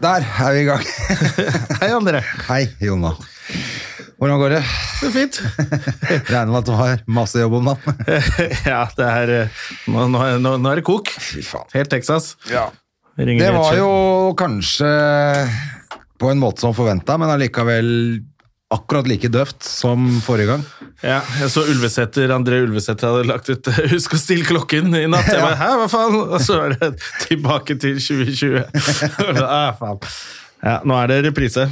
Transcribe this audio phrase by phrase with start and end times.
[0.00, 0.84] Der er vi i gang.
[1.82, 2.22] Hei, André.
[2.48, 3.12] Hei, Jonna.
[4.20, 4.60] Hvordan går det?
[5.00, 5.38] Det er fint.
[6.30, 8.00] Regner med at du har masse jobb om natten.
[8.70, 9.60] ja, det er eh,
[9.92, 11.08] Nå, nå, er- nå, nå er det kok.
[11.20, 11.68] Fy faen.
[11.76, 12.34] Helt Texas.
[12.48, 12.66] Ja.
[13.20, 13.90] Ringer Det var jo
[14.40, 14.88] kanskje
[16.20, 17.90] på en måte som forventa, men allikevel
[18.72, 20.64] akkurat like døvt som forrige gang.
[21.00, 25.30] Ja, jeg så Ulvesetter, André Ulvesæter hadde lagt ut 'Husk å stille klokken' i natt.
[25.32, 26.18] Jeg bare, Hæ, hva faen?
[26.36, 26.90] Og så er det
[27.26, 28.66] tilbake til 2020.
[29.40, 30.02] ah, faen.
[30.60, 31.70] Ja, nå er det reprise.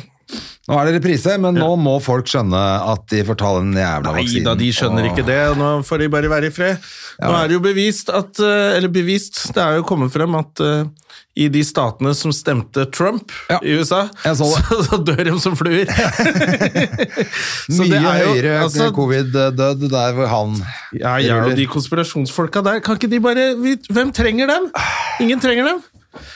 [0.68, 2.60] Nå er det reprise, men nå må folk skjønne
[2.92, 4.44] at de får ta den jævla Nei vaksinen.
[4.44, 5.38] da, de skjønner og- ikke det.
[5.56, 6.76] Nå får de bare være i fred.
[7.22, 10.60] Nå er det jo bevist at eh, Eller bevist, det er jo kommet frem at
[10.62, 10.84] uh,
[11.38, 15.56] i de statene som stemte Trump Ja, i USA, så så, så dør de som
[15.58, 15.88] fluer.
[17.78, 20.56] Mye er jo- høyere altså, covid-død der hvor han
[21.00, 23.48] Ja, ja, og de konspirasjonsfolka der, kan ikke de bare
[23.90, 24.70] Hvem trenger dem?
[25.24, 25.82] Ingen trenger dem.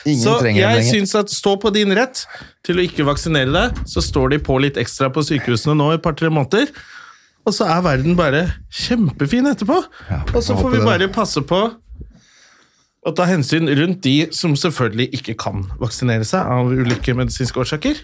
[0.09, 2.25] Ingen så jeg syns at stå på din rett
[2.67, 5.99] til å ikke vaksinere deg, så står de på litt ekstra på sykehusene nå i
[5.99, 6.73] et par-tre måneder.
[7.43, 9.81] Og så er verden bare kjempefin etterpå.
[10.23, 11.15] og så får vi bare det.
[11.15, 11.63] passe på
[13.03, 17.99] å ta hensyn rundt de som selvfølgelig ikke kan vaksinere seg av ulike medisinske årsaker.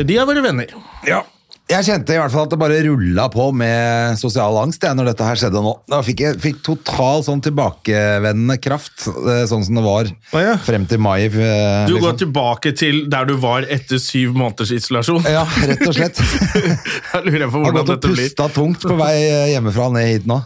[0.00, 0.72] De er våre venner.
[1.06, 1.20] Ja.
[1.64, 5.08] Jeg kjente i hvert fall at det bare rulla på med sosial angst jeg, når
[5.08, 5.70] dette her skjedde nå.
[5.88, 10.58] Da fikk jeg fikk total sånn tilbakevendende kraft, eh, sånn som det var ah, ja.
[10.60, 11.24] frem til mai.
[11.24, 11.40] Liksom.
[11.88, 12.04] Du liksom.
[12.04, 15.24] går tilbake til der du var etter syv måneders isolasjon.
[15.24, 16.20] Ja, rett og slett.
[17.14, 20.28] Jeg lurer på Har gått og dette pusta tungt på vei eh, hjemmefra ned hit
[20.28, 20.42] nå.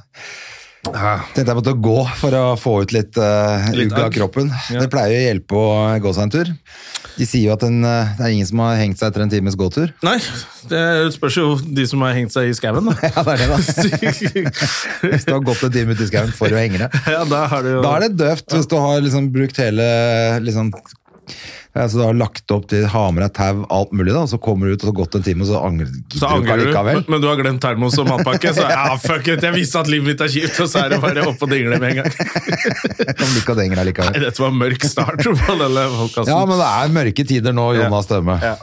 [0.88, 4.53] Tenkte jeg måtte gå for å få ut litt, uh, Litt ugg av kroppen.
[4.70, 4.84] Ja.
[4.84, 6.53] Det pleier å hjelpe å gå seg en tur.
[7.19, 9.33] De sier jo at en, eh, det er ingen som har hengt seg etter en
[9.33, 9.91] times gåtur.
[10.06, 10.17] Nei,
[10.71, 10.83] det
[11.17, 12.95] spørs jo de som har hengt seg i skauen, da.
[13.09, 13.59] Ja, det er det, da.
[15.09, 16.95] Hvis du har gått en time ute i skauen for å henge deg.
[17.11, 19.89] ja, da har du jo Da er det døvt hvis du har liksom brukt hele
[20.47, 20.71] liksom,
[21.77, 24.39] altså Du har lagt opp til ha med deg tau, alt mulig, da, og så
[24.43, 27.01] kommer du ut og så gått en time, og så angrer, så angrer du, likevel.
[27.01, 29.91] men, men du har glemt termos og matpakke, så ja, fuck it, jeg visste at
[29.93, 32.17] livet mitt er kjipt, og så er det bare opp og dingle med en gang.
[33.19, 36.33] Kan like at det henger Nei, dette var mørk start på denne podkasten.
[36.33, 38.39] Ja, men det er mørke tider nå, Jonas Støme.
[38.43, 38.56] Ja.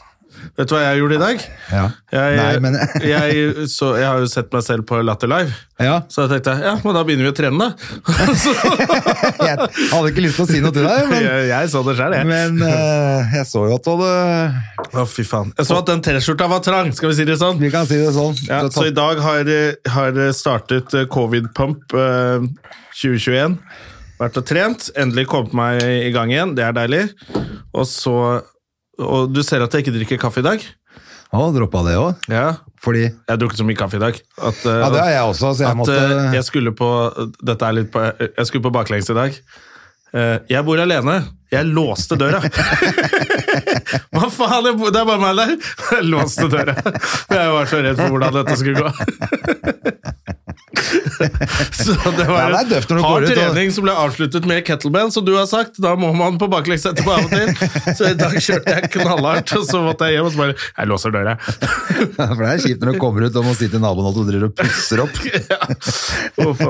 [0.56, 1.44] Vet du hva jeg gjorde i dag?
[1.72, 1.84] Ja.
[2.16, 2.78] Jeg, Nei, men
[3.14, 5.98] jeg, så, jeg har jo sett meg selv på Latter Live, Ja.
[6.12, 7.72] så jeg tenkte ja, men da begynner vi å trene, da.
[8.44, 8.54] så,
[9.50, 9.58] Jeg
[9.92, 12.16] hadde ikke lyst til å si noe til deg, men, jeg, jeg så det sjøl,
[12.20, 12.30] jeg.
[12.30, 15.52] men uh, jeg så jo at du hadde Å, fy faen.
[15.58, 17.60] Jeg så at den T-skjorta var trang, skal vi si det sånn?
[17.60, 18.38] Vi kan si det sånn.
[18.48, 19.52] Ja, så i dag har,
[19.98, 22.46] har startet eh, Covid Pump uh,
[22.96, 23.58] 2021.
[24.16, 27.02] Vært og trent, endelig kommet meg i gang igjen, det er deilig.
[27.76, 28.16] Og så
[29.02, 30.64] Og du ser at jeg ikke drikker kaffe i dag?
[31.36, 32.28] Å, droppa det òg?
[32.32, 32.48] Ja.
[32.86, 34.18] Fordi Jeg har drukket så mye kaffe i dag.
[34.38, 36.90] At, Ja, det har jeg også, så jeg at måtte eh, jeg skulle på
[37.42, 39.40] Dette er litt på Jeg skulle på baklengs i dag.
[40.16, 41.20] Eh, Jeg bor alene.
[41.54, 42.40] Jeg låste døra.
[44.16, 44.66] Hva faen?
[44.82, 45.52] Det er bare meg der!
[45.94, 46.74] Jeg låste døra.
[47.32, 48.90] Jeg var så redd for hvordan dette skulle gå.
[51.72, 55.24] Så det var Ja, en hard går ut trening som ble avsluttet med kettlebell, som
[55.26, 55.78] du har sagt.
[55.82, 57.50] Da må man på baklengs etterpå av og til.
[57.96, 60.92] Så i dag kjørte jeg knallhardt, og så måtte jeg hjem og så bare Jeg
[60.92, 61.38] låser døra.
[62.18, 64.24] For det er kjipt når du kommer ut og må si til naboen at du
[64.28, 65.16] driver og pusser opp.
[65.46, 65.62] Ja.
[66.50, 66.66] Uff.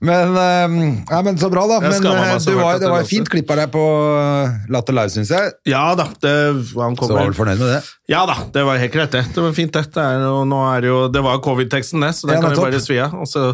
[0.00, 1.80] Men, eh, ja, men så bra, da.
[1.80, 3.82] Men eh, du var, det var fint klipp av deg på
[4.16, 5.52] eh, Latter Live, syns jeg.
[5.68, 7.80] Ja da, det, han Så var kommer vel fornøyd med det.
[8.08, 9.26] Ja da, det var helt greit, det.
[9.34, 9.90] Det var fint, det.
[9.92, 12.64] Det, er jo, nå er jo, det var covid-teksten, det, så den Ja, kan vi
[12.64, 13.18] bare svi av.
[13.20, 13.50] Og så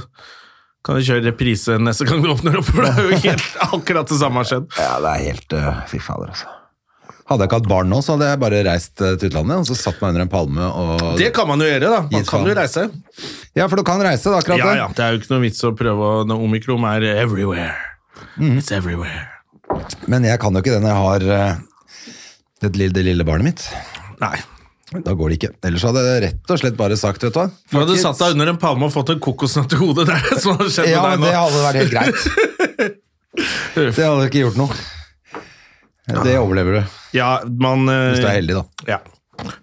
[0.87, 4.15] kan vi kjøre reprise neste gang du åpner opp, for det er jo helt akkurat
[4.15, 4.71] det samme har skjedd.
[4.79, 6.56] Ja, det er helt uh, Fy fader, altså.
[7.27, 9.67] Hadde jeg ikke hatt barn nå, så hadde jeg bare reist eh, til utlandet og
[9.67, 12.01] så satt meg under en palme og Det kan man jo gjøre, da.
[12.13, 12.85] Man kan jo reise.
[13.59, 14.77] Ja, for du kan reise, da, akkurat Ja, det.
[14.79, 17.73] ja, Det er jo ikke noe vits å prøve å når Omikron er everywhere.
[18.39, 18.61] Mm.
[18.61, 19.25] It's everywhere.
[20.07, 21.65] Men jeg kan jo ikke det når jeg har eh,
[22.63, 23.67] det, lille, det lille barnet mitt.
[24.23, 24.37] Nei.
[25.03, 25.51] Da går det ikke.
[25.67, 27.49] Ellers hadde jeg rett og slett bare sagt, vet du hva.
[27.73, 30.07] Du hadde satt deg under en palme og fått en kokosnøtt i hodet.
[30.07, 31.41] Det er det som hadde skjedd Ja, med det deg nå.
[31.43, 33.03] hadde vært helt greit.
[33.77, 34.77] Det hadde ikke gjort noe.
[36.07, 36.83] Det overlever du,
[37.17, 38.65] Ja, man eh, hvis du er heldig, da.
[38.87, 38.99] Ja.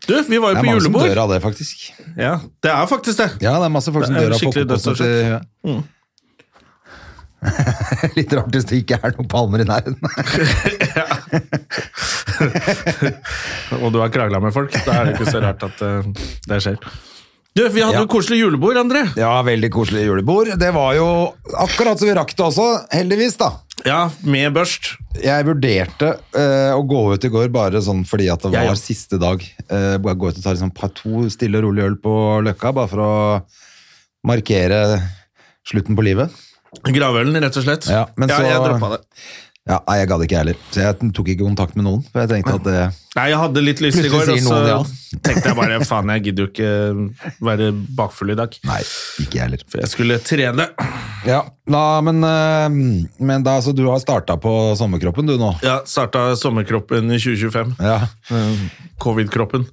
[0.08, 0.60] Du, vi var jo på julebord.
[0.60, 1.02] Det er mange julebord.
[1.02, 1.78] som dør av det, faktisk.
[2.20, 3.30] Ja, det er faktisk det.
[3.46, 5.42] Ja, det er masse folk som dør av i huet.
[5.64, 5.82] Mm.
[8.18, 9.98] Litt rart hvis det ikke er noen palmer i nærheten.
[13.82, 15.90] og du har krangla med folk, da er det ikke så rart at uh,
[16.48, 16.78] det skjer.
[17.54, 18.02] Du, Vi hadde Ja.
[18.02, 19.04] jo koselig julebord, André.
[19.20, 20.48] Ja, veldig koselig julebord.
[20.58, 21.06] Det var jo
[21.62, 23.50] akkurat så vi rakk det også, heldigvis, da.
[23.84, 24.94] Ja, med børst.
[25.20, 28.78] Jeg vurderte uh, å gå ut i går bare sånn fordi at det var var
[28.78, 28.80] ja.
[28.80, 29.44] siste dag.
[29.68, 32.16] Uh, gå ut og ta liksom, par to stille og rolig øl på
[32.48, 33.14] Løkka, bare for å
[34.28, 34.80] markere
[35.68, 36.32] slutten på livet.
[36.88, 37.90] Gravølen, rett og slett.
[37.92, 39.02] Ja, men så- jeg droppa det.
[39.64, 42.02] Ja, nei, jeg gadd ikke jeg heller, så jeg tok ikke kontakt med noen.
[42.12, 42.80] For jeg tenkte at det
[43.14, 44.78] Nei, jeg hadde litt lyst i går, og så ja.
[45.24, 46.72] tenkte jeg bare faen, jeg gidder jo ikke
[47.48, 48.58] være bakfull i dag.
[48.68, 48.80] Nei,
[49.22, 49.64] ikke jeg heller.
[49.70, 50.66] For jeg skulle trene.
[51.30, 55.54] Ja, da, men, eh, men da, så du har starta på sommerkroppen du nå?
[55.64, 57.78] Ja, starta sommerkroppen i 2025.
[57.86, 58.02] Ja.
[58.34, 58.66] Eh,
[59.06, 59.70] Covid-kroppen.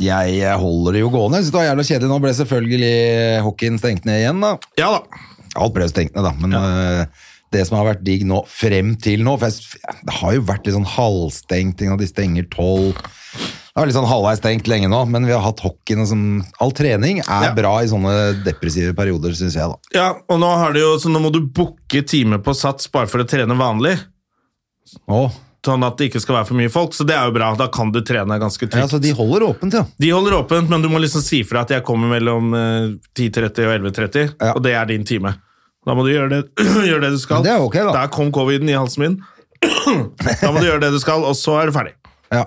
[0.00, 1.42] Jeg eh, holder det jo gående.
[1.44, 2.12] Så det var jævla kjedelig.
[2.14, 2.94] Nå ble selvfølgelig
[3.44, 4.54] hockeyen stengt ned igjen, da.
[4.80, 5.26] Ja da.
[5.60, 6.32] Alt ble stengt ned, da.
[6.40, 10.34] Men eh, det som har vært digg nå, frem til nå For jeg, det har
[10.36, 12.94] jo vært litt sånn halvstengt, og de stenger tolv.
[13.00, 16.08] Det har vært litt sånn halvveis stengt lenge nå, men vi har hatt hockeyen og
[16.10, 16.24] sånn
[16.60, 17.52] All trening er Ja.
[17.54, 18.14] bra i sånne
[18.44, 19.76] depressive perioder, syns jeg, da.
[19.94, 23.06] Ja, og nå, har det jo, så nå må du booke time på Sats bare
[23.10, 23.96] for å trene vanlig.
[25.10, 25.30] Å,
[25.60, 27.50] Sånn at det ikke skal være for mye folk, så det er jo bra.
[27.54, 28.80] Da kan du trene ganske trygt.
[28.80, 29.82] ja, så de holder åpent, ja.
[30.00, 33.66] De holder åpent, men du må liksom si fra at jeg kommer mellom eh, 10.30
[33.68, 34.54] og 11.30, Ja.
[34.56, 35.34] og det er din time.
[35.88, 36.40] Da må du gjøre det,
[36.90, 37.44] gjøre det du skal.
[37.46, 37.92] Det er ok, da.
[38.02, 39.18] Der kom coviden i halsen min.
[40.42, 41.94] da må du gjøre det du skal, og så er du ferdig.
[42.32, 42.46] ja.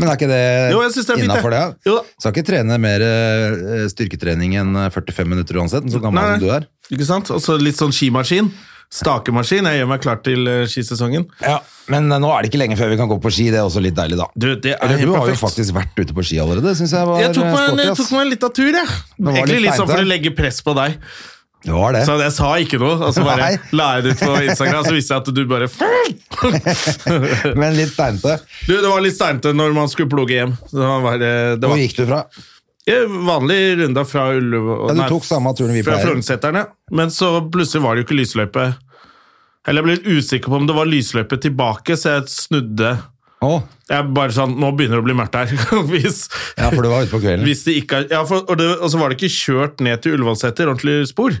[0.00, 1.58] Men er ikke det Jo, det fint, innafor det?
[1.84, 2.02] Jo da.
[2.16, 6.64] Skal ikke trene mer eh, styrketrening enn 45 minutter uansett, så gammel du er?
[6.88, 7.28] Ikke sant?
[7.34, 8.48] Og så litt sånn skimaskin.
[8.92, 9.64] Stakemaskin.
[9.68, 11.24] Jeg gjør meg klar til eh, skisesongen.
[11.40, 11.58] Ja,
[11.92, 13.68] Men eh, nå er det ikke lenge før vi kan gå på ski, det er
[13.68, 14.26] også litt deilig, da.
[14.32, 17.08] Du, det er Eller du har jo faktisk vært ute på ski allerede, Synes jeg
[17.08, 18.96] var Jeg tok meg, en- sporty, jeg tok meg en liten tur, jeg.
[19.22, 20.98] Egentlig litt litt sånn for å legge press på deg.
[21.62, 22.02] Det var det.
[22.06, 23.74] Så jeg sa ikke noe, og så bare Nei.
[23.78, 25.68] la jeg det ut på Instagram, så visste jeg at du bare
[27.60, 28.38] Men litt steinete.
[28.66, 30.56] Du, Det var litt steinete når man skulle plugge hjem.
[30.74, 32.24] Var, det Hvor gikk du fra?
[33.28, 36.72] Vanlig runda fra Ullevål Ja, du tok samme turen vi Fra Frognerseteren.
[36.90, 38.66] Men så plutselig var det jo ikke lysløype.
[39.68, 42.96] Eller jeg ble litt usikker på om det var lysløype tilbake, så jeg snudde.
[43.42, 43.56] Å,
[43.90, 45.50] Jeg er bare sånn, Nå begynner det å bli mørkt her.
[45.92, 46.24] hvis,
[46.58, 47.42] ja, for du var ute på kvelden.
[47.48, 50.70] det ikke ja, for, og, det, og så var det ikke kjørt ned til Ullevålseter,
[50.70, 51.34] ordentlig spor.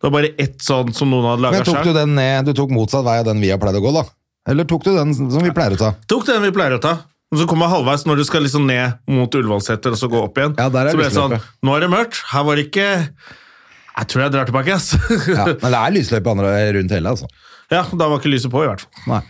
[0.00, 1.74] Det var bare ett sånn som noen hadde Men sjøl.
[1.74, 3.92] tok du den ned, du tok motsatt vei av den vi har pleid å gå,
[3.98, 4.06] da?
[4.48, 5.90] Eller tok du den som vi pleier å ta?
[6.08, 6.94] Tok den vi pleier å ta.
[7.30, 10.22] Og så kom jeg halvveis når du skal liksom ned mot Ullevålseter og så gå
[10.24, 10.56] opp igjen.
[10.58, 11.36] Ja, der er så ble det sånn.
[11.66, 12.22] Nå er det mørkt.
[12.32, 14.88] Her var det ikke Jeg tror jeg drar tilbake, ass.
[15.28, 17.28] Ja, men det er lysløype rundt hele, altså.
[17.70, 19.04] ja, da var ikke lyset på, i hvert fall.
[19.12, 19.20] Nei.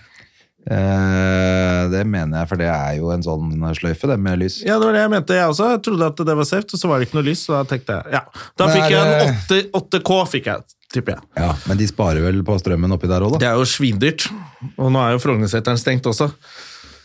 [0.69, 4.61] Eh, det mener jeg, for det er jo en sånn sløyfe, det med lys.
[4.67, 5.71] Ja, det var det jeg mente, jeg også.
[5.73, 7.45] Jeg trodde at det var safe, og så var det ikke noe lys.
[7.47, 8.25] Så da tenkte jeg, ja.
[8.61, 11.29] Da Men fikk jeg en 8, 8K, fikk jeg, tipper jeg.
[11.41, 13.45] Ja, Men de sparer vel på strømmen oppi der òg, da?
[13.45, 14.29] Det er jo svindyrt.
[14.77, 16.29] Og nå er jo Frognerseteren stengt også.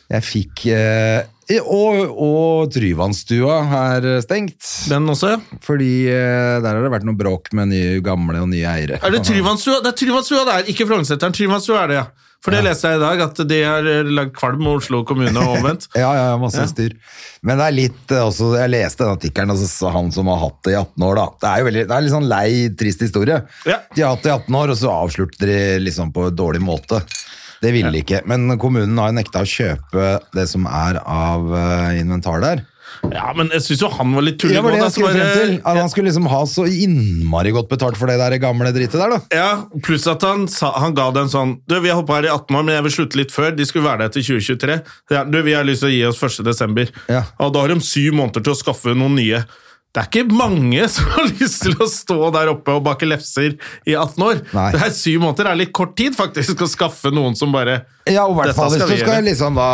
[0.05, 1.23] Jeg fikk eh,
[1.65, 4.61] Og, og Tryvannsstua er stengt.
[4.91, 5.39] Den også, ja.
[5.65, 8.99] Fordi eh, der har det vært noe bråk med nye gamle og nye eiere.
[9.01, 9.79] Er det Tryvannstua?
[9.81, 11.33] Det er Tryvannstua der, ikke Frognerseteren.
[11.33, 12.05] Tryvannstua er det, ja.
[12.45, 15.33] For det leste jeg i dag, at de har eh, lagd kvalm med Oslo kommune
[15.41, 15.87] og omvendt.
[15.97, 16.67] Ja, ja, ja, masse Ja.
[16.69, 16.93] styr.
[17.45, 20.37] Men det er litt eh, også, Jeg leste den artikkelen, altså, så han som har
[20.43, 21.25] hatt det i 18 år, da.
[21.41, 23.39] Det er jo veldig, det er litt sånn lei, trist historie.
[23.65, 23.79] Ja.
[23.97, 26.61] De har hatt det i 18 år, og så avslutter de liksom på en dårlig
[26.61, 27.01] måte.
[27.65, 28.21] Det ville de ikke.
[28.29, 30.07] Men kommunen har jo nekta å kjøpe
[30.37, 32.61] det som er av eh, inventar der.
[33.11, 34.55] Ja, men jeg syns jo han var litt tullig.
[34.57, 35.55] Det var det jeg skulle bare- frem til.
[35.65, 39.09] At han skulle liksom ha så innmari godt betalt for det der gamle drittet der,
[39.15, 39.19] da.
[39.35, 39.49] Ja,
[39.85, 42.55] pluss at han, sa, han ga den sånn Du, vi har hoppa her i 18
[42.55, 43.55] år, men jeg vil slutte litt før.
[43.55, 44.79] De skulle være der til 2023.
[45.11, 46.43] Ja, du, vi har lyst til å gi oss 1.
[46.45, 46.89] desember.
[47.09, 47.23] Ja.
[47.39, 49.43] Og da har de syv måneder til å skaffe noen nye.
[49.95, 53.53] Det er ikke mange som har lyst til å stå der oppe og bake lefser
[53.87, 54.41] i 18 år.
[54.55, 54.69] Nei.
[54.75, 57.79] Det er Syv måneder det er litt kort tid, faktisk, å skaffe noen som bare
[58.11, 59.69] Ja, og i hvert fall hvis du skal liksom da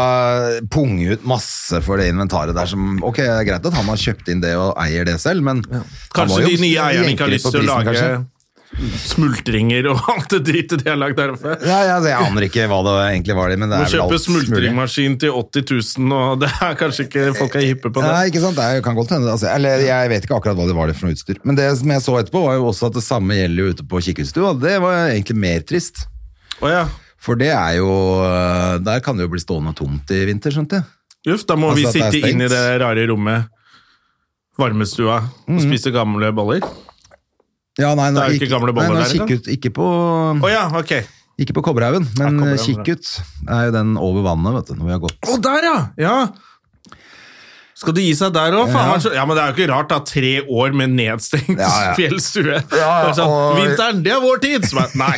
[0.71, 4.01] punge ut masse for det inventaret der som Ok, det er greit at han har
[4.01, 5.81] kjøpt inn det og eier det selv, men må
[6.13, 8.13] Kanskje de nye eierne ikke har lyst til å lage kanskje.
[9.03, 11.55] Smultringer og alt det dritet de har lagd der oppe.
[11.65, 13.89] Ja, ja, altså, jeg aner ikke hva det egentlig var, det, men det Må er
[13.89, 14.45] vel kjøpe alt mulig.
[14.47, 15.65] smultringmaskin til 80
[15.99, 18.13] 000, og det er kanskje ikke folk er hippe på det.
[18.15, 18.57] Nei, ikke sant?
[18.61, 19.31] Det kan godt hende.
[19.35, 21.41] Altså, eller jeg vet ikke akkurat hva det var det for noe utstyr.
[21.43, 23.87] Men det som jeg så etterpå, var jo også at det samme gjelder jo ute
[23.91, 24.53] på kikkhusstua.
[24.63, 26.05] Det var egentlig mer trist.
[26.61, 26.85] Oh, ja.
[27.21, 27.89] For det er jo
[28.81, 30.87] Der kan det jo bli stående tomt i vinter, skjønte jeg.
[31.35, 33.45] Uff, da må Altså vi sitte inn i det rare rommet,
[34.57, 35.57] varmestua, Mhm.
[35.57, 36.65] og spise gamle boller.
[37.79, 39.27] Ja, nei, Det er jo ikke gamle boller nei, der, ikke?
[39.29, 40.95] Kikkut, ikke på oh, ja, ok.
[41.41, 43.11] Ikke på Kobberhaugen, men Ja, ut.
[43.39, 45.21] Det er jo den over vannet, vet du, når vi har gått.
[45.25, 45.77] Å, der ja!
[46.01, 46.15] Ja.
[47.81, 48.69] Skal du gi seg der òg?
[48.69, 48.97] Ja.
[49.15, 49.97] Ja, men det er jo ikke rart, da.
[50.05, 51.93] Tre år med nedstengt Ja, ja.
[51.97, 52.59] fjellstue.
[52.77, 54.67] Er sånn, Vinteren, det er vår tid!
[54.77, 55.17] Bare, nei.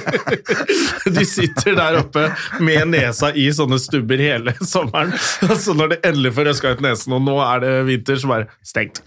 [1.18, 2.24] De sitter der oppe
[2.64, 5.12] med nesa i sånne stubber hele sommeren.
[5.64, 8.48] Så når det endelig får røska ut nesen, og nå er det vinter, så bare
[8.66, 9.02] stengt.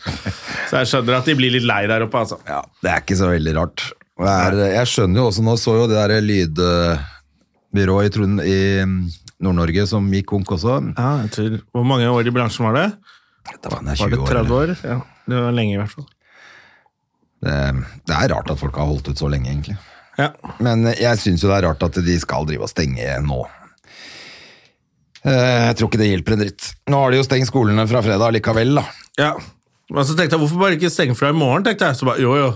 [0.69, 2.37] Så jeg skjønner at de blir litt lei der oppe, altså.
[2.49, 3.87] Ja, det er ikke så veldig rart.
[4.21, 8.59] jeg, er, jeg skjønner jo også, nå så jo det der lydbyrået i, Trond- i
[9.43, 10.79] Nord-Norge som gikk konk også.
[10.97, 12.85] Ja, jeg tror, Hvor mange år i bransjen var det?
[13.63, 14.75] Da var, det er Var det 30 år?
[14.87, 14.97] Ja,
[15.29, 16.07] det var lenge i hvert fall.
[17.43, 17.55] Det,
[18.07, 19.75] det er rart at folk har holdt ut så lenge, egentlig.
[20.17, 20.29] Ja.
[20.63, 23.41] Men jeg syns jo det er rart at de skal drive og stenge nå.
[25.23, 26.69] Eh, Jeg tror ikke det hjelper en dritt.
[26.91, 28.85] Nå har de jo stengt skolene fra fredag likevel, da.
[29.19, 29.33] Ja,
[29.93, 31.99] men så tenkte jeg, hvorfor bare ikke stenge fra i morgen, tenkte jeg.
[31.99, 32.47] Så bare, jo jo,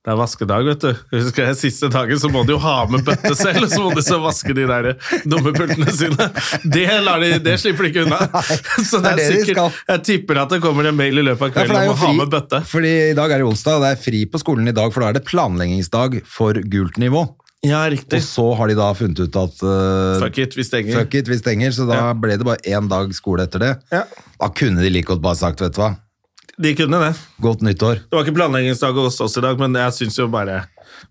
[0.00, 1.00] det er vaskedag, vet du.
[1.12, 4.00] Husker jeg Siste dagen så må de jo ha med bøtte selv, så må de
[4.04, 4.94] så vaske de der
[5.28, 6.28] dumme pultene sine.
[6.64, 8.20] Det, de, det slipper de ikke unna.
[8.88, 11.26] Så det er det er sikkert, de jeg tipper at det kommer en mail i
[11.26, 12.62] løpet av kvelden er om å ha med bøtte.
[12.70, 15.04] fordi i dag er det onsdag, og det er fri på skolen i dag, for
[15.04, 17.26] da er det planleggingsdag for gult nivå.
[17.60, 18.22] Ja, riktig.
[18.22, 20.96] Og så har de da funnet ut at uh, Fuck it, vi stenger.
[20.96, 22.12] fuck it, vi stenger, så da Ja.
[22.16, 23.74] ble det bare én dag skole etter det.
[23.92, 24.06] Ja.
[24.40, 25.92] Da kunne de like godt bare sagt, vet du hva,
[26.58, 27.12] De kunne det.
[27.40, 28.00] godt nyttår.
[28.10, 30.64] Det var ikke planleggingsdag hos oss i dag, men jeg syns jo bare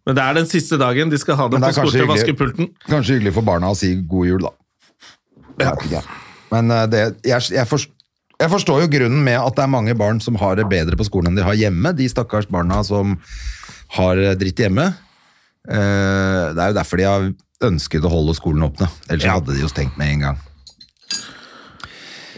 [0.05, 1.09] Men det er den siste dagen.
[1.09, 2.67] De skal ha det på det og vaske pulten.
[2.89, 4.51] Kanskje hyggelig for barna å si god jul, da.
[5.89, 6.01] Ja.
[6.51, 7.93] Men eh, det, jeg, jeg, forstår,
[8.39, 11.07] jeg forstår jo grunnen med at det er mange barn som har det bedre på
[11.07, 11.93] skolen enn de har hjemme.
[11.97, 13.17] De stakkars barna som
[13.97, 14.91] har dritt hjemme.
[15.69, 17.29] Eh, Det er jo derfor de har
[17.69, 18.87] ønsket å holde skolen åpne.
[19.09, 19.33] Ellers Ja.
[19.39, 20.37] hadde de jo stengt med en gang.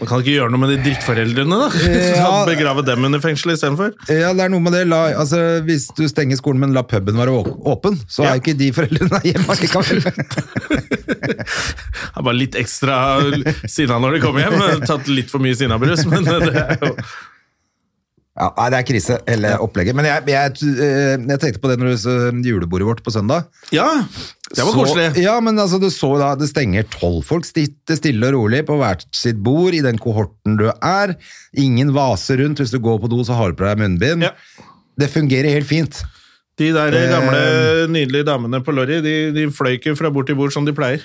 [0.02, 1.68] Man kan ikke gjøre noe med de drittforeldrene, da.
[2.22, 2.30] Ja.
[2.48, 3.92] Begrave dem under fengselet istedenfor.
[4.10, 4.80] Ja, det er noe med det.
[4.90, 7.30] La, altså, hvis du stenger skolen, men la puben være
[7.70, 8.32] åpen, så Ja.
[8.32, 10.02] er jo ikke de foreldrene hjemme likevel.
[10.02, 11.46] Jeg
[12.18, 12.96] er bare litt ekstra
[13.70, 14.82] sinna når de kommer hjem.
[14.90, 16.96] Tatt litt for mye sinnabrus, men det er jo
[18.32, 19.96] Ja, nei, det er krise, hele opplegget.
[19.98, 23.44] Men jeg, jeg, eh, jeg tenkte på det når du julebordet vårt på søndag.
[23.76, 23.88] Ja,
[24.48, 25.10] det var koselig.
[25.20, 28.78] Ja, men altså, du så da, det stenger tolv folk sitter stille og rolig på
[28.80, 31.12] hvert sitt bord i den kohorten du er.
[31.60, 32.64] Ingen vaser rundt.
[32.64, 34.24] Hvis du går på do, så har du på deg munnbind.
[34.24, 34.32] Ja.
[34.96, 36.00] Det fungerer helt fint.
[36.60, 37.08] De der Eh.
[37.12, 37.38] gamle,
[37.92, 41.04] nydelige damene på Lorry, de, de fløy ikke fra bord til bord som de pleier.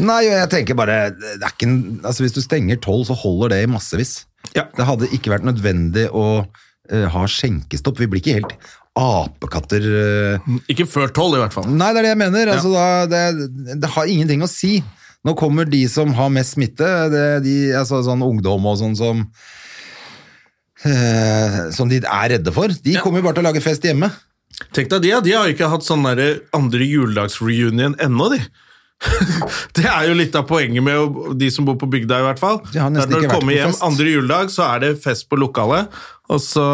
[0.00, 3.54] Nei, jeg tenker bare, det er ikke en, altså hvis du stenger tolv, så holder
[3.54, 4.22] det i massevis.
[4.56, 4.66] Ja.
[4.76, 8.00] Det hadde ikke vært nødvendig å uh, ha skjenkestopp.
[8.02, 8.56] Vi blir ikke helt
[8.98, 9.86] apekatter.
[9.86, 10.56] uh...
[10.72, 11.70] Ikke før tolv, i hvert fall.
[11.70, 12.50] Nei, det er det jeg mener.
[12.56, 14.82] Altså, da, det, det har ingenting å si.
[15.22, 19.22] Nå kommer de som har mest smitte, det, de, altså sånn ungdom og sånn som
[20.84, 22.68] uh, som de er redde for.
[22.82, 23.00] De Ja.
[23.04, 24.10] kommer jo bare til å lage fest hjemme.
[24.74, 25.14] Tenk deg de.
[25.24, 28.42] De har ikke hatt sånn andre juledagsreunion ennå, de.
[29.76, 32.60] Det er jo litt av poenget med de som bor på bygda, i hvert fall.
[32.72, 35.38] De har nesten er når du kommer hjem andre juledag, så er det fest på
[35.40, 35.90] lokalet,
[36.30, 36.66] og så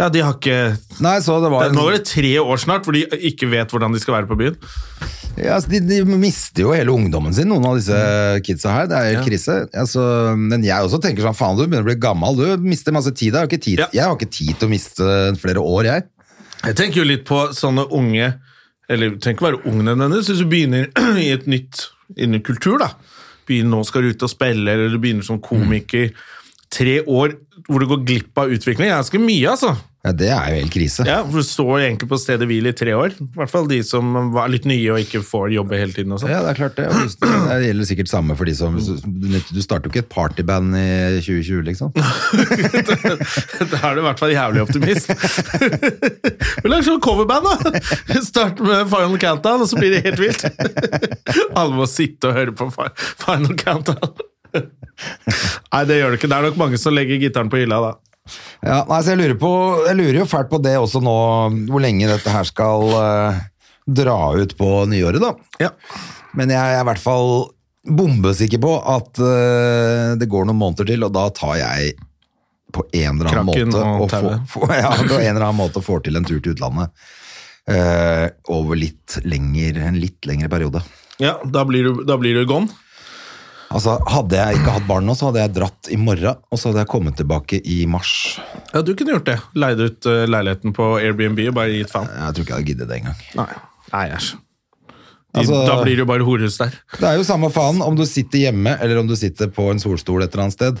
[0.00, 2.82] Ja, de har ikke Nei, så det var det, Nå er det tre år snart
[2.86, 4.56] hvor de ikke vet hvordan de skal være på byen.
[5.38, 7.96] Ja, altså, de, de mister jo hele ungdommen sin, noen av disse
[8.46, 8.88] kidsa her.
[8.90, 9.22] Det er jo Ja.
[9.26, 9.56] krise.
[9.74, 10.02] Altså,
[10.38, 12.38] men jeg også tenker sånn, faen, du begynner å bli gammel.
[12.38, 13.32] Du mister masse tid.
[13.32, 13.88] Jeg har ikke tid, Ja.
[13.92, 15.08] jeg har ikke tid til å miste
[15.42, 16.04] flere år, jeg.
[16.64, 18.28] Jeg tenker jo litt på sånne unge
[18.88, 20.88] Eller trenger ikke være ung nødvendigvis, hvis du begynner
[21.24, 21.86] i et nytt
[22.20, 22.92] innen kultur, da.
[23.48, 26.12] Begynner nå skal du ut og spille, eller du begynner som komiker.
[26.72, 27.36] Tre år
[27.68, 29.74] hvor du går glipp av utvikling, er ganske mye, altså.
[30.04, 31.04] Ja, det er jo helt krise.
[31.08, 33.14] Ja, for Du står egentlig på stedet hvil i tre år.
[33.16, 36.12] I hvert fall de som er litt nye og ikke får jobbe hele tiden.
[36.12, 36.28] og sånt.
[36.34, 36.90] Ja, det er klart det.
[37.24, 40.84] Det gjelder sikkert samme for de som Du starter jo ikke et partyband i
[41.24, 41.94] 2020, liksom.
[43.72, 45.08] Da er du i hvert fall jævlig optimist.
[45.08, 47.56] Vi lager sånn coverband, da!
[48.12, 50.44] Vi starter med Final Countdown, og så blir det helt vilt.
[51.56, 54.20] Alle må sitte og høre på Final Countdown.
[54.54, 56.28] Nei, det gjør det ikke.
[56.30, 57.94] Det er nok mange som legger gitaren på hylla da.
[58.64, 59.50] Ja, nei, så jeg lurer, på,
[59.88, 61.16] jeg lurer jo fælt på det også nå,
[61.68, 63.42] hvor lenge dette her skal uh,
[63.84, 65.34] dra ut på nyåret, da.
[65.60, 65.72] Ja.
[66.34, 67.34] Men jeg er i hvert fall
[67.84, 71.92] bombesikker på at uh, det går noen måneder til, og da tar jeg
[72.74, 74.80] på en eller annen Kraken måte og og få, tauet.
[74.80, 76.90] ja, på en eller annen måte får til en tur til utlandet.
[77.70, 80.82] uh, over litt lenger, en litt lengre periode.
[81.22, 82.72] Ja, da blir du, da blir du gone.
[83.74, 86.70] Altså, Hadde jeg ikke hatt barn nå, så hadde jeg dratt i morgen, og så
[86.70, 88.12] hadde jeg kommet tilbake i mars.
[88.70, 89.36] Ja, du kunne gjort det.
[89.58, 92.06] Leid ut eh, leiligheten på Airbnb og bare gitt faen.
[92.06, 93.20] Jeg tror ikke jeg hadde giddet det engang.
[93.40, 93.50] Nei,
[93.90, 94.32] Nei æsj.
[95.34, 96.74] Altså- da blir det jo bare horehus der.
[96.94, 99.82] Det er jo samme faen om du sitter hjemme eller om du sitter på en
[99.82, 100.78] solstol et eller annet sted.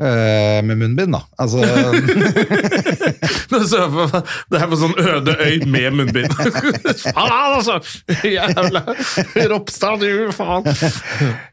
[0.00, 1.20] Eh, med munnbind, da.
[1.40, 1.60] Altså,
[4.50, 6.32] Det er på sånn øde øy med munnbind.
[7.04, 7.78] faen, altså!
[8.26, 8.82] Jævla
[9.50, 10.68] Ropstad, du faen!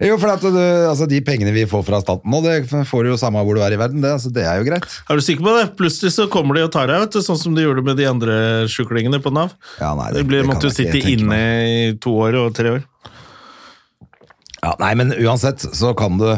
[0.07, 0.57] jo, for at du,
[0.89, 2.57] altså, de pengene vi får fra staten nå, det
[2.89, 4.01] får du jo samme hvor du er i verden.
[4.03, 4.87] Det, altså, det er jo greit.
[5.09, 5.65] Er du sikker på det?
[5.79, 8.07] Plutselig så kommer de og tar deg, vet du, sånn som de gjorde med de
[8.09, 8.35] andre
[8.71, 9.55] sjuklingene på Nav.
[9.81, 12.77] Ja, nei, det- de ble, det måtte jo sitte inne i to år og tre
[12.77, 12.85] år.
[14.57, 16.29] Ja, nei, men uansett så kan du,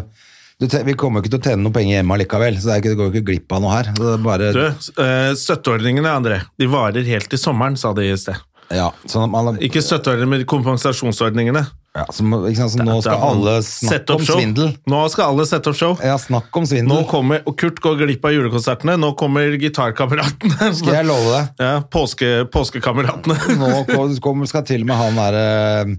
[0.59, 3.27] Vi kommer ikke til å tjene noe penger hjemme likevel, så det, det går ikke
[3.31, 3.91] glipp av noe her.
[3.95, 4.65] Det er bare, Du,
[4.99, 8.35] eh, støtteordningene, André, de varer helt til sommeren, sa de i sted.
[8.69, 11.63] ja, sånn man, Ikke støtteordningene, men kompensasjonsordningene.
[11.95, 14.35] ja, ikke sant, så nå skal alle snakke om show.
[14.35, 14.75] svindel.
[14.85, 15.95] Nå skal alle sette opp show.
[16.03, 16.91] Ja, snakk om svindel.
[16.91, 18.99] Nå kommer, og Kurt går glipp av julekonsertene.
[18.99, 20.73] Nå kommer gitarkameratene.
[20.83, 21.53] Skal jeg love deg.
[21.63, 23.39] Ja, påske, påskekameratene.
[23.57, 23.85] Nå
[24.19, 25.95] kommer- skal til og med han eh,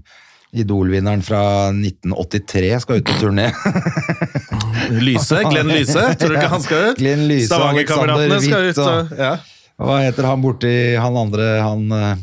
[0.53, 1.41] Idol-vinneren fra
[1.71, 3.45] 1983 skal ut på turné.
[5.07, 6.03] Lyse, Glenn Lyse.
[6.19, 6.97] Tror du ikke han skal ut?
[6.99, 8.81] Glenn Lyse, Stavanger-kameratene skal ut.
[8.83, 9.37] og- Ja.
[9.81, 12.15] Hva heter han borti han andre han, eh,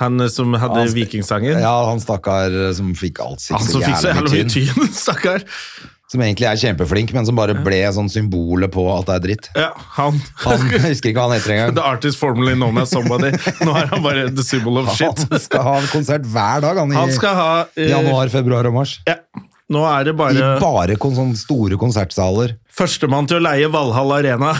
[0.00, 1.60] Han som hadde Vikingsangen.
[1.60, 5.44] Ja, han stakkar som fikk alt sitt Han som fikk så jævla mye tyn, stakkar.
[6.10, 9.48] Som egentlig er kjempeflink, men som bare ble sånn symbolet på at det er dritt.
[9.54, 10.16] Ja, han.
[10.42, 11.74] Han jeg husker ikke hva han heter engang.
[11.78, 13.30] The artist formally known as somebody.
[13.62, 15.22] Nå er han bare the symbol of shit.
[15.30, 18.66] Han skal ha en konsert hver dag han, i Han skal ha eh, januar, februar
[18.66, 18.96] og mars.
[19.06, 19.20] Ja,
[19.70, 22.56] nå er det bare I bare sånne store konsertsaler.
[22.80, 24.54] Førstemann til å leie Valhall Arena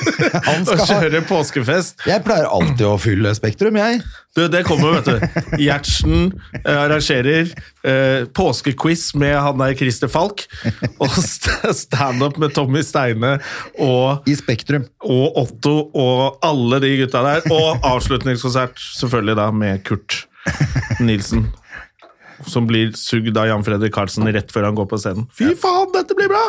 [0.72, 2.00] og kjøre påskefest.
[2.08, 4.00] Jeg pleier alltid å fylle Spektrum, jeg.
[4.36, 5.58] Du, det kommer, vet du.
[5.60, 6.28] Gjertsen
[6.62, 7.48] eh, arrangerer
[7.82, 10.44] eh, påskequiz med han der Christer Falk.
[10.98, 13.36] Og st- standup med Tommy Steine
[13.76, 14.86] og, I Spektrum.
[15.04, 17.48] og Otto og alle de gutta der.
[17.52, 20.22] Og avslutningskonsert selvfølgelig da med Kurt
[21.02, 21.48] Nilsen.
[22.46, 25.26] Som blir sugd av Jan Fredrik Karlsen rett før han går på scenen.
[25.34, 26.44] Fy faen, dette blir bra!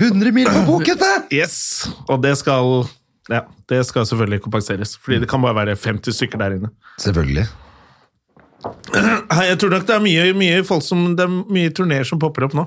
[0.00, 1.08] 100 mil på bokete!
[1.34, 1.88] Yes!
[2.08, 2.86] Og det skal
[3.30, 4.96] ja, det skal selvfølgelig kompenseres.
[4.98, 6.70] Fordi det kan bare være 50 stykker der inne.
[7.00, 7.44] Selvfølgelig.
[8.62, 12.46] Jeg tror nok det er mye, mye folk som Det er mye turneer som popper
[12.46, 12.66] opp nå.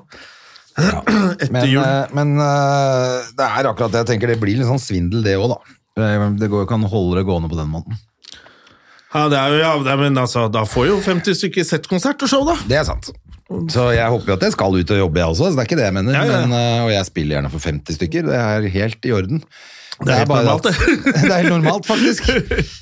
[0.80, 1.80] Etter Men, jul.
[1.84, 4.34] eh, men eh, det er akkurat det jeg tenker.
[4.34, 5.78] Det blir litt sånn svindel, det òg, da.
[6.04, 7.96] Eh, Det går jo ikke an å holde det gående på den måten.
[9.16, 12.32] Ja, det er jo, ja, men altså, da får jo 50 stykker sett konsert og
[12.32, 12.58] show, da.
[12.68, 13.14] Det er sant.
[13.72, 15.50] Så jeg håper jo at jeg skal ut og jobbe, jeg også.
[15.50, 16.18] Så det er ikke det jeg mener.
[16.18, 16.42] Ja, ja.
[16.46, 18.30] Men, eh, og jeg spiller gjerne for 50 stykker.
[18.30, 19.44] Det er helt i orden.
[19.96, 20.74] Det er helt normalt, det.
[21.24, 22.28] det er helt normalt, faktisk.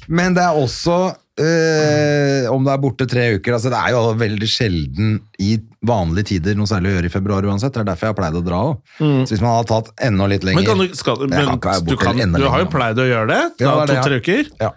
[0.10, 0.96] Men det er også
[1.44, 6.32] øh, om det er borte tre uker altså Det er jo veldig sjelden i vanlige
[6.32, 7.74] tider noe særlig å gjøre i februar uansett.
[7.76, 8.80] Det er derfor jeg har pleid å dra òg.
[8.98, 10.66] Så hvis man hadde tatt enda litt lenger Mm.
[10.66, 11.54] Men, kan du, skal, men
[11.86, 13.42] du, kan, du har jo pleid å gjøre det.
[13.62, 14.52] Ja, det er det, To-tre uker.
[14.64, 14.74] Ja.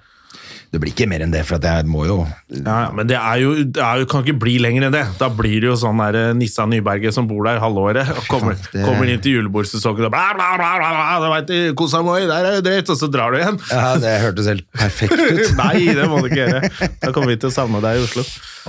[0.76, 2.18] Det blir ikke mer enn det, for at jeg må jo
[2.52, 5.04] Ja, men det er jo, det er jo, kan ikke bli lenger enn det.
[5.16, 8.58] Da blir det jo sånn der eh, Nissa Nyberget som bor der halvåret og kommer,
[8.74, 12.18] det- kommer inn til julebordsesongen og bla, bla, bla, bla, bla, du vet, Kosa Moi,
[12.28, 13.56] der er det drøyt, og så drar du igjen.
[13.72, 15.42] Ja, det hørtes helt perfekt ut.
[15.62, 16.90] Nei, det må du ikke gjøre.
[17.06, 18.26] Da kommer vi til å savne deg i Oslo.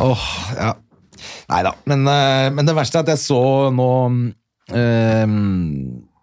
[0.07, 0.71] Åh, ja.
[1.51, 1.75] Nei da.
[1.91, 3.41] Men, eh, men det verste er at jeg så
[3.75, 3.89] nå
[4.71, 5.39] um,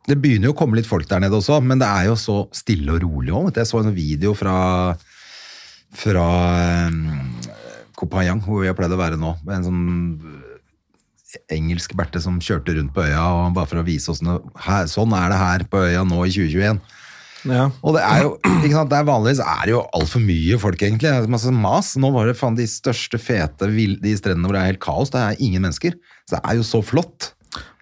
[0.08, 2.38] Det begynner jo å komme litt folk der nede også, men det er jo så
[2.54, 3.52] stille og rolig òg.
[3.56, 4.56] Jeg så en video fra
[5.98, 6.28] fra
[6.60, 6.96] eh,
[7.94, 9.36] Koh Phangan, hvor jeg pleide å være nå.
[9.50, 9.84] En sånn
[11.52, 14.14] engelsk Berte som kjørte rundt på øya, og bare for å vise.
[14.66, 16.82] Her, sånn er det her på øya nå i 2021.
[17.44, 17.66] Ja.
[17.84, 18.30] Og det er jo,
[18.62, 21.52] ikke sant, det er vanligvis er det jo altfor mye folk egentlig, det er masse
[21.52, 21.92] mas.
[22.00, 25.20] Nå var det faen de største fete, de strendene hvor det er helt kaos, det
[25.20, 25.96] er ingen mennesker.
[26.24, 27.32] Så det er jo så flott.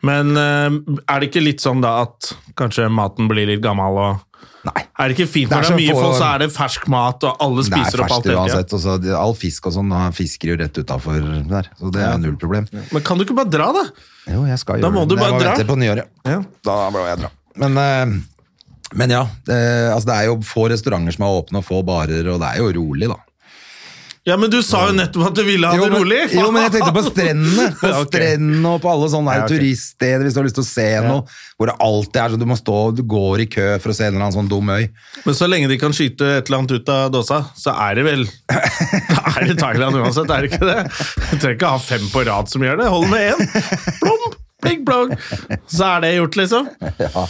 [0.05, 0.75] Men eh,
[1.07, 4.32] er det ikke litt sånn da at kanskje maten blir litt gammel og
[4.65, 4.83] Nei.
[5.03, 6.85] Er det ikke fint Det er det er mye få- folk, så er det fersk
[6.89, 8.79] mat, og alle Det er spiser opp alt det hele tida?
[8.79, 12.69] så all fisk og sånn, fisker jo rett utenfor der, så det er null problem.
[12.93, 13.85] Men kan du ikke bare dra, da?
[14.31, 15.55] Jo, jeg skal Da gjøre må du bare dra.
[15.67, 16.07] på nyåret.
[16.25, 16.39] Ja.
[16.63, 17.31] Da må jeg dra.
[17.57, 18.21] Men, eh,
[18.95, 19.59] men ja, det,
[19.93, 22.59] altså det er jo få restauranter som er åpne, og få barer, og det er
[22.63, 23.17] jo rolig da.
[24.25, 26.19] Ja, men du sa jo nettopp at du ville ha det rolig!
[26.31, 27.65] jo, men jeg tenkte på strendene.
[27.81, 28.11] På Ja, ok.
[28.13, 29.59] strendene og på alle sånne Ja, okay.
[29.59, 31.25] turiststeder hvis du har lyst til å se noe.
[31.59, 34.07] Hvor det alltid er sånn du må stå du går i kø for å se
[34.07, 34.87] en eller annen sånn dum øy.
[35.27, 38.07] Men så lenge de kan skyte et eller annet ut av dåsa, så er det
[38.07, 40.79] vel Da er det Thailand uansett, er det ikke det?
[40.87, 42.89] Du trenger ikke ha fem på rad som gjør det.
[42.95, 43.43] Hold med én.
[43.99, 45.17] Plom, pling, plong.
[45.67, 46.71] Så er det gjort, liksom.
[47.03, 47.27] Ja,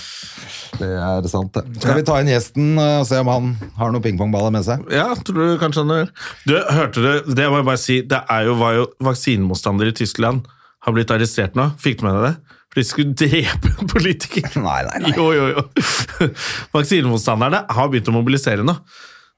[0.79, 1.65] det er sant det.
[1.83, 4.87] Skal vi ta inn gjesten eh, og se om han har noen pingpongballer med seg?
[4.95, 6.11] Ja, tror du kanskje han gjør.
[6.49, 9.99] Du, hørte du Det må jeg bare si, det er jo, var jo vaksinemotstandere i
[10.03, 10.47] Tyskland
[10.83, 11.69] har blitt arrestert nå.
[11.83, 12.59] Fikk du med deg det?
[12.73, 14.49] For de skulle drepe en politiker.
[14.65, 15.13] Nei, nei, nei.
[15.15, 16.29] Jo, jo, jo.
[16.77, 18.79] Vaksinemotstanderne har begynt å mobilisere nå.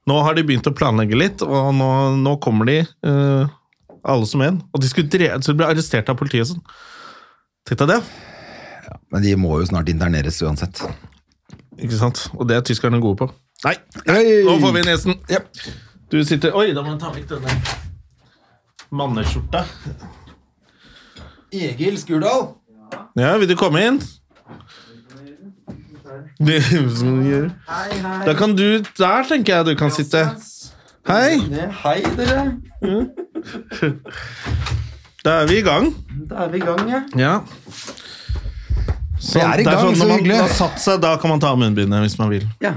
[0.05, 1.89] Nå har de begynt å planlegge litt, og nå,
[2.21, 3.49] nå kommer de uh,
[4.05, 4.61] alle som en.
[4.71, 6.63] Og de skulle, drepe, så de ble arrestert av politiet og sånn.
[7.65, 7.99] Tenk deg det.
[9.11, 10.83] Men de må jo snart interneres uansett.
[11.79, 12.27] Ikke sant?
[12.33, 13.29] Og det er tyskerne gode på.
[13.65, 13.75] Nei,
[14.07, 15.17] nei nå får vi nesen.
[15.31, 15.41] Ja.
[16.11, 17.55] Du sitter Oi, da må jeg ta vekk denne
[18.95, 19.65] manneskjorta.
[21.55, 22.53] Egil Skurdal.
[23.17, 23.99] Ja, vil du komme inn?
[26.39, 27.49] Det som du gjøre.
[28.25, 30.27] Da kan du Der tenker jeg du kan sitte.
[31.07, 31.37] Hei,
[31.83, 32.57] Hei, dere.
[35.25, 35.91] da er vi i gang.
[36.29, 37.01] Da er vi i gang, ja.
[37.17, 37.35] Ja.
[39.25, 41.49] Vi er i gang, sånn, så når man har satt seg, da kan man ta
[41.55, 42.45] av munnbindet hvis man vil.
[42.61, 42.75] ja.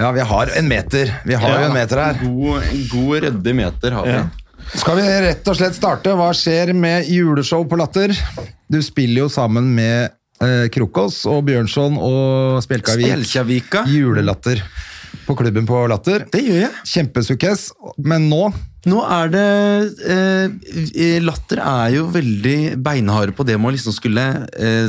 [0.00, 1.10] Ja, vi har en meter.
[1.28, 2.20] Vi har jo en meter her.
[2.22, 4.14] God, god ryddig meter har vi.
[4.14, 4.22] Ja.
[4.80, 6.14] Skal vi rett og slett starte?
[6.16, 8.14] Hva skjer med juleshow på Latter?
[8.70, 13.10] Du spiller jo sammen med eh, Krokås og Bjørnson og Spjelkavik.
[13.10, 13.84] Spjelkavika.
[13.90, 14.62] Julelatter
[15.26, 16.24] på klubben på Latter.
[16.32, 16.72] Det gjør jeg.
[16.94, 17.68] Kjempesukkes,
[18.06, 18.48] men nå
[18.88, 19.46] Nå er det
[20.08, 24.22] eh, Latter er jo veldig beinharde på det med å liksom skulle
[24.56, 24.88] eh,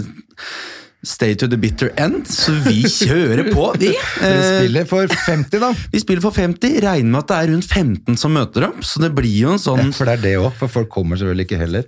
[1.03, 3.89] stay to the bitter end, så vi kjører på, vi.
[4.21, 5.71] dere Eh, spiller for 50, da.
[5.95, 9.01] vi spiller for 50, regner med at det er rundt 15 som møter opp, så
[9.01, 11.61] det blir jo en sånn For det er det òg, for folk kommer selvfølgelig ikke
[11.63, 11.87] heller.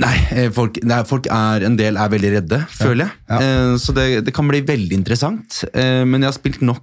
[0.00, 3.16] Nei, eh, folk, nei, folk er, en del er veldig redde, føler jeg.
[3.28, 3.40] Ja.
[3.44, 5.64] Eh, Så det, det kan bli veldig interessant.
[5.74, 6.80] Men jeg har spilt nok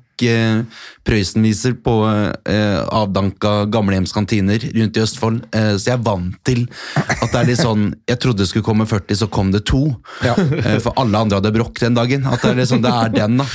[1.08, 6.66] Prøysen-viser på eh, avdanka gamlehjemskantiner rundt i Østfold, eh, så jeg er vant til
[6.98, 9.86] at det er litt sånn Jeg trodde det skulle komme 40, så kom det to.
[10.26, 10.34] Ja.
[10.36, 12.26] Eh, For alle andre hadde brokk den dagen.
[12.28, 13.46] At det er, liksom, det er den, da.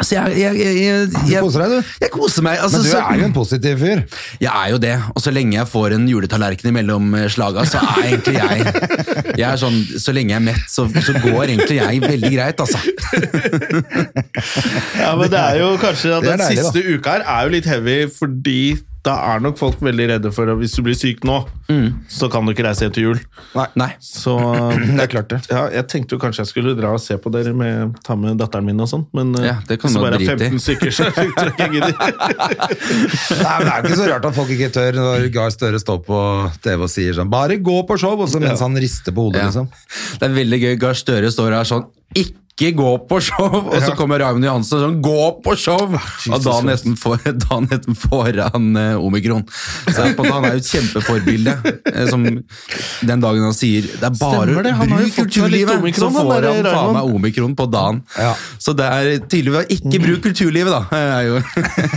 [0.00, 1.92] Så jeg, jeg, jeg, jeg, jeg koser deg, du.
[2.06, 2.58] Jeg koser meg.
[2.64, 4.02] Altså, Men du så- er jo en positiv fyr.
[4.40, 7.82] jeg er jo det, og så lenge jeg får en juletallerken imellom eh, slaga, så
[7.82, 11.76] er egentlig jeg Jeg er sånn, Så lenge jeg er mett, så, så går egentlig
[11.82, 12.78] jeg veldig greit, altså.
[14.98, 17.48] Ja, men det er jo kanskje at Det er Den deilig, siste uka her er
[17.48, 18.60] jo litt heavy, fordi
[19.06, 21.36] da er nok folk veldig redde for at hvis du blir syk nå,
[22.12, 23.20] så kan du ikke reise hjem til jul.
[23.78, 23.86] Nei.
[24.04, 24.34] Så
[24.98, 25.38] Det er klart det.
[25.48, 28.36] ja, Jeg tenkte jo kanskje jeg skulle dra og se på dere med ta med
[28.42, 31.06] datteren min og sånn, men eh, Ja, det kan hvis bare er 15 stykker, så
[31.14, 31.94] tror jeg ikke gidder.
[33.46, 36.02] Nei, men Det er ikke så rart at folk ikke tør når Gahr Støre står
[36.10, 36.18] på
[36.66, 39.40] TV og sier sånn 'bare gå på show', og så mens han rister på hodet,
[39.40, 39.46] Ja.
[39.48, 39.70] liksom.
[40.18, 40.76] Det er veldig gøy.
[40.84, 41.86] Gahr Støre står her sånn
[42.18, 43.46] ikke gå på show!
[43.70, 45.84] Og så kommer Raymond Johansen sånn gå på show!
[45.94, 49.44] Og dagen etter får, dagen han eh, omikron.
[49.86, 51.54] Så på han er jo et kjempeforbilde.
[51.92, 56.48] eh, som den dagen han sier det er bare det, han bruk kulturlivet, så får
[56.48, 58.02] han faen meg omikron på dagen.
[58.18, 58.34] Ja.
[58.58, 60.82] Så det er tydeligvis ikke bruk kulturlivet, da.
[60.90, 61.42] Det er jo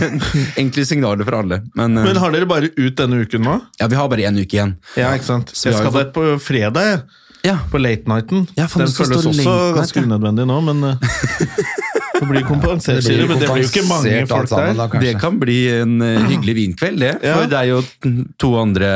[0.62, 1.62] enkle signaler for alle.
[1.78, 3.58] Men, eh, Men har dere bare ut denne uken nå?
[3.80, 4.76] ja, vi har bare én uke igjen.
[4.98, 5.52] Ja, ikke sant?
[5.56, 7.02] Så Jeg skal dit på fredag, jeg.
[7.44, 8.44] Ja, På late nighten.
[8.54, 10.06] Ja, Den føles også night, ganske ja.
[10.06, 11.14] unødvendig nå, men eh,
[12.20, 14.92] det blir kompensert, du, men det blir jo ikke mange folk sammen, der.
[14.92, 15.00] da.
[15.02, 17.16] Det kan bli en eh, hyggelig vinkveld, det.
[17.24, 17.32] Ja.
[17.40, 17.80] For det er jo
[18.38, 18.92] to andre,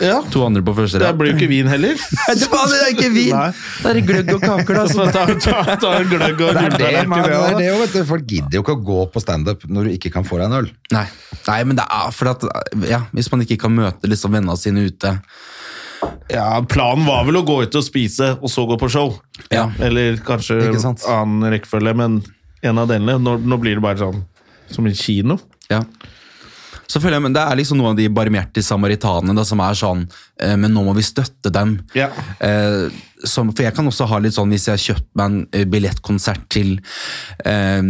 [0.00, 1.98] Ja, to andre på første Det blir jo ikke vin heller.
[2.22, 3.32] Nei, det var- det er ikke vin!
[3.34, 3.48] Nei.
[3.82, 4.84] Det er gløgg og kaker, da.
[4.88, 7.66] Så ta, ta, ta en gløgg og Det er det, man, det er det det
[7.68, 8.02] jo, vet du.
[8.14, 10.60] Folk gidder jo ikke å gå på standup når du ikke kan få deg en
[10.62, 10.70] øl.
[10.96, 11.04] Nei.
[11.44, 12.46] Nei, men det er for at
[12.88, 15.18] ja, Hvis man ikke kan møte liksom vennene sine ute
[16.32, 19.14] Ja, Planen var vel å gå ut og spise, og så gå på show.
[19.52, 19.68] Ja.
[19.82, 22.22] Eller kanskje annen rekkefølge, men
[22.64, 23.18] en av delene.
[23.20, 24.22] Nå, nå blir det bare sånn
[24.72, 25.38] som en kino.
[25.70, 25.82] Ja.
[26.90, 29.78] Så føler jeg, men Det er liksom noen av de barmhjertige samaritanene da, som er
[29.78, 31.78] sånn eh, Men nå må vi støtte dem.
[31.96, 32.10] Ja.
[32.44, 32.92] Eh,
[33.24, 35.64] som, for jeg kan også ha litt sånn hvis jeg har kjøpt meg en eh,
[35.70, 36.76] billettkonsert til
[37.48, 37.80] eh,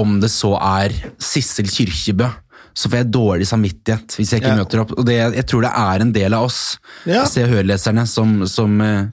[0.00, 2.30] Om det så er Sissel Kyrkjebø,
[2.74, 4.56] så får jeg dårlig samvittighet hvis jeg ikke Ja.
[4.62, 4.92] møter opp.
[4.98, 7.24] Og det, jeg tror det er en del av oss, Ja.
[7.26, 9.06] Se hørleserne, som, som, eh,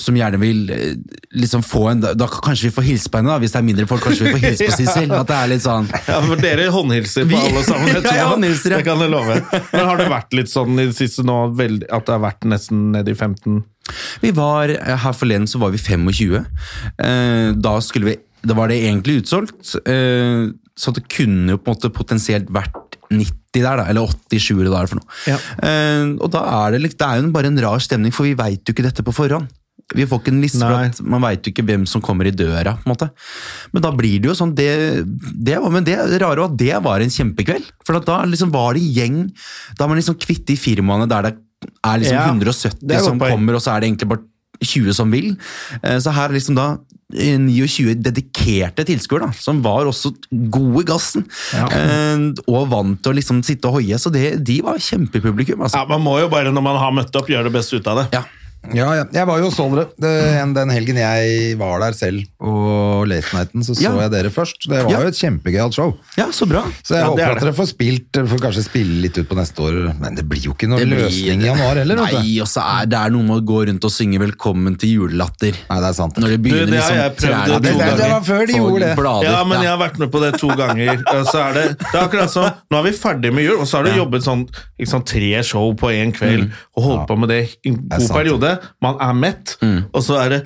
[0.00, 0.94] som gjerne vil eh,
[1.36, 3.86] liksom få en Da kanskje vi får hilse på henne, da, hvis det er mindre
[3.90, 4.02] folk.
[4.04, 5.12] kanskje vi får hilse på Sissel.
[5.12, 7.88] At det er litt sånn Ja, for dere håndhilser på alle sammen.
[7.94, 8.76] jeg Ja, jeg håndhilser, ja.
[8.80, 9.36] Det kan jeg love.
[9.72, 12.90] Men har det vært litt sånn i det siste nå, at det har vært nesten
[12.96, 13.62] ned i 15?
[14.22, 16.44] Vi var, eh, Her forleden så var vi 25.
[16.98, 18.16] Eh, da, skulle vi,
[18.46, 19.74] da var det egentlig utsolgt.
[20.80, 24.70] Så det kunne jo på en måte potensielt vært 90 der, da, eller 87 eller
[24.72, 25.16] hva det er for noe.
[25.28, 25.38] Ja.
[25.60, 28.62] Uh, og da er det, det er jo bare en rar stemning, for vi veit
[28.64, 29.50] jo ikke dette på forhånd.
[29.96, 32.34] Vi får ikke en liste, for at man veit jo ikke hvem som kommer i
[32.34, 32.76] døra.
[32.78, 33.08] på en måte.
[33.74, 34.70] Men da blir det jo sånn det,
[35.34, 37.72] det var, Men det rare var at det var en kjempekveld.
[37.86, 39.24] For da liksom var det gjeng.
[39.74, 41.34] Da er man liksom kvitt de firmaene der det
[41.84, 44.29] er liksom Ja, 170 det er som kommer, og så er det egentlig bare
[44.64, 45.36] 20 som vil.
[45.82, 46.66] Eh, Så her er liksom da
[47.14, 51.24] eh, 29 dedikerte tilskuere, som var også gode i gassen.
[51.52, 51.68] Ja.
[52.46, 55.62] Og vant til å liksom sitte og hoie, så det, de var kjempepublikum.
[55.64, 55.78] Altså.
[55.82, 58.02] Ja, Man må jo bare, når man har møtt opp, gjøre det beste ut av
[58.04, 58.06] det.
[58.20, 58.24] Ja.
[58.74, 59.04] Ja, ja.
[59.10, 59.64] Jeg var jo og så
[59.98, 62.24] dere en- den helgen jeg var der selv.
[62.40, 63.96] Og Late Nighten, så så Ja.
[64.02, 64.68] jeg dere først.
[64.68, 65.00] Det var Ja.
[65.00, 65.96] jo et kjempegøyalt show.
[66.16, 66.62] Ja, så bra.
[66.84, 69.34] Så jeg Ja, håper er at dere får spilt, får kanskje spille litt ut på
[69.34, 69.98] neste år.
[69.98, 72.18] Men det blir jo ikke noen blir- løsning i januar heller, vet du.
[72.18, 74.98] Nei, og så er det er noe med å gå rundt og synge 'Velkommen til
[74.98, 75.56] julelatter'.
[75.70, 76.14] Nei, det er sant.
[76.16, 77.96] Når det begynner Du, det liksom trærne to ganger.
[77.96, 78.96] Det var før de gjorde det.
[78.96, 79.22] Blader.
[79.24, 81.02] Ja, men jeg har vært med på det to ganger.
[81.24, 83.78] Så er det, det er akkurat sånn, Nå er vi ferdig med jul, og så
[83.78, 87.48] har du jobbet sånn, ikke tre show på én kveld og holdt på med det
[87.64, 88.49] i en god sant.
[88.56, 88.74] Periode.
[88.82, 89.56] Man er mett,
[89.92, 90.40] og så er det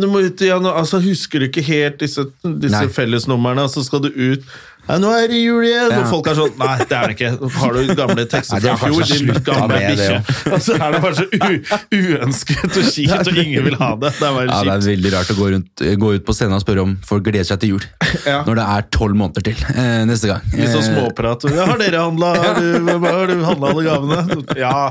[0.00, 2.22] du må ut igjen, altså, Husker du ikke helt disse,
[2.62, 4.44] disse fellesnumrene, og så skal du ut
[4.88, 6.00] ja, 'Nå er det jul igjen!' Ja.
[6.02, 7.30] Og folk er sånn Nei, det er det ikke.
[7.58, 9.04] Har du gamle tekster fra fjor?
[9.08, 10.18] Din gamle bikkje.
[10.52, 11.52] Og så er det bare så u
[11.94, 14.12] uønsket og kjipt, og ingen vil ha det.
[14.18, 16.56] Det er bare Ja, det er veldig rart å gå, rundt, gå ut på scenen
[16.58, 17.86] og spørre om folk gleder seg til jul.
[18.26, 18.42] Ja.
[18.46, 20.44] Når det er tolv måneder til eh, neste gang.
[20.54, 21.44] Litt sånn Eh, småprat.
[21.54, 22.30] Ja, har dere handla?
[22.44, 24.42] Har du, har du handla alle gavene?
[24.60, 24.90] Ja.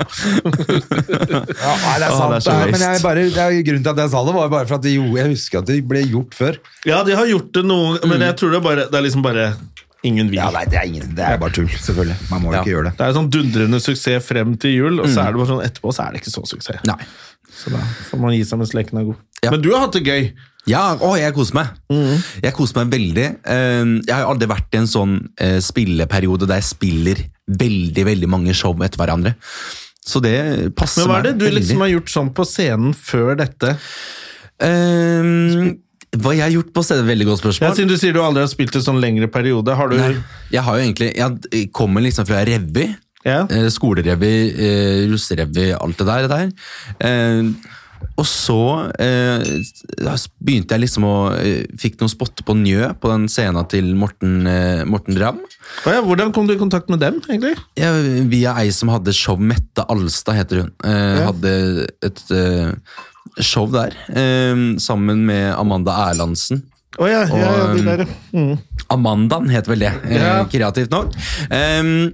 [0.74, 2.34] Ja, nei, det er Å, sant.
[2.34, 4.34] det er det er, men jeg bare, det er grunnen til at jeg sa det,
[4.36, 6.58] var bare for at jo, jeg husker at det ble gjort før.
[6.90, 9.24] ja, de har gjort det noe, men jeg tror det er bare Det er liksom
[9.26, 9.46] bare
[10.04, 10.40] ingen vil.
[10.42, 12.16] Ja, nei, det er, ingen, det er bare tull, selvfølgelig.
[12.30, 12.62] Man må jo Ja.
[12.64, 12.96] ikke gjøre det.
[12.98, 15.94] Det er sånn dundrende suksess frem til jul, og så er det bare sånn etterpå
[15.96, 16.82] så er det ikke så suksess.
[16.90, 16.98] Nei.
[17.54, 17.78] Så da
[18.10, 19.16] får man gi seg mens leken er god.
[19.44, 19.52] Ja.
[19.52, 20.32] Men du har hatt det gøy.
[20.66, 21.68] Ja, å, jeg koser meg.
[22.42, 23.26] Jeg koser meg veldig.
[23.46, 28.30] Eh, Jeg har aldri vært i en sånn eh, spilleperiode der jeg spiller veldig veldig
[28.32, 29.36] mange show etter hverandre.
[30.04, 31.08] Så det passer meg.
[31.08, 33.76] Men hva er det du liksom har gjort sånn på scenen før dette?
[34.60, 35.74] Eh,
[36.22, 37.76] hva jeg har gjort på stedet, veldig godt Ja, spørsmål.
[37.78, 40.16] siden du sier du aldri har spilt en sånn lengre periode, har du Nei,
[40.52, 42.96] jeg har jo egentlig Jeg kommer liksom fra revy.
[43.26, 43.46] Ja.
[43.50, 46.28] Eh, Skolerevy, eh, russerevy, alt det der.
[46.28, 46.52] Det der.
[47.00, 47.44] Eh,
[48.20, 49.40] og så eh,
[50.44, 51.14] begynte jeg liksom å
[51.80, 54.44] Fikk noen spotter på Njø, på den scenen til Morten,
[54.92, 55.40] Morten Dram.
[55.88, 57.56] Ja, hvordan kom du i kontakt med dem, egentlig?
[57.80, 57.94] Ja,
[58.30, 60.72] via ei som hadde show, Mette Alstad heter hun.
[60.84, 61.32] Eh, Ja.
[61.32, 62.22] Hadde et
[63.42, 66.64] show der, eh, sammen med Amanda Erlandsen.
[67.00, 68.06] Oh, ja, ja, ja, de Og, der.
[68.34, 68.58] Mm.
[68.94, 70.44] Amandaen heter vel det, eh, Ja.
[70.46, 71.14] kreativt nok.
[71.50, 72.14] Um,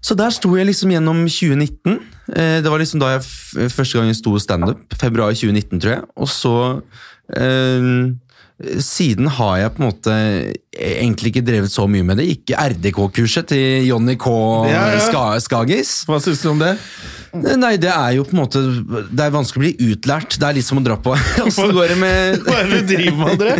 [0.00, 1.98] så der sto jeg liksom gjennom 2019.
[2.30, 4.94] Eh, det var liksom da jeg første gang jeg sto standup.
[5.00, 6.02] Februar 2019, tror jeg.
[6.16, 6.82] Og så
[8.78, 10.12] Siden har jeg på en måte
[10.78, 12.26] egentlig ikke drevet så mye med det.
[12.28, 14.30] Gikk RDK-kurset til Johnny K.
[14.70, 15.40] Ja, ja.
[15.42, 16.04] Skagis.
[16.06, 16.76] Hva syns du om det?
[17.34, 18.60] Nei, det er jo på en måte
[19.10, 20.36] Det er vanskelig å bli utlært.
[20.38, 22.92] Det er litt som å dra på Åssen går det med Hva er det du
[22.92, 23.54] driver med, André?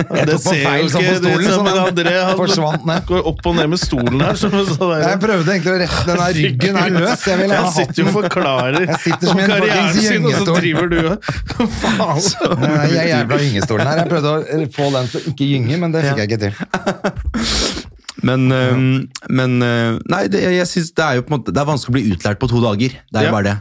[0.00, 3.56] Ja, det ser feil jo ikke stolen, det, sånn men André han går opp og
[3.56, 4.38] ned med stolen her.
[4.40, 7.26] Jeg prøvde egentlig å rette den her ryggen er løs.
[7.30, 10.26] Jeg ville ha Jeg sitter jo og forklarer Jeg sitter som om en karrieren sin,
[10.26, 12.24] og så driver du og Faen!
[12.64, 14.02] Nei, Jeg er jævla gyngestolen her.
[14.02, 17.78] Jeg prøvde å få den til å ikke gynge, men det fikk jeg ikke til.
[18.26, 21.60] Men, øhm, men øh, Nei, det, jeg synes det er jo på en måte Det
[21.62, 22.96] er vanskelig å bli utlært på to dager.
[23.12, 23.32] Det er jo Ja.
[23.36, 23.56] bare det.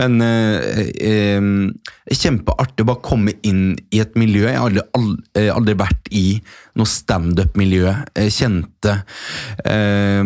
[0.00, 4.46] Men øh, øh, kjempeartig å bare komme inn i et miljø.
[4.48, 6.24] Jeg har aldri, aldri, aldri vært i
[6.80, 7.92] noe standup-miljø.
[8.32, 9.02] Kjente
[9.66, 10.24] øh,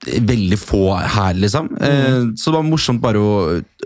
[0.00, 1.66] Veldig få her, liksom.
[1.76, 2.30] Mm.
[2.40, 3.34] Så det var morsomt bare å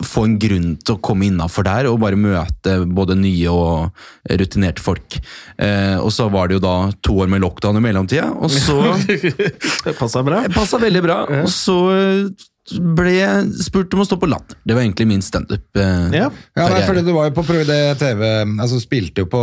[0.07, 3.91] få en grunn til å komme innafor der og bare møte både nye og
[4.31, 5.17] rutinerte folk.
[5.59, 8.79] Eh, Og så var det jo da to år med lockdown i mellomtida, og så
[9.85, 10.45] Det passa bra.
[10.55, 11.19] passa veldig bra.
[11.43, 12.47] Og så eh,
[12.95, 14.57] ble jeg spurt om å stå på Latter.
[14.65, 15.67] Det var egentlig min standup.
[15.77, 16.31] eh, Ja.
[16.55, 18.23] Ja, nei, fordi Du var jo på prøve TV
[18.55, 19.43] Altså spilte jo på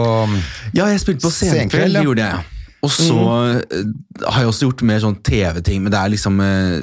[0.73, 1.99] Ja, jeg spilte på Senkveld, Senkveld, ja.
[1.99, 2.49] det gjorde jeg.
[2.81, 3.91] Og så mm.
[4.25, 6.79] har jeg også gjort mer sånn TV-ting, men det er liksom eh,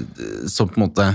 [0.51, 1.09] som på en måte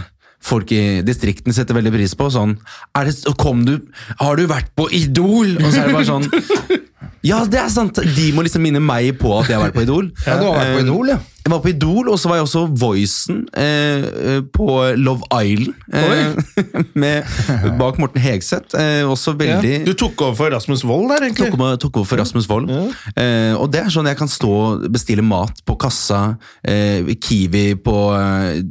[0.44, 2.28] folk i distriktene setter veldig pris på.
[2.34, 2.58] Sånn
[3.00, 3.78] er det, kom du,
[4.20, 5.56] Har du vært på Idol?
[5.62, 6.28] Og så er det bare sånn
[7.24, 7.96] Ja, det er sant!
[8.18, 10.10] De må liksom minne meg på at jeg har vært på Idol.
[10.28, 11.20] Ja, du har vært på Eh, Idol, ja.
[11.44, 14.68] Jeg var på Idol, og så var jeg også voicen eh, eh, på
[15.00, 15.74] Love Island.
[15.92, 17.34] Eh, med,
[17.80, 18.76] bak Morten Hegseth.
[18.80, 21.50] Eh, også veldig Du tok over for Rasmus Wold der, egentlig.
[21.52, 22.72] tok over, tok over for Rasmus Wold.
[23.16, 26.22] Eh, og det er sånn jeg kan stå og bestille mat på kassa,
[26.64, 28.62] eh, Kiwi på, eh,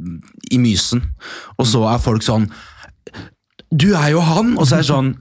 [0.53, 1.01] i Mysen,
[1.57, 2.49] og så er folk sånn
[3.73, 4.53] Du er jo han!
[4.57, 5.13] Og så er det sånn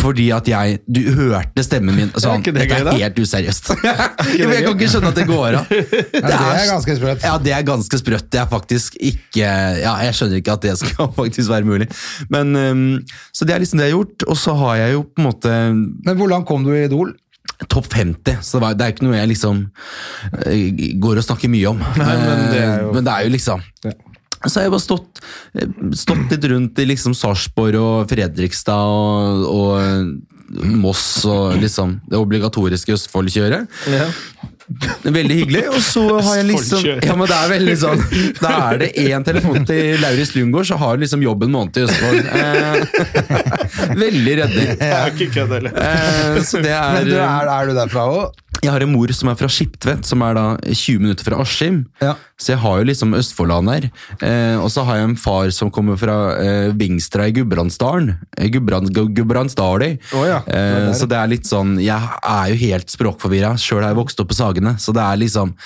[0.00, 3.72] fordi at jeg Du hørte stemmen min sånn, ikke det Dette gøy, er helt useriøst.
[4.40, 5.66] jeg kan ikke skjønne at det går av.
[5.72, 7.24] Det, det er ganske sprøtt.
[7.26, 8.28] Ja, det er ganske sprøtt.
[8.32, 9.48] Det er faktisk ikke
[9.82, 11.88] Ja, jeg skjønner ikke at det skal faktisk være mulig.
[12.32, 12.86] Men øhm,
[13.32, 14.24] Så det er liksom det jeg har gjort.
[14.32, 15.52] Og så har jeg jo på en måte
[16.06, 17.12] Men hvor langt kom du i Idol?
[17.70, 19.58] topp 50, så det, var, det er ikke noe jeg liksom
[20.46, 21.78] øh, går og snakker mye om.
[21.98, 23.62] Nei, men det er jo- Eh, men det er jo liksom
[24.46, 25.22] Så har jeg bare stått,
[25.54, 30.20] eh, stått litt rundt i liksom Sarpsborg og Fredrikstad og, og
[30.52, 33.70] Moss og liksom det obligatoriske Østfold-kjøret.
[33.88, 34.08] Ja.
[35.02, 35.62] Veldig hyggelig.
[35.72, 38.02] Og så har jeg liksom Ja, men det er veldig sånn
[38.38, 41.80] Da er det én telefon til Lauritz Lundgaard, så har du liksom jobb en måned
[41.80, 42.20] i Østfold.
[42.42, 42.76] Eh,
[44.04, 44.70] veldig redning.
[44.80, 45.76] Det er ikke kødd heller.
[45.88, 48.41] Eh, så det er, Men du, er, er du derfra òg?
[48.62, 51.80] Jeg har en mor som er fra Skiptvet, som er da 20 minutter fra Askim.
[51.98, 52.12] Ja.
[52.38, 53.86] Så jeg har jo liksom Østfoldland her.
[54.22, 58.12] Eh, og så har jeg en far som kommer fra eh, Vingstra i Gudbrandsdalen.
[58.38, 59.96] Eh, Gudbrands, Gu- Gudbrandsdali.
[60.14, 63.56] Å ja, eh, så det er litt sånn Jeg er jo helt språkforvirra.
[63.58, 65.56] Sjøl har jeg vokst opp på Sagene, så det er liksom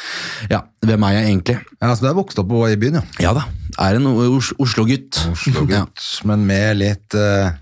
[0.52, 1.58] Ja, hvem er jeg egentlig?
[1.82, 3.04] Ja, så du er vokst opp i byen, ja.
[3.28, 3.44] Ja da,
[3.84, 5.20] er en Os Oslo-gutt.
[5.68, 5.84] Ja.
[6.24, 7.52] Men med litt uh,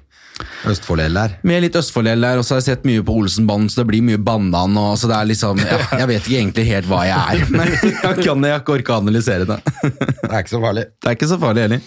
[0.69, 1.35] Østfold-L her.
[1.47, 4.03] Med litt Østfold-L der, og så har jeg sett mye på Olsenbanden, så det blir
[4.07, 4.75] mye banan.
[4.81, 7.71] Og, så det er liksom, ja, jeg vet ikke egentlig helt hva jeg er, men
[8.07, 9.61] jeg kan jeg ikke orke å analysere det.
[9.85, 10.87] Det er ikke så farlig.
[10.99, 11.87] Det er ikke så farlig heller.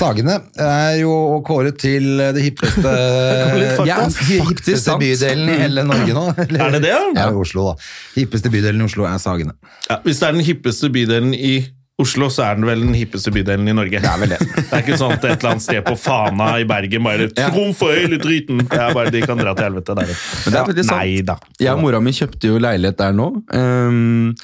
[0.00, 1.12] Sagene er jo
[1.44, 2.92] kåret til det hippeste,
[3.90, 5.02] Ja, hippeste sant.
[5.02, 6.22] bydelen i hele Norge nå.
[6.46, 6.62] eller?
[6.68, 7.02] Er det det, ja?
[7.18, 7.90] Ja, i Oslo, da.
[8.14, 9.56] Hippeste bydelen i Oslo er Sagene.
[9.90, 11.56] Ja, hvis det er den hippeste bydelen i
[12.00, 14.00] Oslo, så er den vel den hippeste bydelen i Norge.
[14.02, 14.40] Det er vel det.
[14.56, 18.16] Det er ikke sånn at et eller annet sted på Fana i Bergen bare Tromføyl
[18.16, 18.64] i driten!
[18.70, 20.12] Det er bare, De kan dra til helvete der.
[20.14, 20.98] Men det er veldig sant.
[21.00, 21.38] Nei da.
[21.60, 23.30] Jeg og mora mi kjøpte jo leilighet der nå.
[23.54, 24.36] Um,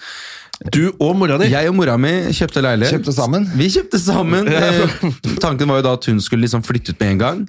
[0.72, 1.50] Du og mora di.
[1.52, 2.94] jeg og mora mi kjøpte leilighet.
[2.96, 3.44] Kjøpte sammen?
[3.60, 4.48] Vi kjøpte sammen.
[4.56, 7.42] Eh, tanken var jo da at hun skulle liksom flytte ut med en gang.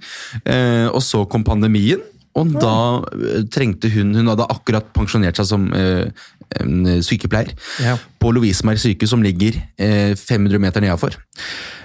[0.44, 2.02] Eh, og så kom pandemien.
[2.38, 2.74] Og da
[3.16, 6.06] eh, trengte hun Hun hadde akkurat pensjonert seg som eh,
[7.04, 7.50] sykepleier
[7.84, 7.96] Ja.
[8.20, 11.16] På Lovisenberg sykehus, som ligger eh, 500 meter nedafor.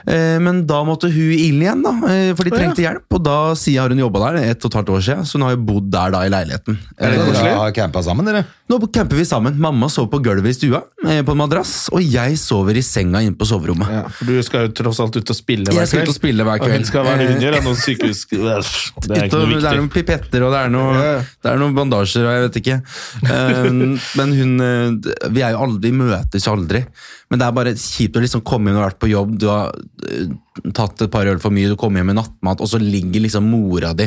[0.03, 3.05] Eh, men da måtte hun inn igjen, da, eh, for de trengte hjelp.
[3.15, 5.45] Og da siden har hun jobba der ett og et halvt år siden, så hun
[5.47, 6.79] har jo bodd der da i leiligheten.
[6.99, 7.53] Er det Eh, koselig?
[7.53, 8.45] Dere campa sammen, dere?
[8.73, 9.59] nå camper vi sammen.
[9.61, 13.21] Mamma sover på gulvet i stua eh, på en madrass, og jeg sover i senga
[13.21, 13.91] inne på soverommet.
[13.93, 15.83] Ja, for du skal jo tross alt ut og spille hver kveld.
[15.85, 16.87] Jeg skal ut og spille hver Og hun kveld.
[16.89, 18.25] skal være under av noen sykehus...
[18.33, 19.63] Det er ikke noe viktig.
[19.63, 21.13] det er noen pipetter og det er, noe, Ja.
[21.45, 22.77] det er noen bandasjer og jeg vet ikke.
[23.29, 23.71] Eh,
[24.19, 26.85] men hun eh, Vi er jo aldri, vi møtes aldri.
[27.33, 29.73] Men det er bare kjipt å liksom komme inn og vært på jobb, du har
[30.05, 30.33] eh,
[30.77, 33.47] tatt et par øl for mye, du kommer hjem med nattmat, og så ligger liksom
[33.49, 34.05] mora di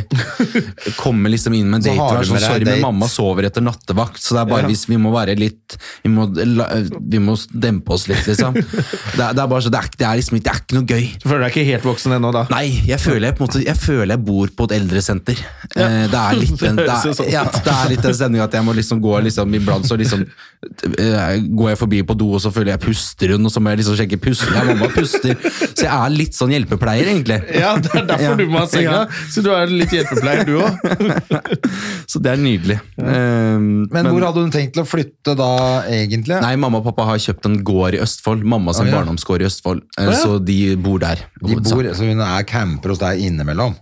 [0.99, 4.21] Kommer liksom inn med en date og er sånn Sorry, men mamma sover etter nattevakt,
[4.21, 4.69] så det er bare Ja.
[4.69, 5.73] hvis vi må være litt
[6.05, 8.59] Vi må, vi må dempe oss litt, liksom.
[9.17, 10.85] Det er, det er bare så, det er, det er liksom det er ikke noe
[10.85, 11.05] gøy.
[11.21, 12.43] Du føler deg ikke helt voksen ennå, da?
[12.51, 15.41] Nei, jeg føler jeg, på en måte, jeg føler jeg bor på et eldresenter.
[15.73, 15.87] Ja.
[16.11, 17.31] det er litt den, det er, sånn.
[17.31, 20.25] ja, det er litt den stemninga at jeg må liksom gå liksom, Iblant så liksom
[20.25, 22.83] eh, går jeg forbi på do, og så føler jeg
[23.15, 24.53] puster hun, og så må jeg liksom sjekke pusten.
[24.55, 25.35] Ja, mamma puster.
[25.75, 27.37] Så jeg er litt sånn hjelpepleier, egentlig.
[27.55, 28.35] Ja, det er derfor Ja.
[28.35, 28.91] du må ha senga.
[28.91, 29.05] Ja.
[29.31, 30.73] Så du er litt hjelpepleier, du òg.
[32.11, 32.79] Så det er nydelig.
[32.99, 35.49] Eh, Men, hvor hadde hun tenkt til å flytte da,
[35.87, 36.39] egentlig?
[36.41, 38.43] Nei, mamma og pappa har kjøpt en gård i Østfold.
[38.43, 38.97] Mamma sin ja.
[38.99, 39.85] barndomsgård i Østfold.
[39.97, 40.11] Ja.
[40.19, 41.23] Så de bor der.
[41.41, 43.75] De bor, så hun er camper hos deg innimellom?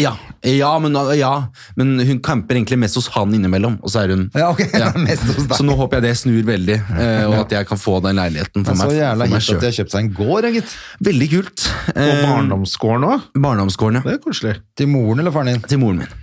[0.00, 0.14] Ja,
[0.46, 1.32] ja, men, ja,
[1.76, 3.76] men hun camper egentlig mest hos han innimellom.
[3.84, 4.62] Og så er hun Ja, ok,
[5.06, 5.56] mest hos deg.
[5.58, 8.64] Så nå håper jeg det snur veldig, eh, og at jeg kan få den leiligheten
[8.66, 10.74] for meg, så jævla hipt at de har kjøpt seg en gård, ja, gitt.
[11.10, 11.68] Veldig kult.
[11.92, 13.28] Og Eh, barndomsgården òg.
[13.36, 14.06] Barndomsgården, ja.
[14.08, 14.56] Det er koselig.
[14.78, 15.62] Til moren eller faren din?
[15.68, 16.16] Til moren min.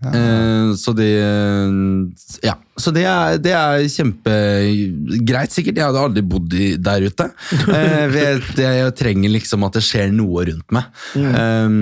[0.00, 0.72] Ja.
[0.80, 1.10] så det
[2.42, 2.54] Ja.
[2.80, 5.76] Så det er, det er kjempegreit, sikkert.
[5.76, 7.26] Jeg hadde aldri bodd der ute.
[7.68, 10.88] Jeg, vet, jeg trenger liksom at det skjer noe rundt meg.
[11.20, 11.74] Eh,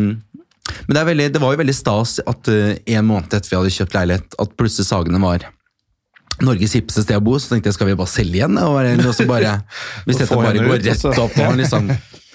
[0.87, 3.59] men det, er veldig, det var jo veldig stas at uh, en måned etter vi
[3.59, 5.46] hadde kjøpt leilighet, at plutselig Sagene var
[6.44, 8.59] Norges hippeste sted å bo, så tenkte jeg skal vi bare selge igjen?
[8.62, 9.54] Og bare, og bare,
[10.07, 11.90] hvis dette bare går og rett opp nå, liksom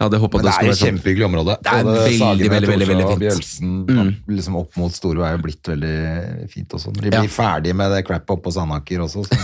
[0.00, 0.86] Jeg hadde håpet Men det det er et sånn.
[0.88, 1.54] kjempehyggelig område.
[1.60, 3.20] Det er veldig, Sagene, veldig, veldig, veldig fint.
[3.20, 6.92] Bjølsen, liksom opp mot Storo er jo blitt veldig fint også.
[6.96, 7.20] De de Ja.
[7.20, 9.36] blir ferdig med det crap oppå på Sandaker også, så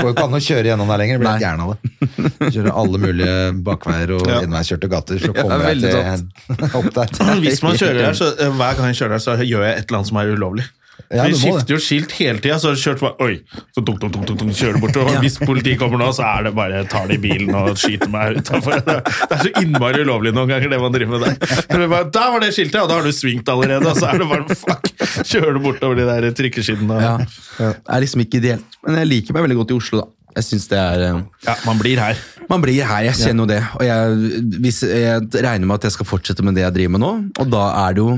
[0.00, 1.12] går jo ikke an å kjøre gjennom der lenger.
[1.12, 2.52] Jeg blir helt gæren av det.
[2.56, 3.36] Kjøre alle mulige
[3.68, 4.40] bakveier og Ja.
[4.46, 7.06] innveiskjørte gater så kommer Ja, jeg til opp der.
[7.44, 9.84] Hvis man kjører der, så eh, hver gang jeg kjører der, så gjør jeg et
[9.90, 10.64] eller annet som er ulovlig.
[11.12, 13.34] Ja, Vi skifter jo skilt hele tida, så har du kjørt bare Oi!
[13.76, 16.82] Så tunk, tunk, tunk, kjører du og Hvis politiet kommer nå, så er det bare
[16.88, 18.80] tar de bilen og skyter meg utafor.
[18.86, 18.96] Det
[19.28, 21.60] er så innmari ulovlig noen ganger, det man driver med der.
[21.68, 24.22] Da bare, Der var det skiltet, ja, da har du svingt allerede, og så er
[24.22, 24.90] det bare fuck!
[25.28, 26.98] Kjører du bortover de der trikkeskinnene.
[27.02, 27.14] Ja.
[27.60, 28.80] Det er liksom ikke ideelt.
[28.86, 30.10] Men jeg liker meg veldig godt i Oslo, da.
[30.32, 32.20] Jeg synes det er eh, Ja, man blir her.
[32.48, 33.60] Man blir her, jeg kjenner jo det.
[33.76, 37.04] Og jeg, hvis, jeg regner med at jeg skal fortsette med det jeg driver med
[37.04, 38.14] nå, og da er det jo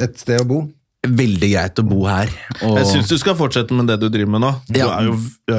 [0.00, 0.60] Et sted å bo.
[1.00, 2.28] Veldig greit å bo her.
[2.66, 4.50] Og Jeg syns du skal fortsette med det du driver med nå.
[4.68, 4.88] Du Ja.
[4.98, 5.14] er jo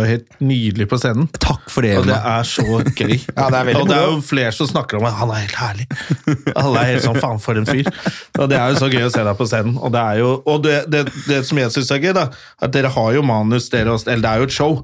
[0.05, 1.27] helt nydelig på scenen.
[1.41, 1.97] Takk for det.
[1.97, 2.61] Og det er så
[2.93, 3.15] gøy.
[3.41, 5.57] Ja, det er og det er jo flere som snakker om at han er helt
[5.57, 5.87] herlig.
[6.55, 7.89] Alle er helt sånn faen for en fyr.
[8.37, 9.79] Og det er jo så gøy å se deg på scenen.
[9.81, 12.27] Og det er jo, og det, det, det som jeg syns er gøy, da,
[12.61, 14.77] at dere har jo manus, dere også, eller det er jo et show,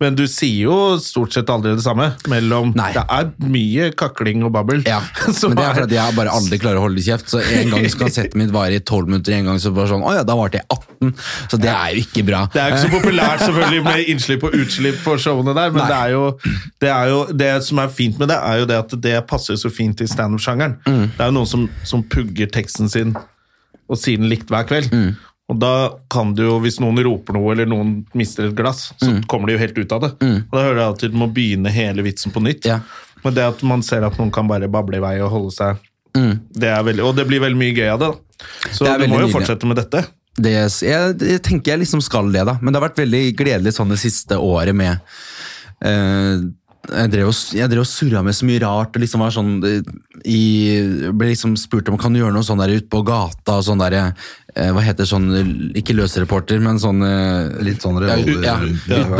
[0.00, 2.14] men du sier jo stort sett aldri det samme.
[2.32, 2.90] Mellom Nei.
[2.96, 4.80] Det er mye kakling og babbel.
[4.88, 5.02] Ja,
[5.44, 7.28] men det er fordi jeg bare aldri klarer å holde kjeft.
[7.28, 9.97] Så En gang skal settet mitt vare i tolv minutter, en gang så bare sånn
[9.98, 11.12] sånn Å ja, da varte jeg 18.
[11.52, 12.40] Så det er jo ikke bra.
[12.54, 15.84] Det er jo ikke så populært selvfølgelig med innslipp og utslipp for showene der, men
[15.90, 16.24] det er, jo,
[16.80, 19.58] det er jo Det som er fint med det, er jo det at det passer
[19.60, 20.78] så fint i standup-sjangeren.
[20.86, 21.04] Mm.
[21.16, 23.16] Det er jo noen som, som pugger teksten sin
[23.88, 24.90] og sier den likt hver kveld.
[24.92, 25.14] Mm.
[25.48, 25.72] Og da
[26.12, 29.22] kan du jo, hvis noen roper noe eller noen mister et glass, så Mm.
[29.30, 30.10] kommer de jo helt ut av det.
[30.20, 32.66] Og da hører jeg alltid du må begynne hele vitsen på nytt.
[32.68, 32.80] Ja.
[33.24, 35.80] Men det at man ser at noen kan bare bable i vei og holde seg
[36.58, 38.08] det er veldig, Og det blir veldig mye gøy av det.
[38.10, 38.27] da.
[38.70, 39.34] Så du må jo nydelig.
[39.34, 40.04] fortsette med dette.
[40.38, 42.58] Det, jeg, jeg tenker jeg liksom skal det, da.
[42.62, 45.00] Men det har vært veldig gledelig sånn det siste året med
[45.82, 46.46] uh,
[46.88, 48.94] jeg drev, og, jeg drev og surra med så mye rart.
[48.94, 49.90] og liksom var sånn eh,
[50.30, 50.42] i,
[51.12, 53.58] Ble liksom spurt om kan du gjøre noe sånn der ute på gata.
[53.58, 54.30] og sånn der, eh,
[54.74, 55.28] Hva heter sånn
[55.78, 58.56] Ikke løsreporter, men sånn eh, Litt sånn ja, revolver- ja,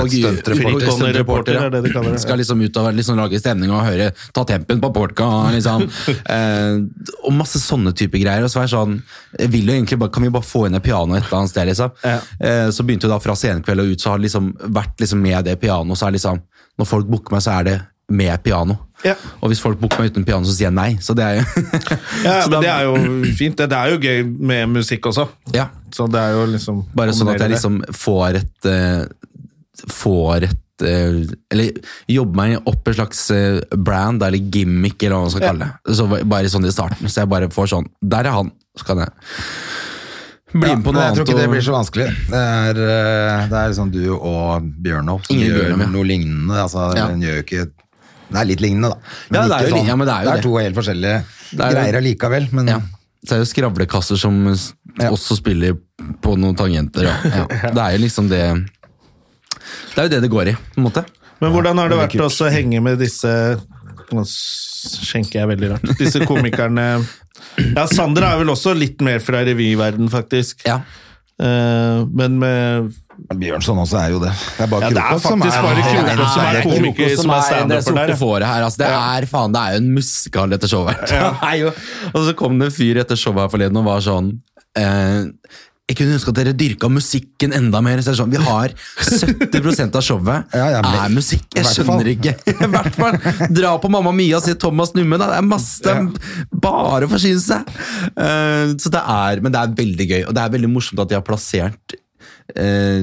[0.09, 1.59] stuntreporter.
[1.59, 2.19] er.
[2.19, 5.87] Skal liksom ut og liksom lage stemning og høre Ta tempen på portka', liksom.
[6.37, 6.81] eh,
[7.25, 8.45] og masse sånne type greier.
[8.47, 8.99] Og så er sånn
[9.39, 11.53] jeg vil jo egentlig bare, Kan vi bare få inn et piano et eller annet
[11.55, 11.95] sted, liksom?
[12.03, 12.19] Ja.
[12.41, 15.23] Eh, så begynte jo da fra scenekveld og ut, så har det liksom vært liksom
[15.23, 16.43] med det pianoet, så er liksom
[16.79, 17.79] Når folk booker meg, så er det
[18.09, 18.79] med piano.
[19.05, 19.15] Ja.
[19.41, 20.97] Og hvis folk booker meg uten piano, så sier jeg nei.
[21.01, 21.45] Så det er jo
[22.27, 22.95] Ja, Så da- det er jo
[23.39, 23.57] fint.
[23.61, 25.29] Det, det er jo gøy med musikk også.
[25.55, 25.69] ja.
[25.95, 29.07] Så det er jo liksom Bare sånn at jeg liksom får et eh,
[29.89, 31.23] Får et eh,
[31.55, 31.79] Eller
[32.13, 35.53] jobber meg opp en slags eh, brand, eller gimmick, eller hva man skal Ja.
[35.55, 35.97] kalle det.
[35.97, 37.09] Så bare sånn i starten.
[37.09, 38.53] Så jeg bare får sånn Der er han!
[38.77, 39.15] Så kan jeg
[40.53, 42.07] bli Ja, med på noe jeg tror ikke ikke det blir så vanskelig.
[42.29, 42.79] Det er,
[43.51, 46.61] det er liksom du og Bjørnov som Ingen gjør noe lignende.
[46.63, 47.09] Altså, Ja.
[47.13, 47.67] gjør jo ikke
[48.29, 48.99] Det er litt lignende, da.
[49.33, 49.87] Ja, det er jo sånn.
[49.89, 50.43] ja, men det er jo det.
[50.45, 51.19] to helt forskjellige
[51.51, 52.49] Det er greier allikevel.
[52.53, 52.81] Men Ja.
[53.27, 54.37] Så er det jo skravlekasser som
[55.01, 55.11] Ja.
[55.11, 55.75] også spiller
[56.23, 57.03] på noen tangenter.
[57.09, 57.17] Ja.
[57.63, 57.71] Ja.
[57.75, 58.43] Det er jo liksom det
[59.95, 61.05] Det er jo det det går i, på en måte.
[61.41, 63.59] Men hvordan har det vært å henge med disse
[64.11, 65.91] Nå skjenker jeg veldig rart.
[65.99, 67.05] Disse komikerne
[67.75, 70.63] Ja, Sander er vel også litt mer fra revyverden, faktisk.
[70.67, 70.79] Ja.
[71.39, 72.95] Eh, men med
[73.39, 74.33] Bjørnson også er jo det.
[74.57, 77.47] Det er bare Ja, Krokås som er bare Ja, det som er komiker, som er
[77.47, 77.95] standuper
[78.41, 78.67] der, her.
[78.67, 81.09] Altså, det, er, faen, det er jo en musikal, dette showet.
[81.11, 81.39] her.
[81.43, 84.31] Er og så kom det en fyr etter showet her forleden og var sånn
[84.79, 85.29] eh,
[85.91, 88.01] Jeg kunne ønske at dere dyrka musikken enda mer.
[88.05, 91.47] Så er sånn, vi har 70% av showet Ja, ja, er musikk.
[91.59, 92.37] Jeg skjønner ikke.
[92.55, 93.21] I hvert fall.
[93.53, 95.21] Dra på Mamma Mia og si Thomas Numme.
[95.21, 95.35] Da.
[95.35, 96.11] Det er masse er
[96.55, 97.79] Bare å forsyne seg.
[98.17, 101.11] Uh, så det er, men det er veldig gøy, og det er veldig morsomt at
[101.13, 101.99] de har plassert
[102.55, 103.03] eh,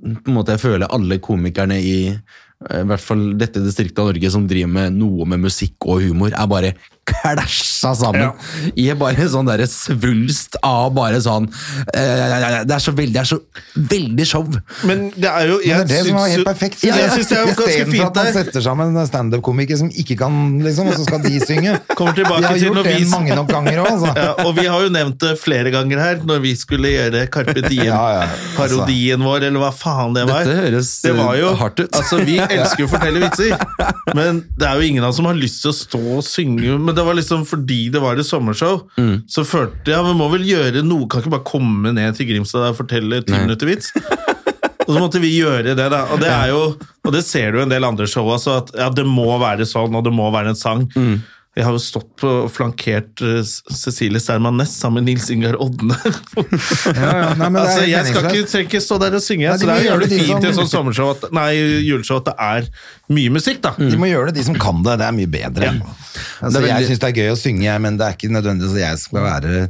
[0.00, 4.10] på en måte Jeg føler alle komikerne i eh, i hvert fall dette distriktet av
[4.10, 6.74] Norge som driver med noe med musikk og humor, er bare
[7.08, 8.30] klasja sammen.
[8.78, 11.46] I bare sånn der svulst av bare sånn
[11.94, 13.38] eh, Det er så veldig, det er så
[13.74, 14.46] veldig show.
[14.88, 16.84] Men det er jo Men jeg det er det som er helt perfekt.
[16.86, 20.18] Ja, jeg syns det er jo ganske fint at man setter sammen standup-komikere som ikke
[20.20, 21.76] kan, liksom, og så skal de synge.
[21.98, 24.14] Kommer tilbake vi har gjort det vi- mange nok ganger òg, altså.
[24.20, 27.56] Ja, og vi har jo nevnt det flere ganger her, når vi skulle gjøre Carpe
[27.60, 30.44] Ja, ja, Diem-parodien vår, eller hva faen det var.
[30.44, 31.96] Dette høres, det var jo, hardt ut.
[31.96, 33.56] Altså, Vi elsker jo å fortelle vitser,
[34.16, 36.76] men det er jo ingen av oss som har lyst til å stå og synge.
[36.80, 39.22] Men det var liksom fordi det var et sommershow, Mm.
[39.28, 41.06] så følte jeg vi må vel gjøre noe.
[41.08, 43.92] Kan ikke bare komme ned til Grimstad og fortelle ti minutter vits.
[44.88, 46.00] Og så måtte vi gjøre det, da.
[46.10, 46.62] Og det er jo,
[47.06, 49.62] og det ser du i en del andre show også, at ja, det må være
[49.68, 50.88] sånn, og det må være en sang.
[50.96, 51.20] Mm.
[51.58, 53.40] Jeg har jo stått på og flankert eh,
[53.74, 55.96] Cecilie Sterman Næss sammen med Nils Ingar Odne.
[56.06, 57.32] ja.
[57.34, 59.66] Nei, det er altså, jeg skal ikke, trenger ikke stå der og synge, Nei, så
[59.66, 61.48] det er jo jævlig det, de fint i som- sånt sommershow, at, nei,
[61.88, 62.68] juleshow, at det er
[63.16, 63.72] mye musikk, da.
[63.80, 64.94] De må gjøre det, de som kan det.
[65.00, 65.72] Det er mye bedre.
[65.72, 65.96] Ja.
[66.38, 69.02] Altså, jeg syns det er gøy å synge, men det er ikke nødvendigvis at jeg
[69.08, 69.64] skal være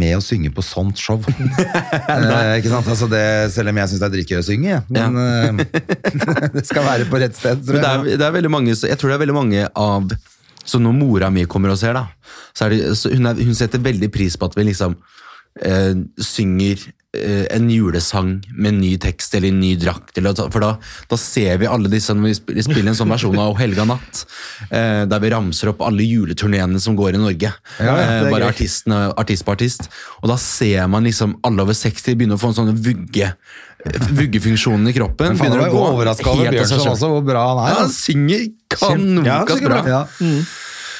[0.00, 1.20] med å synge på sånt show.
[1.28, 2.88] eh, ikke sant?
[2.88, 3.22] Altså det,
[3.52, 5.68] selv om jeg syns det er dritgøy å synge, men ja.
[6.56, 7.60] det skal være på rett sted.
[7.68, 10.08] tror Men det er, det er veldig mange, jeg tror det er veldig mange av
[10.68, 12.06] Så når mora mi kommer og ser, da,
[12.56, 14.96] så det, så hun, er, hun setter veldig pris på at vi liksom
[15.64, 16.82] eh, synger
[17.16, 20.16] eh, en julesang med ny tekst eller ny drakt.
[20.18, 20.74] Eller, for da,
[21.10, 24.24] da ser vi alle disse når vi spiller en sånn versjon av O helga natt,
[24.68, 27.54] eh, der vi ramser opp alle juleturneene som går i Norge.
[27.80, 29.88] Ja, eh, bare artistene, artist på artist.
[30.22, 33.32] Og da ser man liksom alle over 60 begynne å få en sånn vugge
[33.86, 35.32] vuggefunksjonen i kroppen.
[35.32, 37.70] Men faen, begynner å gå overraska over Bjørnson også, hvor bra han er.
[37.70, 38.02] Ja, han altså.
[38.08, 39.80] synger Ja, kanonkas bra.
[39.86, 40.02] Ja.
[40.20, 40.42] Mm.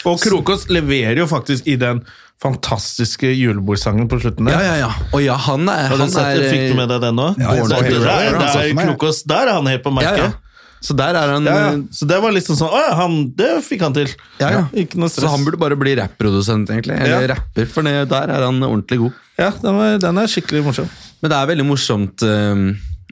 [0.08, 2.04] Og Krokås leverer jo faktisk i den
[2.42, 4.54] fantastiske julebordsangen på slutten der.
[4.54, 5.06] Ja, ja, ja.
[5.10, 7.32] Og ja, han er, han er fikk du med deg den nå?
[7.40, 8.76] Ja, der, der, er, er.
[8.78, 10.28] Krokås, der er han helt på ja, merket.
[10.28, 10.36] ja.
[10.78, 11.70] Så der er han Ja, ja.
[11.74, 14.12] eh, Så det var liksom sånn Å ja, han, det fikk han til.
[14.38, 14.60] Ja, ja.
[14.78, 15.26] Ikke noe stress.
[15.26, 16.94] Så han burde bare bli rapprodusent, egentlig.
[17.02, 17.34] Eller Ja.
[17.34, 19.16] rapper, for der er han ordentlig god.
[19.38, 20.86] Ja, den, var, den er skikkelig morsom.
[21.22, 22.64] Men det er veldig morsomt eh,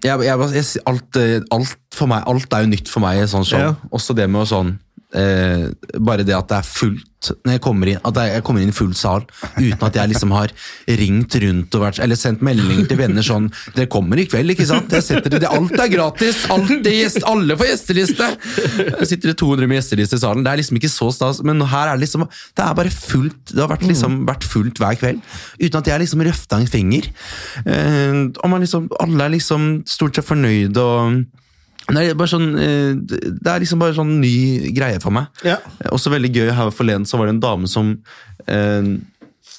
[0.05, 1.19] jeg, jeg, jeg, alt,
[1.55, 3.63] alt for meg, alt er jo nytt for meg sånt show.
[3.63, 3.73] Ja.
[3.97, 4.75] Også det med å sånn
[5.19, 8.71] eh, bare det at det er fullt når jeg kommer inn, at jeg kommer inn
[8.71, 9.25] i full sal
[9.57, 10.53] uten at jeg liksom har
[11.01, 14.67] ringt rundt og vært, eller sendt meldinger til venner sånn Dere kommer i kveld, ikke
[14.69, 14.93] sant?
[14.93, 16.45] Jeg setter det, alt er gratis!
[16.53, 18.29] Alt er gjest, alle får gjesteliste!
[18.77, 20.45] Jeg sitter det 200 med gjesteliste i salen.
[20.47, 23.41] Det er liksom ikke så stas, men her er det liksom Det er bare fullt.
[23.53, 25.25] Det har vært, liksom, vært fullt hver kveld.
[25.62, 27.09] Uten at jeg liksom røfta en finger.
[27.64, 31.27] Eh, og man liksom, alle er liksom stort sett fornøyde og
[31.95, 35.28] det er, bare sånn, eh, det er liksom bare sånn ny greie for meg.
[35.47, 35.61] Ja.
[35.95, 37.93] Også veldig gøy her forleden så var det en dame som
[38.51, 38.89] eh,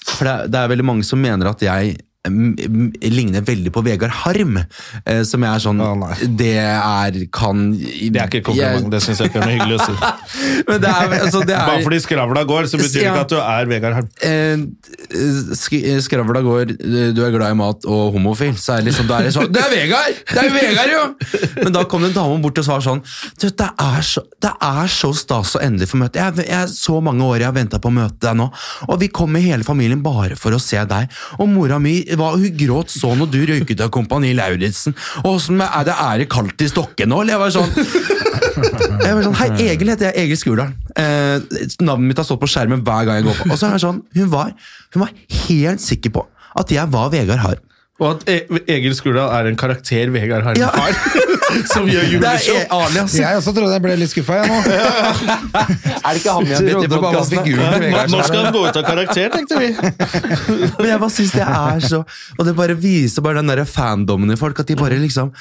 [0.07, 1.95] For det er, det er veldig mange som mener at jeg
[2.30, 4.57] ligner veldig på Vegard Harm.
[5.05, 6.05] eh, som jeg er sånn oh.
[6.38, 9.80] Det er kan Det er ikke et kompliment, det syns jeg ikke er noe hyggelig
[9.80, 9.95] å si.
[10.67, 13.13] Men det er, altså, det er, Bare fordi skravla går, så betyr det Ja.
[13.13, 14.09] ikke at du er Vegard Harm.
[14.21, 18.91] eh, sk- skravla går, eh, du er glad i mat og homofil, så er det
[18.91, 20.21] liksom, da er det sånn Det er Vegard!
[20.34, 21.03] Det er Vegard, jo!
[21.63, 23.01] Men da kom det en dame bort og sa sånn
[23.41, 26.97] du, det, er så, det er så stas å endelig få møte jeg, jeg, Så
[27.03, 28.47] mange år jeg har venta på å møte deg nå,
[28.88, 31.09] og vi kom med hele familien bare for å se deg.
[31.41, 34.95] Og mora mi hva, hun gråt så når du røyket av Kompani Lauritzen.
[35.24, 37.22] Er det ære kaldt i Stokke nå?
[37.24, 37.72] Eller jeg var sånn
[38.57, 40.26] jeg var sånn, Hei, Egil heter jeg.
[40.26, 40.74] Egil Skurdal.
[40.97, 41.38] Eh,
[41.86, 43.49] navnet mitt har stått på skjermen hver gang jeg går på.
[43.51, 44.53] Og så er det sånn, hun var,
[44.95, 45.13] hun var
[45.45, 46.26] helt sikker på
[46.57, 47.66] at jeg var Vegard Harm.
[48.00, 50.68] Og at E- Egil Skurdal er en karakter Vegard Harm Ja.
[50.70, 50.93] har,
[51.74, 52.56] som gjør juleshow.
[52.60, 53.16] e- alias.
[53.18, 54.58] Jeg også trodde jeg ble litt skuffa, jeg nå.
[55.58, 58.86] Er det ikke han i Trodde bare var figuren Nå skal han gå ut av
[58.86, 59.72] karakter, tenkte vi.
[60.78, 62.04] Men jeg bare synes det er så
[62.38, 65.34] Og det bare viser bare den der fandommen i folk, at de bare liksom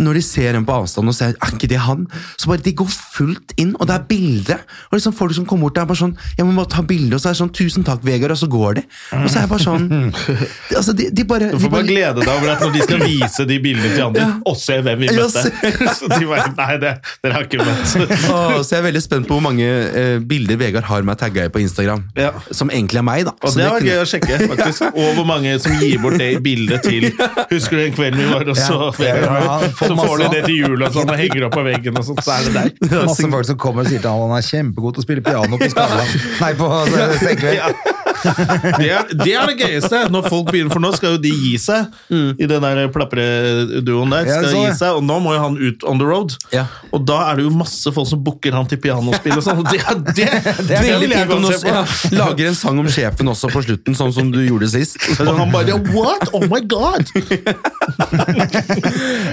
[0.00, 2.06] når de ser en på avstand og ser er ikke det han,
[2.40, 4.56] så bare de går fullt inn, og det er bilde.
[4.90, 7.14] Og liksom folk som kommer bort der, er bare sånn Jeg må bare ta bilde,
[7.14, 8.82] og så er det sånn 'Tusen takk, Vegard', og så går de.
[9.20, 10.00] Og så er jeg bare sånn de,
[10.80, 13.04] Altså, de, de bare Du får bare bare glede deg over at når de skal
[13.12, 15.44] vise de bildene til andre, og se hvem vi Ja, møtte.
[16.00, 17.94] Så de bare Nei, det, dere har ikke møtt.
[18.32, 21.46] Åh, så jeg er veldig spent på hvor mange eh, bilder Vegard har meg tagga
[21.46, 22.02] i på Instagram.
[22.18, 22.32] Ja.
[22.50, 23.32] Som egentlig er meg, da.
[23.40, 24.84] Og det var gøy å sjekke, faktisk.
[24.90, 27.08] Og hvor mange som gir bort det bildet til
[27.52, 29.46] Husker du den kvelden vi var og så Vegard?
[29.46, 32.06] Ja, Så får de det til jul og sånn, og henger opp på veggen og
[32.06, 32.70] sånt, så er det der.
[33.08, 35.60] Masse folk som kommer og sier til han han er kjempegod til å spille piano
[35.60, 36.06] på skala.
[36.42, 36.70] Nei, på
[37.02, 38.01] eh, Senkveld.
[38.22, 41.52] Det er, det er det gøyeste, når folk begynner, for nå skal jo de gi
[41.60, 44.28] seg i den der plappeduoen der.
[44.30, 46.36] Skal gi seg, og nå må jo han ut on the road.
[46.54, 46.66] Ja.
[46.94, 49.62] Og da er det jo masse folk som booker han til pianospill og sånn.
[49.68, 49.80] Det,
[50.14, 51.84] det, det, Det er veldig fint om du ja,
[52.18, 54.98] lager en sang om sjefen også på slutten, sånn som du gjorde sist.
[55.22, 56.28] Og han bare What?
[56.36, 57.08] Oh my god!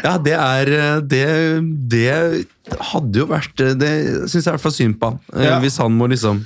[0.04, 0.70] Ja, det er
[1.10, 1.24] Det,
[1.92, 2.14] det
[2.92, 3.92] hadde jo vært Det
[4.30, 5.20] syns jeg i hvert fall synd på han.
[5.34, 5.58] Eh, Ja.
[5.64, 6.44] Hvis han må liksom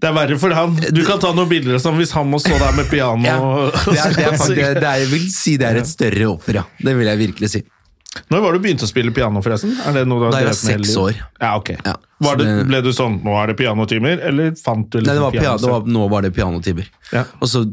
[0.00, 0.74] Det er verre for han.
[0.96, 3.22] Du kan ta noen bilder og sånn hvis han må stå der med piano.
[3.24, 6.26] ja, det, er, det, er, faktisk- det, er, Jeg vil si det er et større
[6.32, 6.64] offer, ja.
[6.82, 7.62] Det vil jeg virkelig si.
[8.30, 9.72] Når var du begynte å spille piano, forresten?
[9.86, 11.16] Er det noe du har Da jeg var seks år.
[11.42, 11.70] Ja, ok.
[11.82, 15.16] Ja, var det, ble du sånn Nå er det pianotimer, eller fant du litt Nei,
[15.18, 16.90] det var, pia- piano det var, nå var det pianotimer.
[17.10, 17.24] Ja.
[17.42, 17.64] Og så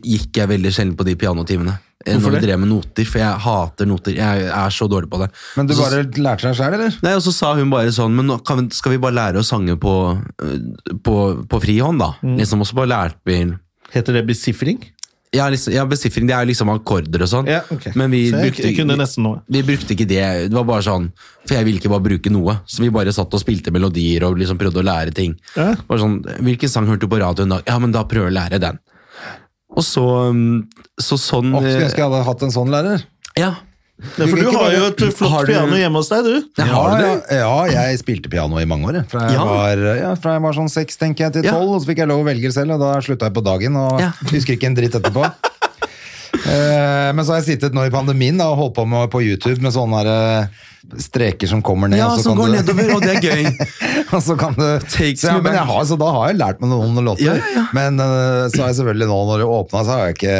[0.00, 1.76] gikk jeg veldig sjelden på de pianotimene.
[2.06, 2.46] Eh, Hvorfor Når vi det?
[2.48, 4.14] drev med noter, for jeg hater noter.
[4.16, 5.30] Jeg er så dårlig på det.
[5.56, 6.96] Men du så- bare lærte deg sjøl, eller?
[7.02, 9.76] Nei, og så sa hun bare sånn Men vi, skal vi bare lære å sange
[9.76, 12.14] på, øh, på, på frihånd, da?
[12.22, 12.38] Mm.
[12.38, 13.54] Liksom, og så bare lærte vi
[13.92, 14.78] Heter det besifring?
[15.32, 17.46] Ja, liksom, ja besiffring, det er liksom akkorder og sånn.
[17.46, 17.92] Ja, okay.
[17.94, 20.24] Men vi brukte, vi brukte ikke det.
[20.50, 21.12] Det var bare sånn
[21.46, 22.56] For jeg ville ikke bare bruke noe.
[22.66, 25.36] Så vi bare satt og spilte melodier og liksom prøvde å lære ting.
[25.54, 25.76] Ja.
[25.86, 27.60] Sånn, Hvilken sang hørte du på radioen da?
[27.66, 28.80] Ja, men da prøver jeg å lære den.
[29.80, 30.68] Og så, um,
[31.00, 33.04] så sånn Å, skulle eh, ønske jeg hadde hatt en sånn lærer.
[33.40, 33.54] Ja.
[34.16, 36.36] Ja, for du har jo et flott du- piano hjemme hos deg, du.
[36.56, 37.02] Jeg har.
[37.28, 39.02] Ja, ja, jeg spilte piano i mange år.
[39.10, 39.44] Fra jeg, Ja.
[39.44, 41.52] var, ja, fra jeg var sånn seks tenker jeg, til Ja.
[41.52, 43.76] tolv, og så fikk jeg lov å velge selv, og da slutta jeg på dagen.
[43.76, 44.12] Og Ja.
[44.32, 45.24] husker ikke en dritt etterpå.
[46.46, 49.22] Eh, Men så har jeg sittet nå i pandemien da, og holdt på med på
[49.24, 50.10] YouTube med sånne der,
[50.40, 50.66] eh,
[51.00, 51.98] streker som kommer ned.
[52.00, 53.44] ja, som går du- nedover, og det er gøy.
[54.14, 56.60] og så kan du Takes så, ja, men jeg har, så da har jeg lært
[56.62, 57.26] meg noen låter.
[57.28, 57.66] Ja, ja.
[57.76, 60.38] Men eh, så har jeg selvfølgelig nå, når det åpna, så har jeg ikke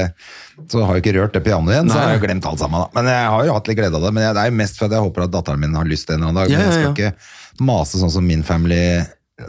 [0.69, 2.83] så har jeg ikke rørt det pianoet igjen, så har jeg glemt alt sammen.
[2.83, 2.89] Da.
[2.99, 4.11] Men jeg har jo hatt litt glede av det.
[4.13, 6.05] Men jeg, det er jo mest for at jeg håper at datteren min har lyst
[6.09, 6.53] til en eller annen dag.
[6.53, 8.83] Men jeg skal ikke mase sånn som min family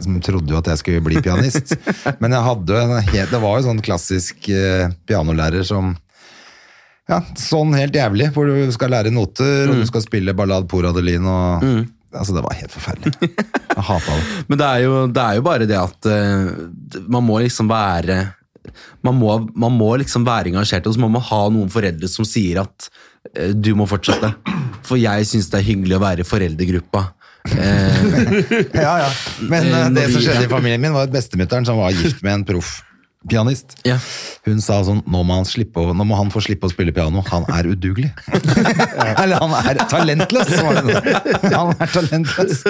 [0.00, 1.74] som trodde jo at jeg skulle bli pianist.
[2.22, 4.48] Men jeg hadde jo en det var jo sånn klassisk
[5.08, 5.92] pianolærer som
[7.10, 10.86] ja, sånn helt jævlig, hvor du skal lære noter, og du skal spille ballad por
[10.86, 11.64] Adeline, og
[12.12, 13.32] altså det var helt forferdelig.
[13.32, 14.36] Jeg hata det.
[14.50, 18.20] Men det er, jo, det er jo bare det at uh, man må liksom være
[19.02, 22.26] man må, man må liksom være engasjert, og så må man ha noen foreldre som
[22.28, 24.30] sier at uh, du må fortsette.
[24.86, 27.08] For jeg syns det er hyggelig å være i foreldregruppa.
[27.50, 28.38] Uh,
[28.84, 29.10] Ja, ja.
[29.50, 32.48] Men det som skjedde i familien min, var at bestemutteren som var gift med en
[32.52, 32.78] proff
[33.28, 33.76] pianist.
[33.86, 33.96] Ja.
[34.46, 37.22] Hun sa sånn nå må, han slippe nå må han få slippe å spille piano.
[37.30, 38.10] Han er udugelig.
[39.22, 41.00] Eller han er talentløs, det.
[41.52, 42.62] Han er talentløs.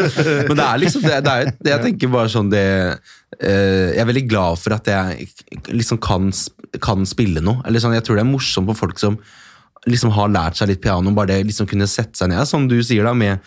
[0.48, 4.02] Men det er liksom det, det er, det Jeg tenker bare sånn det eh, Jeg
[4.02, 5.28] er veldig glad for at jeg
[5.70, 6.32] liksom kan,
[6.82, 7.62] kan spille noe.
[7.68, 9.20] Eller sånn, jeg tror det er morsomt for folk som
[9.88, 12.76] liksom har lært seg litt piano, bare det liksom kunne sette seg ned, som du
[12.86, 13.42] sier da, med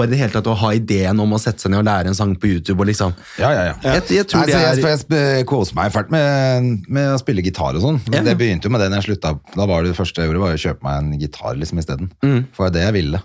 [0.00, 2.12] bare i det hele tatt å ha ideen om å sette seg ned og lære
[2.12, 3.74] en sang på YouTube og liksom Ja, ja, ja.
[3.84, 4.82] Jeg, jeg tror Nei, det er...
[4.82, 8.00] jeg, er jeg koser meg fælt med, med å spille gitar og sånn.
[8.10, 8.24] Ja.
[8.26, 9.34] Det begynte jo med det når jeg slutta.
[9.54, 12.12] Da var det det første jeg gjorde, var å kjøpe meg en gitar liksom isteden.
[12.24, 12.40] Mm.
[12.56, 13.22] For det var det jeg ville.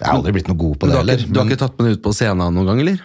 [0.00, 1.24] Jeg har aldri blitt noe god på du, det har heller.
[1.26, 1.32] Men...
[1.32, 3.02] du har ikke tatt med det ut på scenen noen gang, eller?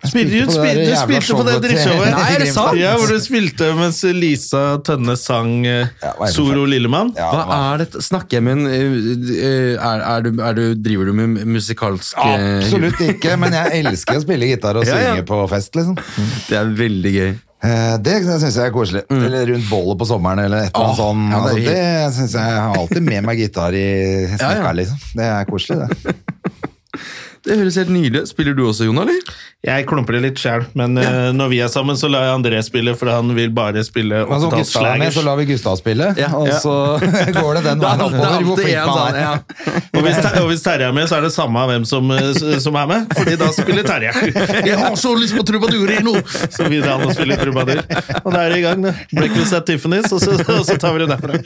[0.00, 2.10] Spil, du, på det spil, du spilte på det showet drittshowet.
[2.14, 2.78] Nei, er det sant?
[2.80, 7.10] Ja, hvor du spilte mens Lisa Tønne sang eh, Ja, er det Soro Lillemann.
[7.18, 8.00] Ja, Hva er dette?
[8.06, 12.46] Snakker jeg med en eh, er, er, du, er du, Driver du med musikalsk eh,
[12.62, 16.00] Absolutt ikke, men jeg elsker å spille gitar og Ja, synge på fest, liksom.
[16.48, 17.30] Det er veldig gøy.
[17.60, 19.02] Eh, Det syns jeg er koselig.
[19.12, 21.28] Eller rundt bollet på sommeren, eller et eller annet sånt.
[21.28, 23.86] ja, det altså, det synes jeg jeg har alltid med meg gitar i
[24.32, 24.72] snekka, Ja, ja.
[24.80, 25.04] liksom.
[25.20, 26.16] Det er koselig, det.
[27.46, 29.16] Det høres helt nydelig Spiller du også, Jon, eller?
[29.64, 32.60] Jeg klumper det litt sjæl, men eh, når vi er sammen, så lar jeg André
[32.64, 35.76] spille, for han vil bare spille Men så Gustav er med, så lar vi Gustav
[35.80, 36.30] spille, Ja.
[36.36, 36.74] og så
[37.36, 39.20] går det den veien oppover hvor flink man er.
[39.20, 39.32] ja.
[40.00, 42.30] Og hvis, og hvis Terje er med, så er det samme hvem som, eh,
[42.62, 44.12] som er med, fordi da spiller Terje.
[44.70, 46.14] Jeg har så lyst på trubadurer nå!
[46.48, 47.82] Så videre han og spiller trubadur.
[48.22, 48.94] Og da er det i gang, det.
[49.12, 51.36] Breakfast at Tiffany's, og så, og så tar vi det derfra.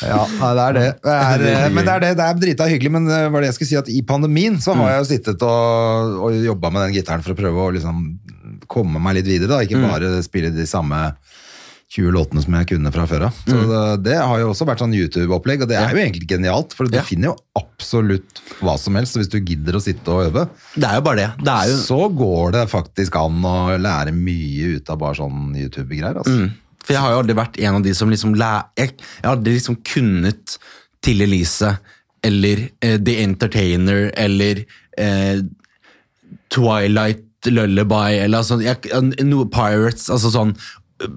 [0.00, 0.86] Ja, det er det.
[1.04, 3.50] det er, eh, men det er det, det er drita hyggelig, men det var det
[3.50, 6.86] jeg skulle si at i pandemien så har jeg jo sittet og, og jobba med
[6.88, 8.02] den gitaren for å prøve å liksom
[8.70, 9.62] komme meg litt videre, da.
[9.66, 11.10] Ikke bare spille de samme
[11.90, 13.38] 20 låtene som jeg kunne fra før av.
[13.48, 16.74] Så det, det har jo også vært sånn YouTube-opplegg, og det er jo egentlig genialt,
[16.76, 17.02] for du Ja.
[17.06, 20.44] finner jo absolutt hva som helst hvis du gidder å sitte og øve.
[20.76, 21.30] Det er jo bare det.
[21.42, 26.22] Det jo Så går det faktisk an å lære mye ut av bare sånn YouTube-greier.
[26.22, 26.36] Altså.
[26.44, 26.52] Mm.
[26.84, 28.52] For jeg har jo aldri vært en av de som liksom læ...
[28.78, 30.58] Jeg, jeg har aldri liksom kunnet
[31.02, 31.74] til Elise
[32.26, 34.64] eller eh, The Entertainer eller
[34.98, 35.42] eh,
[36.52, 38.76] Twilight Lullaby eller altså, jeg,
[39.24, 40.56] noe Pirates, altså sånn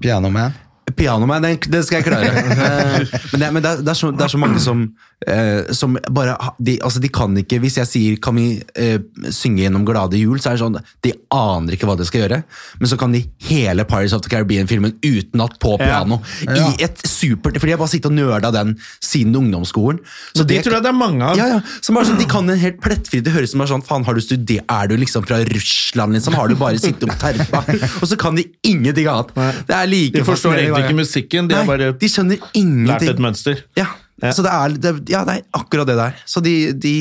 [0.00, 0.60] Pianoman,
[0.96, 2.32] Piano Man, det, det skal jeg klare.
[2.64, 3.00] Eh,
[3.32, 4.84] men det, men det, er, det, er så, det er så mange som,
[5.26, 8.98] eh, som bare de, altså de kan ikke Hvis jeg sier 'kan vi eh,
[9.30, 12.42] synge gjennom Glade jul', så er det sånn De aner ikke hva de skal gjøre,
[12.80, 16.20] men så kan de hele Pirates of the Caribbean-filmen utenat på piano.
[16.46, 16.68] Ja.
[16.70, 20.00] I et supert Fordi jeg bare sitter og nerda den siden ungdomsskolen.
[20.34, 21.36] Så De tror jeg det er mange av.
[21.36, 21.60] ja, ja.
[21.80, 24.04] Som bare sånn, de kan en helt plettfri Det høres ut som er sånn Faen,
[24.04, 26.34] har du studert Er du liksom fra Russland, liksom?
[26.34, 27.64] Har du bare sittet og terpa?
[28.02, 29.34] Og så kan de ingenting annet.
[29.68, 33.02] Det er like De forstår egentlig ikke musikken, de har Nei, bare de skjønner Lært
[33.08, 33.62] et mønster.
[33.78, 33.86] Ja,
[34.24, 34.32] Ja.
[34.34, 36.20] Så det er, det, ja, det er akkurat det der.
[36.28, 36.96] Så de, de,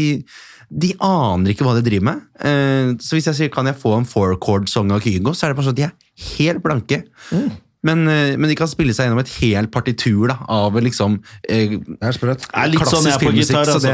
[0.69, 2.23] de aner ikke hva de driver med.
[2.43, 5.59] Eh, så hvis jeg sier kan jeg få en four-chord-song av Kygo, så er det
[5.59, 7.03] bare sånn at de er helt blanke.
[7.31, 7.51] Mm.
[7.83, 11.17] Men, eh, men de kan spille seg gjennom et helt partitur da, av liksom
[11.51, 12.45] eh, Det er sprøtt.
[12.47, 13.67] Det er litt sånn jeg er på gitar.
[13.73, 13.89] Altså.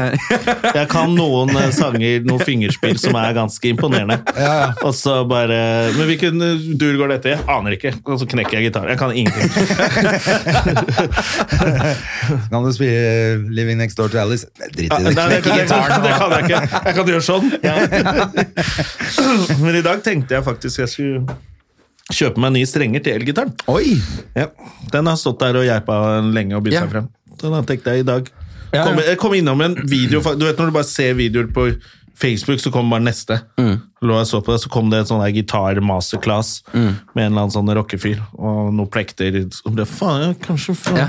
[0.78, 4.16] Jeg kan noen eh, sanger, noen fingerspill, som er ganske imponerende.
[4.86, 5.58] Og så bare
[5.96, 7.36] Men hvilken eh, dur går dette i?
[7.50, 7.92] Aner ikke.
[8.06, 8.88] Og så knekker jeg gitaren.
[8.94, 9.48] Jeg kan ingenting.
[12.50, 14.44] Kan du spille Living Next Door to Alice?
[14.70, 15.14] Drit i Nei, det.
[15.14, 16.60] det, kan, det, kan, det kan jeg ikke.
[16.86, 17.46] Jeg kan gjøre sånn.
[19.64, 21.20] Men i dag tenkte jeg faktisk jeg skulle
[22.10, 23.54] kjøpe meg nye strenger til elgitaren.
[23.70, 23.96] Oi!
[24.36, 24.48] Ja.
[24.92, 25.96] Den har stått der og geipa
[26.26, 27.08] lenge og bydd seg frem.
[27.40, 28.26] Den har tenkte jeg i dag
[28.70, 28.84] Ja, ja.
[28.84, 31.70] kom, Jeg kom innom en video Du vet når du bare ser videoer på
[32.20, 33.38] Facebook, så kommer bare neste.
[33.56, 33.78] Mm.
[34.04, 36.90] Lå jeg så på det, så kom det en sånn der gitar-masterclass Mm.
[37.14, 39.38] med en eller annen sånn rockefyr og noen plekter.
[39.56, 40.98] Så ble faen, ja, kanskje faen.
[41.00, 41.08] Ja.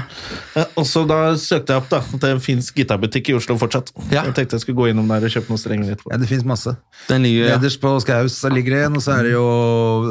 [0.55, 3.91] Ja, og så da søkte jeg opp da, at det finsk gitarbutikk i Oslo fortsatt.
[4.09, 4.23] Ja.
[4.29, 6.13] Jeg tenkte jeg skulle gå innom der og kjøpe noen strenger etterpå.
[6.13, 6.77] Ja, det fins masse.
[7.09, 7.57] Den ligger ja.
[7.59, 9.45] Nederst på Skaus ligger det en, og så er det jo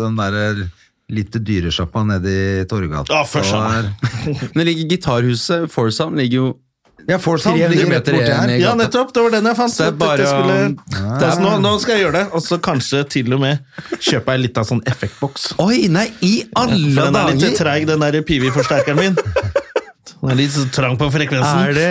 [0.04, 0.68] den derre
[1.10, 3.12] lite dyresjappa nede i Torgata.
[3.12, 3.82] Ja, først ja.
[4.54, 6.50] Men det ligger gitarhuset, Forsound, ligger jo
[7.08, 8.50] Ja, Forsound 300 ligger rett meter borti her.
[8.60, 9.14] Ja, nettopp!
[9.14, 9.72] Det var den jeg fant.
[9.74, 10.58] Så det er bare jeg skulle,
[10.98, 11.14] ja.
[11.22, 13.64] det nå, nå skal jeg gjøre det, og så kanskje til og med
[13.96, 15.54] kjøpe ei lita sånn effektboks.
[15.64, 19.18] Oi, nei, i alle dager den er litt treig, den der Pivi-forsterkeren min.
[20.20, 21.60] Den er litt trang på frekvensen.
[21.64, 21.88] Er det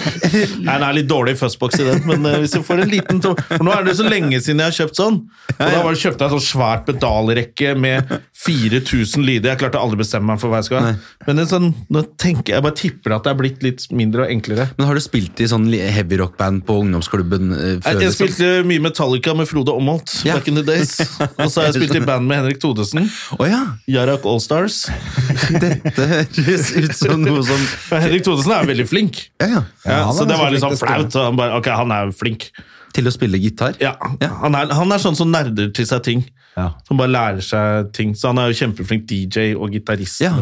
[0.66, 3.20] Nei, den er litt dårlig fuzzbox i den, men eh, hvis du får en liten
[3.22, 5.20] to For Nå er det så lenge siden jeg har kjøpt sånn.
[5.54, 8.10] Og da var det kjøpte jeg en sånn svært pedalrekke med
[8.44, 9.52] 4000 lyder.
[9.52, 10.94] Jeg klarte aldri å bestemme meg for hva jeg skulle ha.
[11.28, 14.34] Men en sånn, nå tenker jeg bare tipper at det er blitt litt mindre og
[14.34, 14.66] enklere.
[14.78, 17.86] Men har du spilt i sånn heavy rock-band på ungdomsklubben eh, før?
[17.86, 18.16] Jeg, jeg liksom?
[18.18, 20.38] spilte mye Metallica med Frode Omholt Ja.
[20.38, 20.96] back in the days.
[21.40, 23.06] Og så har jeg spilt i band med Henrik Thodesen.
[23.38, 23.62] Oh, ja!
[23.90, 24.82] Jarak Allstars.
[25.62, 27.59] Dette høres ut som noe som
[27.90, 29.22] Men Henrik Thodesen er veldig flink.
[29.42, 30.02] Ja, ja.
[30.16, 30.98] Så det var litt sånn å spille.
[31.06, 31.18] flaut.
[31.28, 32.50] Han, bare, ok, han er flink.
[32.94, 33.76] Til å spille gitar?
[33.82, 34.32] Ja, Ja.
[34.42, 36.24] Han, er, han er sånn som nerder til seg ting.
[36.56, 36.72] Ja.
[36.88, 38.16] Som bare lærer seg ting.
[38.18, 40.20] Så han er jo kjempeflink DJ og gitarist.
[40.24, 40.34] Ja.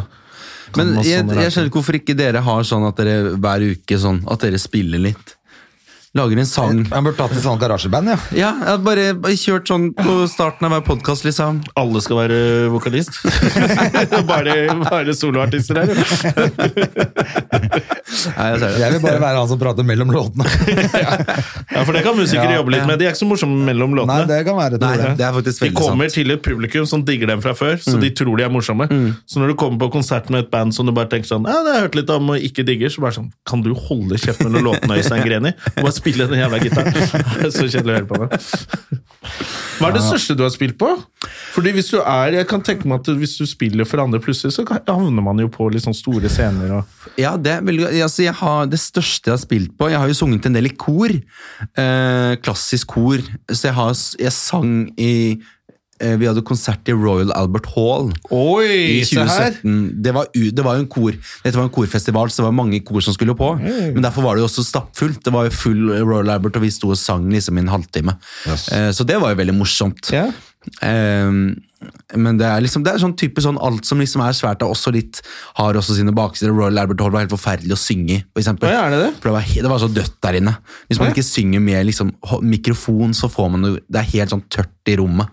[0.76, 4.20] Men jeg, jeg skjønner ikke hvorfor ikke dere har sånn at dere hver uke sånn,
[4.28, 5.34] at dere spiller litt.
[6.18, 6.80] Lager en sang.
[6.82, 8.16] Jeg burde tatt et sånt garasjeband, ja.
[8.34, 11.60] Ja, jeg har bare, bare kjørt sånn på starten av hver podkast, liksom.
[11.78, 12.38] Alle skal være
[12.72, 13.20] vokalist.
[14.32, 15.92] bare, bare soloartister her.
[17.28, 18.80] Nei, jeg ser det.
[18.82, 20.48] Jeg vil bare være han som prater mellom låtene.
[21.78, 22.58] Ja, for det kan musikere Ja.
[22.58, 22.98] jobbe litt med.
[22.98, 24.14] De er ikke så morsomme mellom låtene.
[24.24, 24.78] Nei, det kan være.
[24.82, 26.16] Nei, det er faktisk De kommer sant.
[26.16, 28.88] til et publikum som digger dem fra før, så de tror de er morsomme.
[29.28, 31.60] Så når du kommer på konsert med et band som du bare tenker sånn Ja,
[31.62, 34.18] det har jeg hørt litt om og ikke digger, så bare sånn Kan du holde
[34.18, 35.52] kjeft mellom låtene, Øystein Greni?
[35.76, 36.94] Og bare spille den jævla gitaren.
[37.54, 38.40] Så kjedelig å høre på det.
[39.78, 40.88] Hva er det største du har spilt på?
[41.54, 44.54] Fordi hvis du er Jeg kan tenke meg at hvis du spiller for andre plutselig,
[44.54, 48.34] så havner man jo på litt sånn store scener og Ja, det veldig altså jeg
[48.40, 51.12] har Det største jeg har spilt på Jeg har jo sunget en del i kor.
[51.12, 53.22] Eh, klassisk kor.
[53.50, 55.12] Så jeg, har, jeg sang i
[55.98, 58.10] Vi hadde konsert i Royal Albert Hall.
[58.34, 59.54] Oi, I her!
[59.62, 60.02] 2017.
[60.04, 62.80] Det var, det var jo en kor Dette var en korfestival, så det var mange
[62.86, 63.50] kor som skulle på.
[63.60, 65.22] Men derfor var det jo også stappfullt.
[65.26, 68.14] Det var jo full Royal Albert, og vi sto og sang liksom i en halvtime.
[68.46, 68.68] Yes.
[68.74, 70.12] Eh, så det var jo veldig morsomt.
[70.14, 70.28] Ja.
[70.82, 71.30] Eh,
[72.18, 74.72] men det er liksom Det er sånn type sånn alt som liksom er svært, er
[74.72, 75.20] også litt
[75.60, 76.50] har også sine baksider.
[76.50, 78.72] Royal Albert Hall var helt forferdelig å synge i, for eksempel.
[78.72, 79.10] Ja, er det det?
[79.22, 80.56] For det var, det var så dødt der inne.
[80.90, 81.14] Hvis man Ja.
[81.14, 82.10] ikke synger med liksom,
[82.42, 85.28] mikrofon, så får man noe Det er helt sånn tørt i rommet.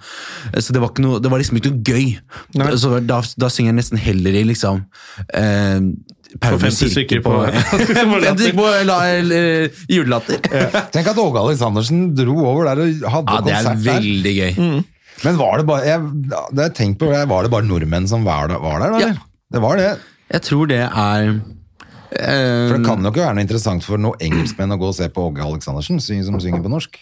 [0.60, 2.20] Så det var, ikke noe, det var liksom ikke noe gøy.
[2.62, 2.72] Nei.
[2.78, 4.84] Så da, da synger jeg nesten heller i liksom
[5.34, 5.80] eh,
[6.44, 7.78] For 50 stykker på- på
[8.28, 10.42] 50 på la, eller, julelatter.
[10.94, 13.96] Tenk at Åge Aleksandersen dro over der og hadde det er konsert der.
[13.96, 14.84] veldig gøy.
[15.26, 16.02] Men var det bare jeg,
[16.54, 19.02] det jeg tenkt på, var det bare nordmenn som var var der da?
[19.02, 19.12] Ja.
[19.54, 19.90] Det var det.
[20.34, 24.24] Jeg tror det er eh, For det kan jo ikke være noe interessant for noen
[24.26, 26.98] engelskmenn å gå og se på Åge Aleksandersen som synger på norsk.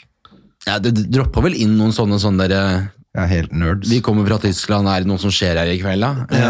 [0.67, 3.89] ja, Det dropper vel inn noen sånne sånne der, Jeg er helt nerds.
[3.91, 6.24] Vi kommer fra Tyskland, er det noe som skjer her i kveld, da?
[6.34, 6.47] Ja.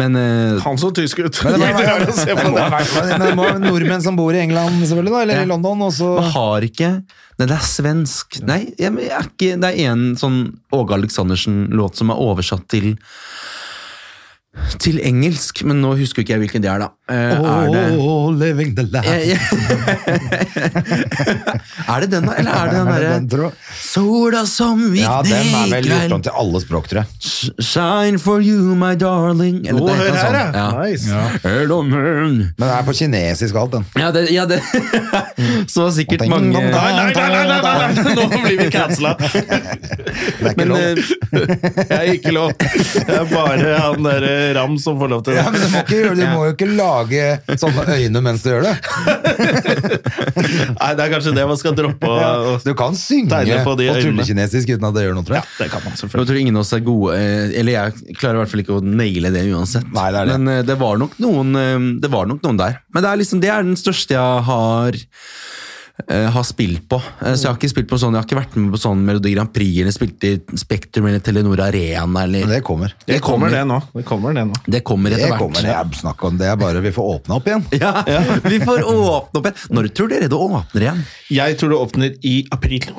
[0.00, 1.40] men eh, Han så tysk ut.
[1.44, 2.68] Men det er, det på det?
[3.10, 5.44] men det må være nordmenn som bor i England, selvfølgelig, da, eller Ja.
[5.44, 5.82] i London.
[5.84, 6.90] Og så Man har ikke
[7.34, 8.38] Nei, det er svensk.
[8.46, 10.36] Nei, jeg, jeg er ikke, det er en sånn
[10.72, 12.92] Åge Aleksandersen-låt som er oversatt til
[14.80, 16.88] til engelsk, men nå husker ikke jeg hvilken det er, da.
[17.10, 17.40] Eh, er
[17.74, 19.04] det Oh, living the life.
[19.04, 19.34] Eh,
[21.94, 22.32] Er det den, da?
[22.38, 22.88] Eller er det den
[23.28, 27.08] derre Sola som gikk Ja, den er vel gjort om til alle språk, tror jeg.
[27.64, 30.34] shine for you, my darling Eller oh, det hør her, sånn.
[30.56, 30.68] ja.
[30.80, 31.06] Nice.
[31.44, 33.84] Men det er på kinesisk alt, den.
[34.00, 34.60] Ja, det, ja, det.
[35.74, 36.80] Så sikkert Tenk- mange Nei, nei,
[37.14, 37.60] nei, nei.
[38.16, 39.12] Nå blir vi cancela!
[40.14, 40.78] Det er ikke Men lov.
[40.78, 40.84] det
[41.90, 42.50] Jeg er ikke lov.
[42.58, 44.22] Det er bare han der
[44.56, 46.24] Ram som får lov til Ja, men du må ikke gjøre det.
[46.24, 47.24] Du må jo ikke lage
[47.60, 48.74] sånne øyne mens du gjør det.
[50.78, 52.08] Nei, det er kanskje det man skal droppe.
[52.10, 55.44] å- Du kan synge og tulle tullekinesisk uten at det gjør noe, tror jeg.
[55.44, 56.26] Ja, Det kan man Jeg selvfølgelig.
[56.30, 58.82] tror ingen av oss er gode, eh, eller jeg klarer i hvert fall ikke å
[58.84, 59.86] naile det uansett.
[59.92, 60.38] Nei, det er det.
[60.38, 62.80] Men eh, det var nok noen, eh, det var nok noen der.
[62.94, 64.92] Men det er liksom, det er den største jeg har,
[66.08, 66.96] eh, har spilt på.
[67.22, 69.04] Eh, Så jeg har ikke spilt på sånn, jeg har ikke vært med på sånn
[69.06, 72.94] Melodi Grand Prix, eller spilt i Spektrum eller Telenor Arena, eller Men det kommer.
[73.06, 73.80] Det kommer det nå.
[73.94, 74.54] Det kommer det nå.
[74.66, 75.38] Det kommer etter hvert.
[75.38, 76.46] kommer, det er snakk om det.
[76.50, 77.64] er bare vi får åpne opp igjen.
[77.84, 77.92] Ja,
[78.44, 79.60] vi får åpne opp igjen.
[79.70, 81.04] Når tror dere det åpner igjen?
[81.30, 82.90] Jeg tror det åpner i april.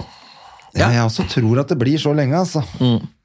[0.76, 2.60] Ja, jeg også tror at det blir så lenge, altså.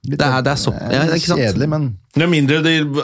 [0.07, 1.41] Litt Det er- det er så- ja, litt ikke sant?
[1.41, 3.03] Kjedelig, men Med mindre de,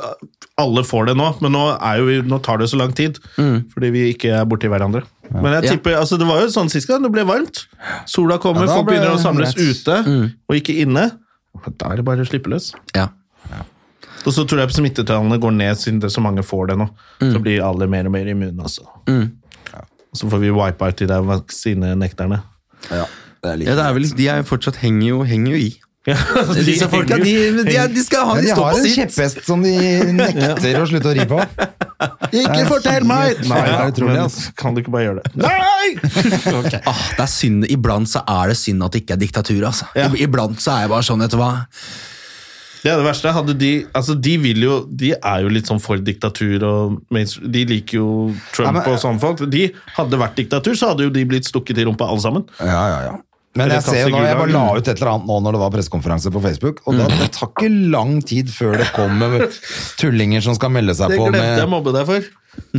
[0.56, 3.18] alle får det nå, men nå, er jo, vi- nå tar det så lang tid.
[3.36, 5.02] Fordi vi ikke er borti hverandre.
[5.32, 5.98] Men jeg Ja.
[6.00, 7.66] altså det var jo sånn sist gang, det ble varmt.
[8.06, 9.86] Sola kommer, Ja, folk ble begynner å samles rett.
[9.86, 11.18] ute, og ikke inne.
[11.78, 12.74] Da er det bare å slippe løs.
[12.94, 13.08] Ja.
[14.26, 16.88] Og så tror jeg smittetallene går ned siden det er så mange får det nå.
[17.20, 18.58] Så blir alle mer og mer immune.
[18.60, 18.82] Altså.
[19.06, 22.42] Og så får vi wipe out de der vaksinenekterne.
[22.90, 23.04] ja,
[23.42, 25.56] det er litt ja, det er vel, de er jo fortsatt henger jo, henger jo
[25.56, 25.80] i.
[26.06, 26.16] Ja,
[26.54, 27.32] Disse folka, de,
[27.66, 28.96] de, de skal ha ja, de de står har en sitt.
[29.00, 29.72] kjepphest som de
[30.14, 31.40] nekter å slutte å ri på.
[32.30, 33.40] Ikke fortell meg!
[33.48, 34.50] Nei, det er utrolig, altså.
[34.60, 35.34] Kan du ikke bare gjøre det?
[35.42, 35.62] Nei!
[36.62, 36.80] Okay.
[36.90, 39.62] Ah, det er synd, Iblant så er det synd at det ikke er diktatur.
[39.68, 39.86] Altså.
[39.98, 40.06] Ja.
[40.14, 41.50] Iblant så er jeg bare sånn, vet du hva
[42.82, 43.32] Det er det verste.
[43.34, 47.62] Hadde de, altså de, vil jo, de er jo litt sånn for diktatur, og de
[47.70, 48.08] liker jo
[48.54, 49.42] Trump Ja, men- og sånne folk.
[49.50, 49.64] De
[49.96, 52.46] hadde vært diktatur, så hadde jo de blitt stukket i rumpa alle sammen.
[52.62, 53.16] Ja, ja, ja.
[53.56, 55.60] Men jeg ser jo nå, jeg bare la ut et eller annet nå når det
[55.64, 56.98] var pressekonferanse på Facebook, og Mm.
[57.02, 59.46] det, det tar ikke lang tid før det kommer
[60.00, 62.28] tullinger som skal melde seg Det på glemte jeg å mobbe deg for.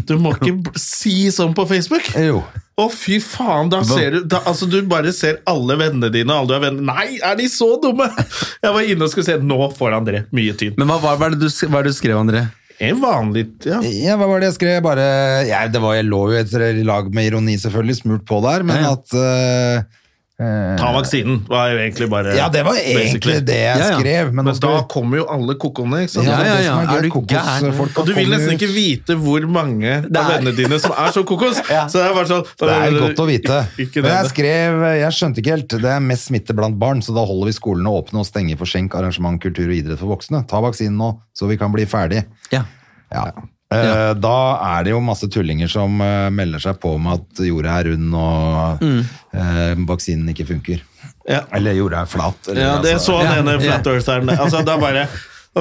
[0.07, 2.07] Du må ikke si sånn på Facebook.
[2.17, 2.39] Jo.
[2.77, 6.45] Å, fy faen, da ser du da, Altså, du bare ser alle vennene dine, alle
[6.49, 8.05] du har venner Nei, er de så dumme?!
[8.63, 10.75] Jeg var inne og skulle se Nå får André mye tyn.
[10.77, 12.43] Men hva, hva, hva, er det du, hva er det du skrev, André?
[12.77, 13.79] En vanlig ja.
[13.81, 14.75] Ja, hva var det jeg skrev?
[14.85, 15.07] Bare,
[15.49, 16.53] ja, det var, jeg lå jo et
[16.85, 18.91] lag med ironi selvfølgelig, smurt på der, men Ja, ja.
[18.93, 20.03] at eh,
[20.37, 23.39] Ta vaksinen var jo egentlig bare Ja, det var egentlig basically.
[23.41, 23.95] det jeg Ja, ja.
[23.97, 26.27] skrev, men, Men da kommer jo alle kokoene, ikke sant?
[26.29, 27.71] Ja, Ja, ja, er Er du gæren?
[27.97, 31.63] Og du vil nesten ikke vite hvor mange av vennene dine som er så kokos.
[31.71, 31.87] Ja.
[31.89, 33.57] Så det er bare sånn Det er godt å vite.
[34.03, 37.25] Men jeg skrev, jeg skjønte ikke helt, det er mest smitte blant barn, så da
[37.25, 40.45] holder vi skolene åpne og stenger for skjenk, arrangement, kultur og idrett for voksne.
[40.45, 42.27] Ta vaksinen nå, så vi kan bli ferdig.
[42.53, 42.67] Ja.
[43.09, 43.31] Ja.
[43.73, 44.35] Eh, Da
[44.77, 48.13] er det jo masse tullinger som eh, melder seg på med at jorda er rund
[48.15, 50.83] og eh, vaksinen ikke funker.
[51.27, 51.41] Ja.
[51.53, 52.47] Eller jorda er flat.
[52.47, 53.41] Eller, Ja, det altså- så han Ja.
[53.43, 54.29] ene flat eartheren.
[54.37, 55.07] Altså, bare,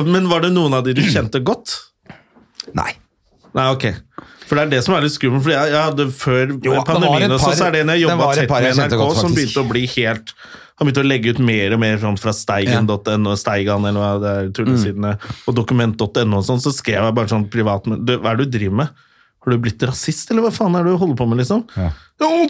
[0.06, 1.74] men var det noen av de du kjente godt?
[2.74, 2.92] Nei.
[3.54, 3.86] Nei, ok.
[4.46, 5.42] For det er det som er litt skummelt.
[5.42, 8.50] For jeg, jeg hadde Før Jo, pandemien også, så er det en jeg jobba tett
[8.50, 10.32] med NRK, som begynte å bli helt
[10.76, 14.50] Han begynte å legge ut mer og mer fra steigen.no, Steigan eller hva det er,
[14.58, 15.14] tullesidene,
[15.48, 18.82] og dokument.no og sånn, så skrev jeg bare sånn privat Hva er det du driver
[18.82, 19.05] med?
[19.46, 21.60] Har du blitt rasist, eller hva faen er det du holder på med, liksom?
[21.78, 21.92] Ja,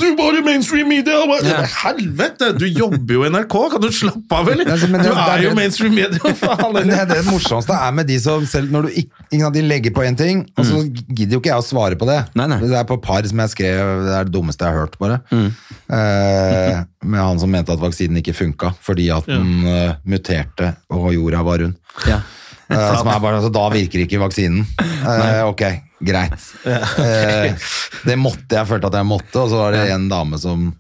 [0.01, 1.19] du bare mainstream media!
[1.29, 1.59] Bare, Ja.
[1.83, 2.53] Helvete!
[2.57, 4.65] Du jobber jo i NRK, kan du slappe av, eller?
[4.71, 6.63] Ja, men Du er er jo det- mainstream media, faen!
[6.81, 6.87] Eller?
[6.89, 9.93] det, det morsomste er med de som selv når du ikke, ikke sant, de legger
[9.93, 12.17] på en ting, og så gidder jo ikke jeg å svare på det.
[12.39, 12.61] Nei, nei.
[12.65, 15.21] Det er på par som jeg skrev, det er det dummeste jeg har hørt, bare.
[15.93, 21.11] Eh, med han som mente at vaksinen ikke funka fordi at den eh, muterte og
[21.15, 21.77] jorda var rund.
[22.09, 22.23] Ja.
[22.67, 24.65] Eh, som er bare, altså, da virker ikke vaksinen.
[25.07, 25.63] Uh, ok,
[26.03, 26.49] greit.
[26.67, 27.69] Uh,
[28.09, 30.73] det måtte jeg, følte at jeg måtte, og så var det en dame som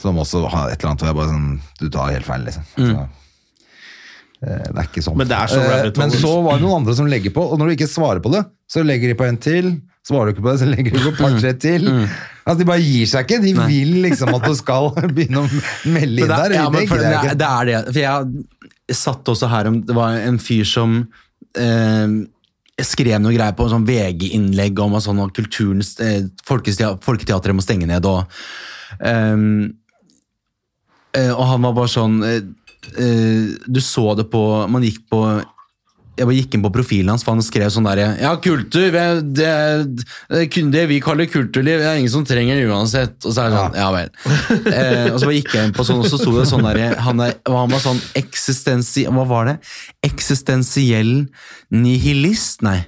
[0.00, 1.48] som også har et eller annet, og jeg bare sånn,
[1.80, 2.66] du tar helt feil, liksom.
[2.78, 3.06] Så,
[4.42, 5.18] eh, det er ikke sånn.
[5.20, 5.62] Men det så
[6.00, 8.32] Men så var det noen andre som legger på, og når du ikke svarer på
[8.32, 9.74] det, så legger de på en til,
[10.06, 11.90] svarer du ikke på det, så legger de på par-tre til.
[12.42, 16.24] Altså, de bare gir seg ikke, de vil liksom at du skal begynne å melde
[16.24, 16.48] inn der.
[16.48, 17.82] det, ja, men det er, det er det.
[17.92, 18.61] For jeg
[18.96, 20.96] satt også her om Det var en fyr som
[21.58, 22.14] eh,
[22.80, 28.06] skrev noe greier på en sånn VG-innlegg om at sånn, eh, folketeatret må stenge ned.
[28.08, 28.24] Og,
[29.00, 29.72] ehm,
[31.14, 32.42] eh, og han var bare sånn eh,
[32.96, 35.22] eh, Du så det på Man gikk på
[36.12, 39.04] jeg bare gikk inn på profilen hans, for han skrev sånn der Ja, kultur, det,
[39.32, 39.52] det,
[40.74, 43.16] det, vi kaller kulturliv, det er ingen som trenger det uansett.
[43.24, 44.12] Og så er det sånn, ja vel.
[44.72, 46.98] Eh, og så bare gikk jeg inn på sånn, og så sto det sånn der
[47.02, 49.06] Han, der, han var sånn eksistensi...
[49.08, 49.56] Hva var det?
[50.04, 51.14] Eksistensiell
[51.72, 52.60] nihilist?
[52.66, 52.82] Nei.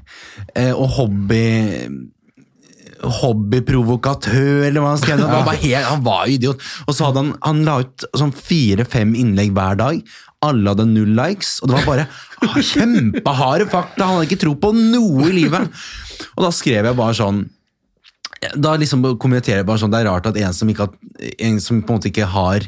[0.52, 1.44] Eh, og hobby
[3.04, 5.22] hobbyprovokatør, eller hva han skrev.
[5.22, 6.62] Han var bare helt, han var idiot.
[6.86, 10.00] Og så hadde han, han la ut sånn fire-fem innlegg hver dag.
[10.44, 12.06] Alle hadde null likes, og det var bare
[12.44, 14.06] ah, kjempeharde fakta.
[14.06, 15.84] Han hadde ikke tro på noe i livet.
[16.34, 17.44] Og da skrev jeg bare sånn
[18.60, 20.90] da liksom kommenterer jeg bare sånn, Det er rart at en som, ikke
[21.46, 22.66] en som på en måte ikke har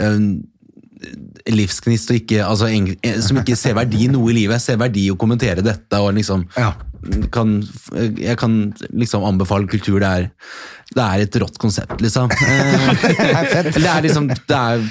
[0.00, 0.20] øh,
[1.50, 2.90] livsgnist og ikke, altså, en,
[3.24, 6.12] som ikke ser verdi i noe i livet, ser verdi i å kommentere dette og
[6.18, 6.72] liksom Ja.
[7.32, 7.54] kan,
[8.18, 10.00] Jeg kan liksom anbefale kultur.
[10.00, 10.28] Det er,
[10.94, 12.28] det er et rått konsept, liksom.
[12.40, 14.84] Eh, det er liksom Det er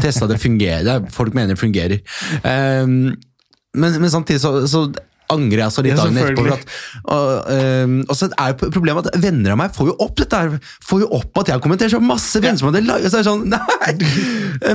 [0.00, 0.82] testa, det fungerer.
[0.84, 2.00] Det er, folk mener det fungerer.
[2.42, 4.86] Eh, men, men samtidig så, så
[5.32, 6.56] angrer jeg så litt Ja, dagen etterpå.
[6.56, 6.76] At,
[7.12, 10.40] og, um, og så er jo problemet at venner av meg får jo opp dette
[10.44, 10.56] her.
[10.88, 13.92] Får jo opp at jeg kommenterer så masse venner som hadde laget så sånn, nei!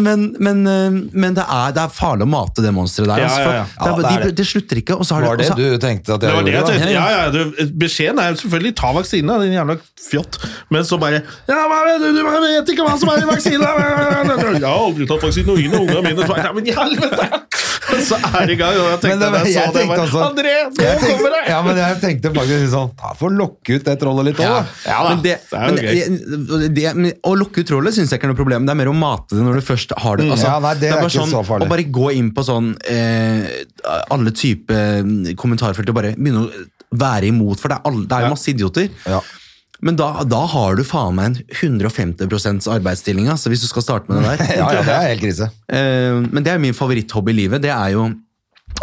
[0.04, 3.26] Men, men, eh, men det, er, det er farlig å mate det monsteret der.
[3.28, 3.66] Altså, ja, for ja.
[3.68, 4.36] Det, er- Ja, det de, det.
[4.42, 4.98] det slutter ikke.
[4.98, 6.52] Og så har Var det, det du tenkte at jeg gjorde?
[6.72, 6.94] det jeg?
[6.98, 9.78] Ja, ja, du, beskjeden er selvfølgelig ta vaksinen, da, din jævla
[10.10, 10.40] fjott.
[10.74, 13.66] Men så bare Ja, hva vet du, du vet ikke hva som er i vaksinen!
[13.68, 17.30] Jeg har aldri tatt vaksine, og ingen av ungene mine så Ja, men i helvete!
[18.08, 20.24] Så er det i gang, og jeg tenkte det jeg jeg det, tenkte bare, også-
[20.28, 21.42] André, nå kommer det!
[21.48, 24.58] ja, men jeg tenkte faktisk sånn Ta for lokke ut det trollet litt òg, Ja.
[24.86, 25.94] Ja da, men det, det er jo men gøy.
[26.66, 28.68] det, det, men, Å lukke ut trollet syns jeg ikke er noe problem.
[28.68, 30.28] Det er mer å mate det når du først har det.
[30.32, 31.68] Altså, Ja, nei, det er bare sånn, så farlig.
[31.68, 33.48] Å bare gå inn på sånn eh,
[34.12, 35.04] alle typer
[35.40, 36.68] kommentarfelt og bare begynne å
[36.98, 38.90] være imot, for det er, alle, det er masse idioter.
[39.08, 39.20] Ja.
[39.86, 44.12] Men da, da har du faen meg en 150% arbeidsstilling, altså, hvis du skal starte
[44.12, 44.56] med det der.
[44.62, 45.52] Ja, ja, det er helt krise.
[45.70, 47.62] Eh, men det er min favoritthobby i livet.
[47.66, 48.08] Det er jo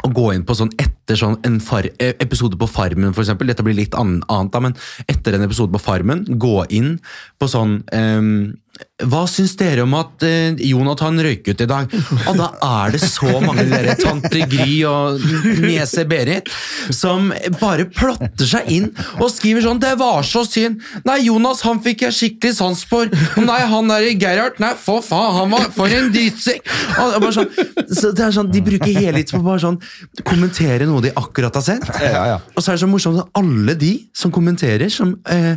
[0.05, 3.51] å gå inn på sånn etter sånn en far, eh, episode på Farmen, eksempel.
[3.51, 4.77] Dette blir litt annet, da, men
[5.11, 6.97] etter en episode på Farmen, gå inn
[7.39, 8.55] på sånn ehm,
[9.05, 11.93] Hva syns dere om at eh, Jonathan røyk ut i dag?
[12.31, 15.21] Og da er det så mange dere tante Gry og
[15.63, 16.51] niese Berit
[16.95, 18.89] som bare plotter seg inn
[19.21, 20.83] og skriver sånn 'Det var så synd'.
[21.07, 23.11] Nei, Jonas han fikk jeg skikkelig sans for.
[23.51, 26.67] Nei, han der i Gerhard Nei, for faen, han var for en drittsekk.
[26.95, 27.51] Er sånn,
[27.91, 29.81] så det er sånn, De bruker hele tiden på bare sånn
[30.27, 31.87] kommentere noe de akkurat har sett.
[32.03, 32.43] Ja, ja.
[32.55, 35.57] Og så er det så morsomt at alle de som kommenterer, som eh,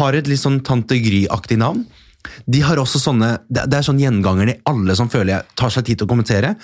[0.00, 1.84] har et litt sånn Tante Gry-aktig navn,
[2.46, 5.88] de har også sånne, det er sånn gjengangerne i alle som føler jeg tar seg
[5.88, 6.54] tid til å kommentere.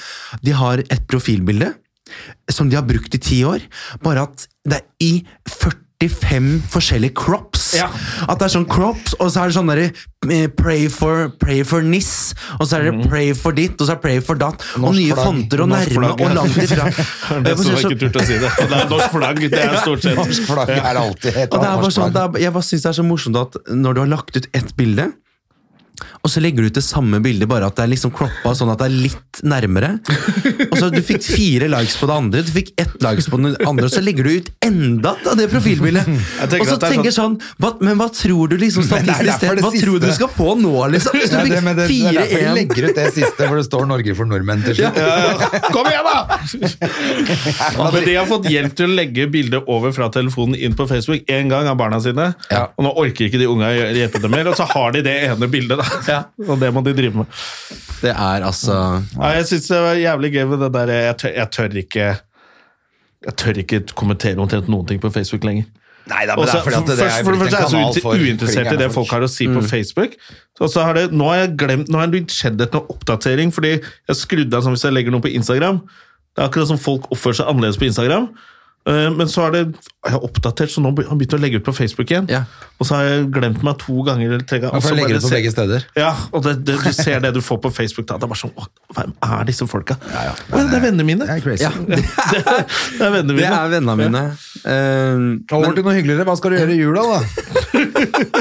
[0.43, 1.73] De har et profilbilde
[2.51, 3.63] som de har brukt i ti år,
[4.05, 5.15] bare at det er i
[5.49, 7.73] 40 45 forskjellige crops.
[7.77, 7.87] Ja.
[8.29, 11.63] At det er sånn crops, og så er det sånn derre eh, pray for, pray
[11.67, 14.41] for NIS, og så er det pray for ditt, og så er det pray for
[14.41, 15.23] datt, og nye flagg.
[15.23, 16.89] fonter og Norsk nærme flagg, og langt ifra.
[17.47, 18.51] Det som var ikke turt å si det.
[18.51, 20.19] Og det er norsk flagg, det er stort sett.
[20.19, 22.85] Norsk flagg er alltid et Og det er bare sånn, det er, jeg bare synes
[22.85, 25.11] det er så morsomt at når du har lagt ut ett bilde,
[26.23, 28.71] og så legger du ut det samme bildet, bare at det er liksom kroppa sånn
[28.71, 29.97] at det er litt nærmere.
[30.69, 33.57] Og så Du fikk fire likes på det andre, du fikk ett likes på det
[33.67, 36.07] andre, og så legger du ut enda av det profilbildet.
[36.07, 39.63] Og så er tenker jeg sånn hva, Men hva tror du liksom statistisk sett?
[39.65, 41.17] Hva tror du du skal få nå, liksom?
[41.19, 43.89] Hvis du fikk fire-én det er derfor de legger ut det siste, hvor det står
[43.91, 45.03] 'Norge for nordmenn' til slutt.
[45.75, 47.83] Kom igjen, da!
[47.83, 51.27] Men de har fått hjelp til å legge bildet over fra telefonen inn på Facebook
[51.27, 52.31] én gang av barna sine.
[52.77, 55.19] Og nå orker ikke de unga å hjelpe dem mer, og så har de det
[55.27, 55.83] ene bildet.
[55.83, 56.12] da.
[56.13, 56.21] Ja.
[56.47, 57.43] Og det må de drive med.
[58.03, 58.77] Det er altså
[59.19, 62.07] Ja, jeg syns det var jævlig gøy med det der jeg tør, jeg tør ikke
[63.23, 65.69] Jeg tør ikke kommentere omtrent noen ting på Facebook lenger.
[66.11, 67.69] Nei da, men det er fordi at det først, er for det første er jeg
[67.69, 70.17] så kanal uinter- for uinteressert i det folk har å si på Facebook.
[70.59, 73.77] Så, så har det, nå har jeg glemt, nå har det skjedd et oppdatering, fordi
[73.79, 75.79] jeg skrudde av sånn hvis jeg legger noe på Instagram.
[76.35, 78.27] Det er akkurat som folk oppfører seg annerledes på Instagram.
[78.87, 79.61] Eh, Men så er det
[80.03, 82.25] jeg har oppdatert, så nå har jeg begynt å legge ut på Facebook igjen.
[82.29, 82.41] Ja.
[82.83, 84.33] Og så har jeg glemt meg to ganger.
[84.35, 84.73] eller tre ganger.
[84.75, 85.85] Ja, og for så legger ut på ser- begge steder.
[85.95, 88.09] Ja, og det, det, du ser det du får på Facebook.
[88.11, 88.17] Da.
[88.19, 88.67] Det er bare sånn, «Å,
[88.97, 89.95] Hvem er disse folka?
[90.03, 91.29] Å, det er vennene mine.
[91.29, 91.63] Det er crazy.
[91.63, 92.03] Ja, det,
[92.99, 93.55] Det er vennene det mine.
[93.55, 94.25] er vennene mine.
[94.67, 96.27] Uh, Over til noe hyggeligere.
[96.27, 97.21] Hva skal du gjøre i jula, da?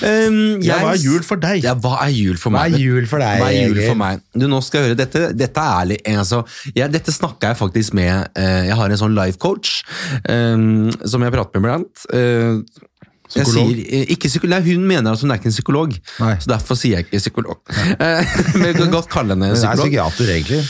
[0.00, 1.62] Um, Ja, jeg- hva er jul for deg?
[1.64, 4.20] Ja, hva er jul for Hva er jul for deg, Hva er jul for meg?
[4.34, 5.98] Du, nå skal jeg høre, Dette, dette er ærlig.
[6.16, 6.42] Altså,
[6.74, 9.82] jeg, dette snakka jeg faktisk med uh, Jeg har en sånn life coach
[10.28, 12.06] um, som jeg prater med iblant.
[12.14, 12.86] Uh,
[13.30, 13.68] jeg Psykolog?
[13.70, 16.32] sier, eh, ikke psykolog, nei, Hun mener at hun er ikke en psykolog, Nei.
[16.42, 17.60] så derfor sier jeg ikke psykolog.
[18.02, 19.84] Eh, Men vi kan godt kalle henne Du er psykolog.
[19.84, 20.64] psykiater, egentlig.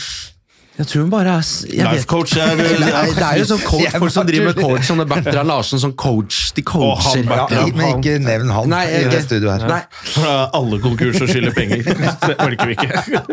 [0.77, 3.63] Jeg tror hun bare er jeg Life vet- coach er Nei, Det er jo sånn
[3.65, 7.25] coach, Jeg folk som driver med coach, sånne Bertrand Larsen, som coach, de coacher.
[7.25, 9.73] Oh, han Ja, Ja, men ikke nevn han Nei, i det studioet her.
[9.73, 10.29] Nei,
[10.61, 11.81] alle konkurser skylder penger.
[12.29, 13.25] Det orker vi ikke.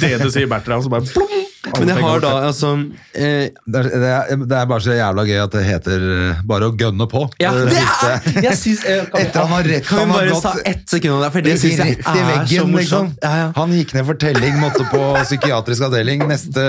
[0.00, 1.51] Det du sier, Bertrand, så bare plom!
[1.78, 2.70] Men jeg har da altså
[3.14, 6.40] eh, Det er, det, er, det er bare så jævla gøy at det heter eh,
[6.48, 7.20] bare å gønne på.
[7.42, 10.16] Ja, Det det er jeg synes, jeg, kan vi- Etter han har rett, Kan vi
[10.16, 11.30] bare ta ett sekund om det?
[11.36, 13.12] For det synes jeg Rett i er så veggen, liksom.
[13.22, 13.46] Ja, ja.
[13.60, 16.26] Han gikk ned for telling, måtte på psykiatrisk avdeling.
[16.30, 16.64] Neste,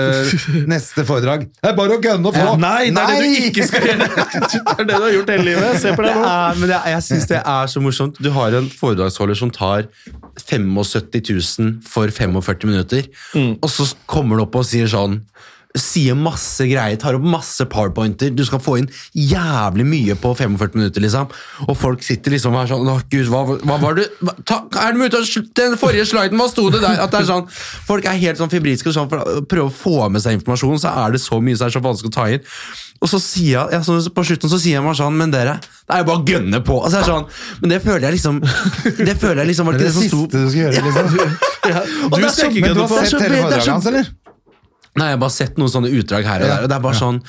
[0.70, 1.48] neste foredrag.
[1.58, 2.46] Det er bare å gønne på!
[2.62, 4.08] Nei, det er det du ikke skal gjøre!
[4.74, 5.76] Det er det du har gjort hele livet.
[5.82, 6.24] Se på deg nå.
[6.28, 8.18] er, men det er, jeg synes det er så morsomt.
[8.22, 9.86] Du har en foredragsholder som tar
[10.48, 13.56] 75 000 for 45 minutter, Mm.
[13.62, 15.20] og så kommer du opp og sier sånn
[15.74, 18.28] Sier masse greier, tar opp masse powerpointer.
[18.30, 18.84] Du skal få inn
[19.18, 21.26] jævlig mye på 45 minutter, liksom.
[21.66, 24.60] Og folk sitter liksom og er sånn Å, gud, hva, hva var det hva, ta,
[24.84, 26.38] Er det mulig å den forrige sliden?
[26.38, 27.00] Hva sto det der?
[27.02, 27.48] At det er sånn
[27.88, 30.94] Folk er helt sånn febrilske sånn for å prøve å få med seg informasjon, så
[30.94, 32.46] er det så mye som er så vanskelig å ta inn.
[33.02, 35.58] Og så sier jeg, ja, så på slutten så sier jeg meg sånn, men dere,
[35.58, 36.78] det er jo bare å gønne på.
[36.86, 38.38] Altså, jeg er sånn, men det føler jeg liksom
[39.10, 40.84] Det føler jeg liksom var Det ikke det det som siste sto du skal gjøre,
[40.86, 41.08] liksom.
[42.12, 42.94] Og Du det er så- skal ikke du har på.
[42.94, 44.12] det er så det er så- eller?
[44.94, 46.62] Nei, jeg har bare sett noen sånne utdrag her og der.
[46.62, 47.00] og det er bare ja.
[47.02, 47.20] sånn,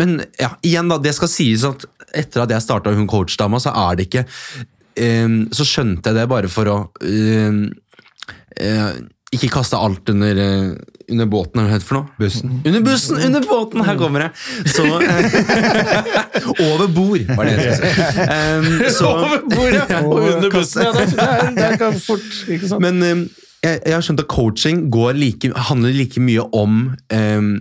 [0.00, 1.84] Men ja, igjen da, det skal sies at
[2.18, 6.26] etter at jeg starta Hun coachdama, så er det ikke um, Så skjønte jeg det
[6.32, 7.62] bare for å um,
[8.60, 8.92] uh,
[9.32, 10.74] ikke kaste alt under, uh,
[11.08, 12.10] under båten, hva heter det for noe?
[12.20, 12.50] Bussen.
[12.68, 13.80] Under bussen, under båten!
[13.86, 14.66] Her kommer jeg!
[14.74, 18.26] Så eh, Over bord, var det jeg skulle si.
[18.26, 20.84] Um, så- Over bordet og under bussen.
[20.84, 22.84] Ja, det, er- det kan fort, ikke sant?
[22.84, 23.24] men eh,
[23.62, 26.82] jeg, jeg har skjønt at coaching går like, handler like mye om
[27.14, 27.52] um,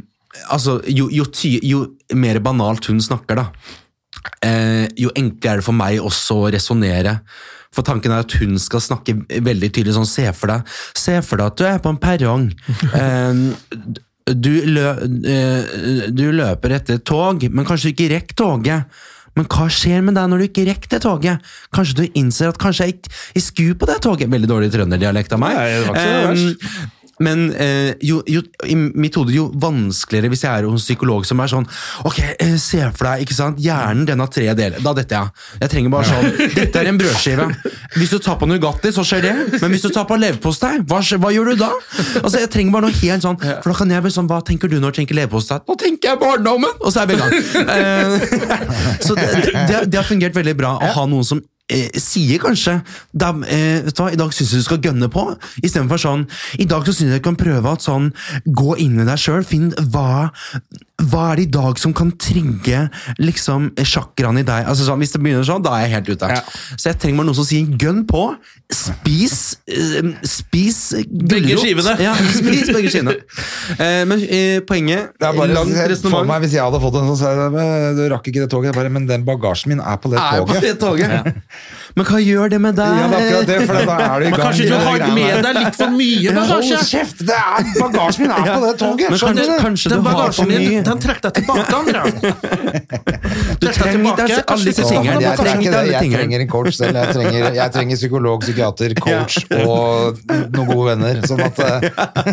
[0.49, 1.85] altså, jo, jo, ty, jo
[2.17, 3.47] mer banalt hun snakker, da,
[4.45, 7.19] uh, jo enklere er det for meg også å resonnere.
[7.71, 11.39] For tanken er at hun skal snakke veldig tydelig sånn Se for deg, se for
[11.39, 12.49] deg at du er på en perrong.
[12.91, 13.45] Um,
[14.31, 18.99] du, lø, uh, du løper etter et tog, men kanskje ikke rekker toget.
[19.41, 21.51] Men hva skjer med deg når du ikke rekker det toget?
[21.73, 24.29] Kanskje du innser at kanskje jeg, ikke jeg skulle på det toget?
[24.29, 25.57] Veldig dårlig trønderdialekt av meg.
[25.57, 30.32] Nei, det var ikke så Ehm, men eh, jo, jo, i mitt hode jo vanskeligere
[30.32, 31.67] hvis jeg er hos en psykolog som er sånn
[32.07, 34.82] Ok, eh, se for deg, ikke sant, hjernen den har tre deler.
[34.82, 35.45] Da detter jeg.
[35.61, 37.47] Jeg trenger bare sånn Dette er en brødskive.
[37.97, 39.34] Hvis du tar på Nugatti, så skjer det.
[39.61, 41.72] Men hvis du tar på leverpostei, hva, hva gjør du da?
[42.24, 44.72] Altså, Jeg trenger bare noe helt sånn For da kan jeg bli sånn Hva tenker
[44.72, 45.61] du når du tenker leverpostei?
[45.67, 46.76] Nå tenker jeg barndommen!
[46.82, 47.38] Og så er vi i gang.
[47.72, 48.15] Eh,
[49.05, 49.28] så det,
[49.69, 51.39] det, det har fungert veldig bra å ha noen som
[51.72, 52.78] eh, sier kanskje
[53.11, 55.26] da, eh, vet du hva, I dag syns jeg du skal gønne på,
[55.63, 56.28] istedenfor sånn
[56.59, 58.11] I dag så syns jeg du kan prøve at sånn
[58.45, 60.30] Gå inn i deg sjøl, finn hva
[61.09, 62.85] hva er det i dag som kan trigge
[63.21, 64.67] liksom sjakraen i deg?
[64.69, 66.31] Altså sånn, Hvis det begynner sånn, da er jeg helt ute.
[66.35, 66.41] Ja.
[66.75, 68.25] Så jeg trenger bare noen som sier gønn på.
[68.71, 69.37] Spis
[69.67, 70.77] eh, Spis
[71.09, 71.95] Begge skivene.
[71.99, 73.17] Ja, spis begge skivene.
[73.75, 76.29] Eh, men eh, poenget Det er bare, Langt for resonnement.
[76.29, 78.71] meg, Hvis jeg hadde fått en sånn, så jeg du rakk ikke det toget.
[78.71, 81.33] Jeg Bare, men den bagasjen min er på det er på det toget.
[81.97, 82.99] Men hva gjør det med deg?
[83.01, 85.41] Ja, det er akkurat det, for da er du i Men kanskje du har med
[85.45, 86.77] deg litt for mye bagasje?
[86.77, 87.23] Hold kjeft!
[87.27, 89.11] Det er, bagasjen min er på det toget!
[89.11, 89.65] Men skjønner kanskje, du?
[89.65, 92.13] kanskje du har for mye den trekk deg tilbake, Andreas.
[93.61, 95.21] Du Trekk deg alle disse tingene.
[95.21, 95.91] Jeg trenger trenger.
[95.91, 96.97] Jeg trenger en coach selv.
[96.97, 100.21] Jeg trenger, jeg trenger psykolog, psykiater, coach og
[100.55, 101.21] noen gode venner.
[101.29, 101.85] Sånn at eh,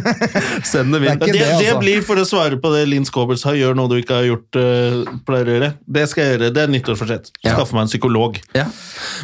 [0.70, 1.20] Send dem Det inn.
[1.22, 1.78] Det, det, det altså.
[1.82, 4.60] blir, for å svare på det Linn Skåber sa, gjør noe du ikke har gjort,
[4.60, 5.70] eh, pleier å gjøre.
[5.98, 6.50] Det skal jeg gjøre.
[6.56, 7.32] Det er nyttårsforsett.
[7.42, 8.40] Skaffe meg en psykolog.
[8.56, 8.66] Ja.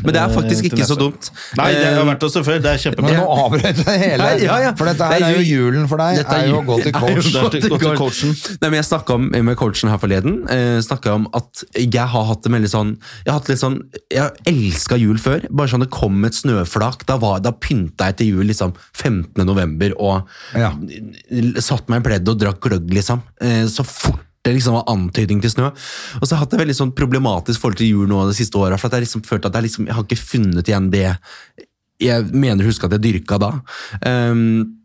[0.04, 1.30] Men det er faktisk Eh, ikke så dumt.
[1.58, 2.60] Nei, det har vært oss det før.
[2.62, 3.16] Det er Men kjempebra.
[3.18, 4.28] nå avbrøt jeg hele.
[4.44, 4.72] Ja, ja.
[4.78, 6.20] For dette her er er jo julen for deg.
[6.22, 7.32] Dette er er jo å gå til coach.
[7.94, 8.34] Coachen.
[8.60, 12.42] Nei, men jeg snakka om, med coachen her forleden eh, om at jeg har hatt
[12.44, 12.92] det veldig sånn
[13.24, 13.78] Jeg har hatt litt sånn
[14.12, 15.46] Jeg elska jul før.
[15.50, 17.06] Bare sånn det kom et snøflak.
[17.08, 19.44] Da, var, da pynta jeg til jul liksom 15.
[19.46, 20.72] november og Ja.
[21.62, 23.22] satt meg i pledd og drakk gløgg, liksom.
[23.40, 25.70] Eh, så fort det liksom var antydning til snø.
[26.20, 28.60] Og så har jeg hatt det veldig sånn problematisk forhold til jul nå de siste
[28.60, 28.76] åra.
[28.76, 31.06] For at jeg liksom følte at jeg, liksom, jeg har ikke funnet igjen det
[32.02, 33.52] jeg mener husker at jeg dyrka da.
[34.04, 34.80] Um,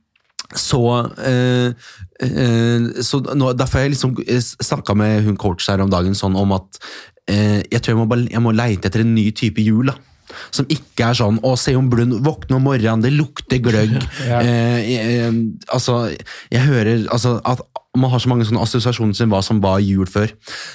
[0.56, 0.82] så,
[1.22, 1.74] eh,
[2.20, 4.18] så nå, Derfor har jeg liksom
[4.60, 6.80] snakka med hun coach her om dagen sånn om at
[7.32, 9.92] eh, jeg tror jeg må, bare, jeg må leite etter en ny type jul.
[9.94, 9.98] da
[10.54, 13.98] som ikke er sånn 'Å, se om Blund våkne om morgenen, det lukter gløgg'.
[14.30, 15.34] eh, eh,
[15.74, 16.10] altså,
[16.52, 17.64] jeg hører altså, at
[17.98, 20.30] man har så mange sånne assosiasjoner til hva som var jul før.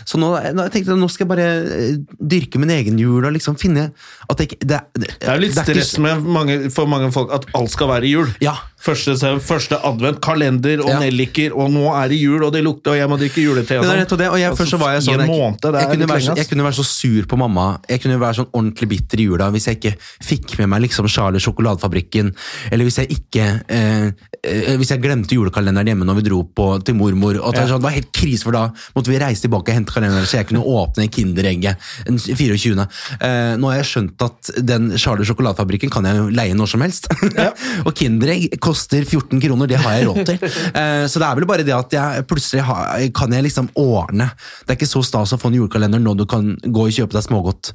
[0.05, 3.37] Så nå, nå jeg tenkte nå skal jeg bare eh, dyrke min egen jul og
[3.37, 3.93] liksom finne
[4.29, 6.91] at det ikke Det, det, Det er jo litt det ikke- stress med mange, for
[6.91, 8.35] mange folk at alt skal være jul.
[8.43, 8.57] Ja.
[8.85, 10.99] Første, første advent, kalender og Ja.
[11.01, 13.79] nelliker, og nå er det jul, og det lukter, og jeg må drikke julete.
[13.81, 16.09] Er rett og det, og jeg, først så var jeg sånn jeg, måned, jeg, kunne
[16.11, 17.79] være, så- jeg kunne være så sur på mamma.
[17.89, 21.09] Jeg kunne være sånn ordentlig bitter i jula hvis jeg ikke fikk med meg liksom
[21.09, 22.35] Charlie Sjokoladefabrikken,
[22.71, 24.11] eller hvis jeg ikke eh,
[24.45, 27.39] eh, Hvis jeg glemte julekalenderen hjemme når vi dro på, til mormor.
[27.41, 27.69] Og det, ja.
[27.69, 30.43] sånn, det var helt krise, for da måtte vi reise tilbake og hente kalenderen, så
[30.43, 32.87] jeg kunne åpne Kinderegget den 24.
[33.21, 37.09] Eh, nå har jeg skjønt at den Charlie Sjokoladefabrikken kan jeg leie når som helst.
[37.87, 40.39] og Kinderegg koster 14 kroner, det har jeg råd til.
[40.75, 44.31] Eh, så det er vel bare det at jeg plutselig har, kan jeg liksom ordne.
[44.67, 47.15] Det er ikke så stas å få en julekalender når du kan gå og kjøpe
[47.15, 47.71] deg smågodt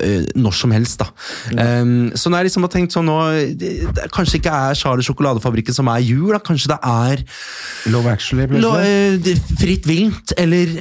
[0.00, 1.08] eh, når som helst, da.
[1.82, 3.16] Um, så når jeg liksom har tenkt sånn nå
[3.60, 6.40] det, det Kanskje ikke er Charlie Sjokoladefabrikken som er jul, da.
[6.44, 7.24] Kanskje det er
[7.92, 8.72] Love Actually, Lo,
[9.24, 10.72] det- Fritt vilt, eller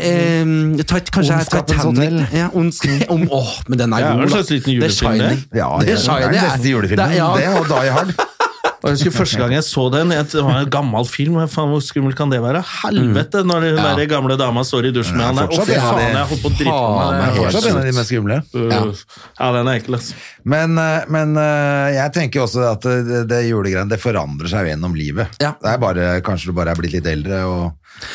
[0.46, 1.86] um, tit- kanskje er Ondskapens Titanic.
[1.88, 2.20] hotell.
[2.40, 4.36] Ja, ondsk- om, åh, men den er Ja, det er god, en da.
[4.38, 5.32] slags liten Det er julefilm, det.
[5.32, 5.46] Shining.
[5.64, 7.08] Ja, det det er er det, den det, julefilmen.
[7.08, 7.32] Det, ja.
[7.38, 8.14] Det er, Die Hard.
[8.82, 11.84] Og jeg husker Første gang jeg så den, det var en gammel film, faen, hvor
[11.86, 12.64] skummelt kan det være?
[12.82, 15.54] Helvete, når hun der gamle dama står i dusjen med han der.
[15.54, 17.22] Å, fy faen, jeg holdt på å drite meg.
[17.22, 18.40] er Fortsatt en av de mest skumle.
[18.58, 18.82] Ja.
[19.38, 20.18] Ja, den er ekkel, altså.
[20.56, 24.98] Men, eh, men eh, jeg tenker også at det, det julegreiene det forandrer seg gjennom
[24.98, 25.38] livet.
[25.44, 25.54] Ja.
[25.62, 28.10] Det er bare, Kanskje du bare er blitt litt eldre og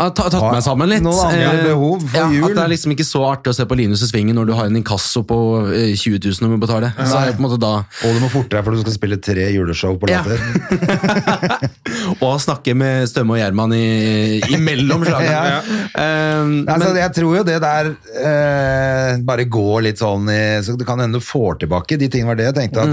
[0.00, 1.02] har tatt meg sammen litt.
[1.04, 2.44] Noen andre Eh, behov for ja, jul.
[2.48, 4.52] At det er liksom ikke så artig å se på Linus i Svingen når du
[4.56, 5.36] har en inkasso på
[5.74, 6.90] eh, 20 000 du må betale.
[6.98, 8.96] Så er det på en måte da Og du må forte deg, for du skal
[8.96, 10.22] spille tre juleshow på Ja.
[12.24, 15.28] Og snakke med Stømme og Gjerman imellom slagene.
[15.40, 15.60] Ja.
[16.42, 20.74] um, Altså, men, jeg tror jo det der uh, bare går litt sånn i Så
[20.78, 22.90] det kan hende du får tilbake de tingene var det jeg tenkte at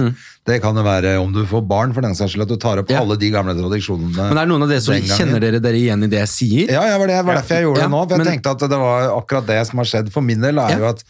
[0.48, 2.80] det kan jo være om du får barn, for den saks skyld, at du tar
[2.80, 2.96] opp Mm.
[2.96, 3.02] Ja.
[3.04, 4.30] alle de gamle tradisjonene.
[4.30, 6.72] men er det noen av dere som kjenner dere, dere igjen i det jeg sier?
[6.72, 8.04] Ja, ja, var det var derfor jeg gjorde Ja, det nå.
[8.08, 10.58] For jeg men- tenkte at det var akkurat det som har skjedd for min del,
[10.60, 11.04] er jo at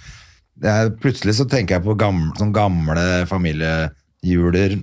[0.64, 4.80] jeg, plutselig så tenker jeg på gamle, sånn gamle familiejuler.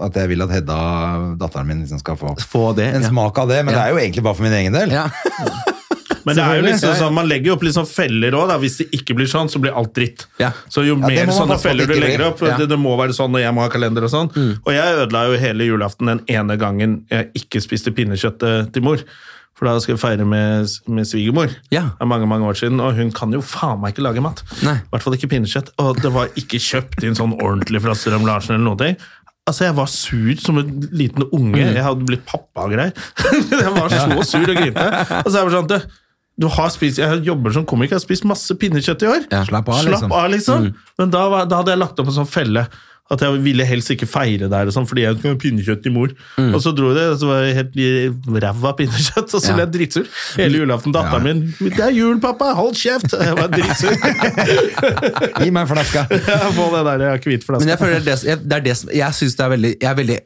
[0.00, 3.48] At jeg vil at Hedda, datteren min, liksom skal få Få det, en smak av
[3.48, 3.64] det.
[3.64, 4.90] Men det er jo egentlig bare for min egen del.
[4.90, 5.08] Ja.
[6.24, 8.54] Men det er jo liksom sånn, man legger jo opp litt sånn feller òg.
[8.62, 10.26] Hvis det ikke blir sånn, så blir alt dritt.
[10.40, 10.52] Ja.
[10.72, 13.56] Så jo mer sånne feller du legger opp, det, det må være sånn når jeg
[13.56, 14.32] må ha kalender og sånn.
[14.64, 18.84] Og jeg ødela jo hele julaften den ene gangen jeg ikke spiste pinnekjøtt eh, til
[18.86, 19.02] mor.
[19.54, 21.52] For da skal jeg feire med, med svigermor.
[21.70, 21.84] Ja.
[21.94, 24.42] Det er mange mange år siden, og hun kan jo faen meg ikke lage mat.
[24.64, 25.76] I hvert fall ikke pinnekjøtt.
[25.82, 28.80] Og det var ikke kjøpt inn sånn ordentlig fra Strøm Larsen eller noe.
[28.80, 28.98] ting.
[29.46, 31.60] Altså, Jeg var sur som en liten unge.
[31.60, 31.74] Mm.
[31.76, 32.92] Jeg hadde blitt pappa og greier.
[33.62, 34.86] jeg var så sur og grinte.
[35.20, 35.70] Og så er det sånn
[36.40, 39.26] du har spist, Jeg jobber som komiker, jeg har spist masse pinnekjøtt i år.
[39.30, 40.12] Ja, slapp av, Slapp liksom.
[40.12, 40.66] av, liksom.
[40.98, 42.66] Men da, da hadde jeg lagt opp en sånn felle.
[43.14, 45.94] At jeg ville helst ikke feire der, og sånn, fordi jeg skulle ha pinnekjøtt til
[45.94, 46.12] mor.
[46.40, 47.88] Og så dro jeg, og så var jeg helt i
[48.44, 50.08] ræva pinnekjøtt, og så ble jeg dritsur.
[50.40, 50.92] Hele julaften.
[50.94, 52.52] Datteren min 'Det er jul, pappa!
[52.58, 53.94] Hold kjeft!' Jeg var dritsur.
[55.42, 56.04] Gi meg en flaske.
[56.58, 57.04] Få det der.
[57.58, 59.48] Men jeg føler det, er det, jeg- det er det som Jeg synes det er
[59.54, 60.18] veldig Jeg er veldig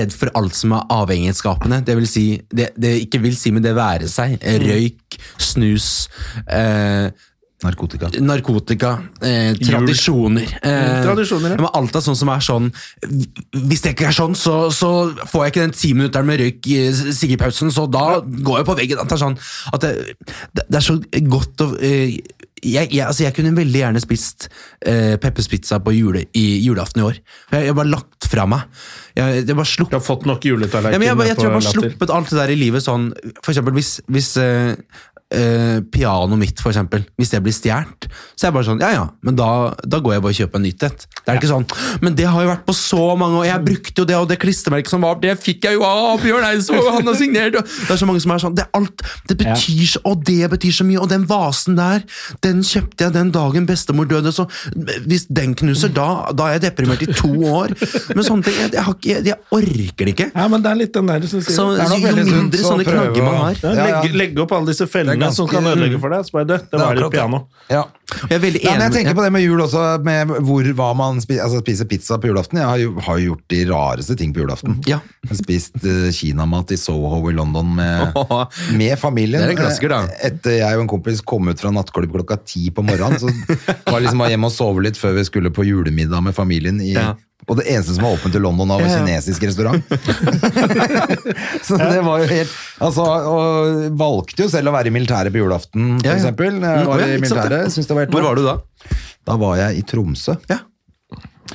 [0.00, 1.80] redd for alt som er avhengighetsskapende.
[1.86, 4.38] Det vil si Det, det ikke vil si, men det være seg.
[4.40, 6.08] Røyk, snus
[6.50, 7.10] eh,
[7.62, 8.08] Narkotika.
[8.20, 8.90] narkotika,
[9.20, 10.48] eh, tradisjoner.
[10.62, 11.60] Eh, Tradisjoner, ja.
[11.60, 12.70] men alt er sånn som er sånn
[13.52, 16.70] Hvis det ikke er sånn, så, så får jeg ikke den ti minutteren med røyk
[16.72, 16.78] i
[17.12, 19.02] siggepausen, så da går jeg på veggen.
[19.02, 19.36] At det er sånn
[19.74, 19.92] at det,
[20.56, 20.96] det, er så
[21.28, 22.16] godt å eh,
[22.60, 24.48] jeg, jeg, altså jeg kunne veldig gjerne spist
[24.84, 27.20] eh, Peppers pizza på jule, i julaften i år.
[27.52, 28.66] Jeg, jeg bare lagt fra meg.
[29.16, 31.06] Jeg, jeg bare Du har fått nok juletallerkener?
[31.06, 31.86] ja, jeg, jeg, jeg tror jeg bare Latter.
[31.88, 33.08] sluppet alt det der i livet sånn
[33.40, 34.76] For eksempel hvis, hvis eh,
[35.30, 37.04] eh, pianoet mitt for eksempel.
[37.18, 39.48] Hvis det blir stjert Så er jeg bare sånn, ja ja Men da,
[39.86, 41.66] da går jeg bare og kjøper en nytt et Det er ikke sånn
[42.02, 44.38] Men det har jo vært på så mange og Jeg brukte jo det og det
[44.42, 47.68] klistremerket som var Det fikk jeg jo av Bjørn Eidsvåg og Han har signert og
[47.68, 50.74] Det er så mange som er sånn Det alt Det betyr så Og det betyr
[50.80, 52.02] så mye Og den vasen der
[52.46, 54.48] Den kjøpte jeg den dagen bestemor døde Så
[55.06, 57.72] hvis den knuser Da, da er jeg deprimert i to år.
[58.14, 60.26] Men sånne ting Jeg, jeg, har ikke, jeg, jeg orker det ikke.
[60.34, 61.84] Ja, men det er litt den der som sier så, Det.
[61.84, 63.60] Er nok jo veldig sunt mindre å sånne prøve knagger man å- har.
[63.62, 66.24] Ja, legge, legge opp alle disse fellene ganske- som kan ødelegge for deg.
[66.26, 67.40] Så bare, det, det var litt piano.
[67.70, 67.84] Ja.
[68.28, 70.88] Jeg er veldig Ja, men jeg tenker på det med jul også, med hvor, hva
[70.98, 72.58] man spiser, altså, spiser pizza på julaften.
[72.58, 74.80] Jeg har jo, har jo gjort de rareste ting på julaften.
[74.88, 74.98] Ja.
[75.22, 78.12] Jeg har spist uh, kinamat i Soho i London med,
[78.80, 79.40] med familien.
[79.44, 80.02] Det er en klassiker, da.
[80.26, 83.30] Etter jeg og en kompis kom ut fra nattklubb klokka ti på morgenen, så
[83.86, 86.94] var liksom bare hjemme og sove litt før vi skulle på julemiddag med familien i
[86.96, 87.12] Ja.
[87.50, 89.82] Og det eneste som var åpent i London, da, var kinesisk restaurant.
[91.66, 95.42] så det var jo helt Altså, og valgte jo selv å være i militæret på
[95.42, 96.14] julaften, for Ja.
[96.14, 98.56] Mm, var i militæret, Hvor var du da?
[99.26, 100.36] Da var jeg i Tromsø.
[100.48, 100.62] Ja.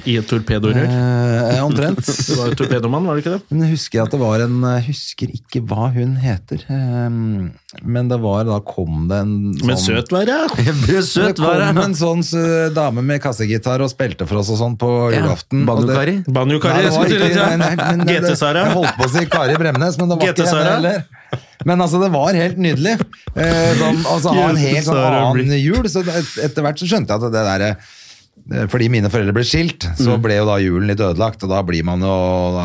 [0.03, 0.85] I et torpedorør.
[0.85, 2.01] Eh, omtrent.
[2.25, 3.43] Du var jo torpedomann, var det ikke det?
[3.53, 6.65] Men jeg husker at det var en Jeg husker ikke hva hun heter.
[6.67, 7.17] Eh,
[7.95, 10.67] men det var Da kom det en sånn Men søt var jeg.
[10.89, 11.77] Det Søt kom var jeg.
[11.85, 15.63] en sånn eh, dame med kassegitar og spilte for oss og sånn på julaften.
[15.63, 15.71] Ja.
[15.71, 16.15] Banjo-Kari.
[16.27, 16.91] Banjo-Kari.
[16.91, 18.07] Skulle til å si.
[18.11, 18.65] GT-Sara.
[18.67, 21.05] Jeg holdt på å si Kari Bremnes, men det var ikke henne heller.
[21.65, 22.97] Men altså, det var helt nydelig.
[23.33, 25.85] Eh, sånn, altså, ha en helt sånn annen jul.
[25.89, 27.93] Så det, etter hvert så skjønte jeg at det derre eh,
[28.69, 31.41] fordi mine foreldre ble skilt, så ble jo da julen litt ødelagt.
[31.41, 32.11] Og da blir man jo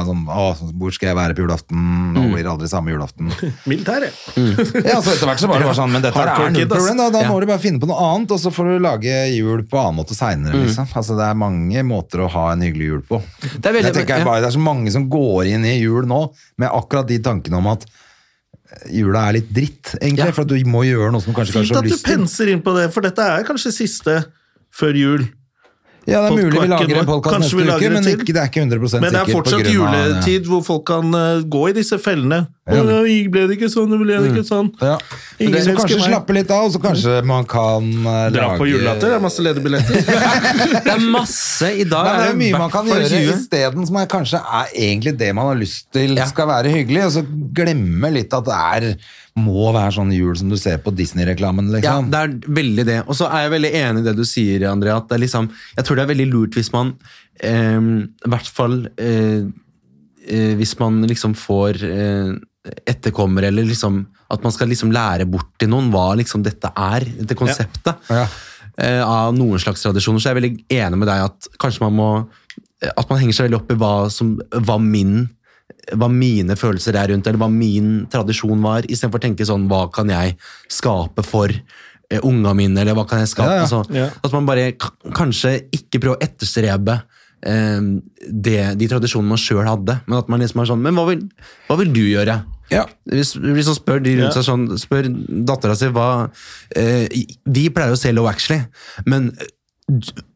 [0.05, 0.43] sånn Å,
[0.77, 1.79] hvor skal jeg være på julaften?
[2.13, 3.31] Nå blir det aldri samme julaften.
[3.71, 4.13] Militæret.
[4.85, 7.23] Ja, så etter hvert så bare var sånn Men dette er null problem, da, da
[7.25, 7.31] Ja.
[7.33, 10.03] må du bare finne på noe annet, og så får du lage jul på annen
[10.03, 10.91] måte seinere, liksom.
[11.01, 13.23] Altså, det er mange måter å ha en hyggelig jul på.
[13.41, 14.29] Det er veldig- jeg tenker ja.
[14.29, 16.21] bare, det er så mange som går inn i jul nå
[16.61, 17.89] med akkurat de tankene om at
[18.93, 20.29] jula er litt dritt, egentlig.
[20.29, 20.37] Ja.
[20.37, 22.91] For at du må gjøre noe som kanskje Fint at du penser inn på det,
[22.95, 24.21] for dette er kanskje siste
[24.77, 25.25] før jul.
[26.11, 28.63] Ja, det er mulig vi lager en podkast neste uke, men ikke, det er ikke
[28.65, 29.05] 100 sikkert.
[29.05, 32.41] Men det er fortsatt av- juletid hvor folk kan uh, gå i disse fellene.
[32.71, 32.83] Ja.
[32.83, 32.99] Å,
[33.35, 34.69] ble det ikke sånn, ble det ikke sånn?
[34.83, 34.97] Ja.
[35.43, 36.09] Ingen Så elsker kanskje meg.
[36.13, 39.25] slappe litt av, og så kanskje man kan uh, Dra lage på julelatter, det er
[39.25, 40.03] masse ledige billetter.
[40.91, 42.07] Det er masse i dag.
[42.11, 43.33] Men det er mye man kan gjøre 20.
[43.37, 46.27] isteden, som er kanskje er egentlig det man har lyst til Ja.
[46.31, 47.25] skal være hyggelig, og så
[47.55, 48.89] glemme litt at det er,
[49.41, 52.11] må være sånn jul som du ser på Disney-reklamen, Ja, liksom.
[52.13, 52.99] det er veldig det.
[53.07, 54.93] Og så er jeg veldig enig i det du sier, André.
[54.95, 56.93] At det er liksom, jeg tror det er veldig lurt hvis man
[57.43, 59.43] eh, I hvert fall eh,
[60.29, 62.31] eh, Hvis man liksom får eh,
[62.91, 67.07] etterkommere, eller liksom At man skal liksom lære bort til noen hva liksom dette er,
[67.23, 67.97] dette konseptet.
[68.13, 68.27] Ja.
[68.77, 70.21] eh, Av noen slags tradisjoner.
[70.21, 72.11] Så jeg er veldig enig med deg at kanskje man må
[72.97, 74.35] At man henger seg veldig opp i hva, som,
[74.67, 75.29] var min
[75.97, 79.87] hva mine følelser er rundt, eller hva min tradisjon var, istedenfor å tenke sånn hva
[79.95, 80.37] kan jeg
[80.71, 83.49] skape for eh, unga mine, eller hva kan jeg skape?
[83.49, 83.67] Ja, ja.
[83.69, 84.11] Altså, Ja.
[84.23, 84.71] At man bare
[85.17, 87.01] kanskje ikke prøver å etterstrebe
[87.47, 87.91] eh,
[88.29, 91.27] det, de tradisjonene man sjøl hadde, men at man liksom er sånn Men hva vil,
[91.69, 92.41] hva vil du gjøre?
[92.71, 92.85] Ja.
[93.11, 95.09] Hvis, hvis man spør de rundt seg sånn, spør
[95.49, 96.11] dattera si hva
[96.79, 97.09] eh,
[97.51, 98.63] Vi pleier å se Low Actually,
[99.11, 99.33] men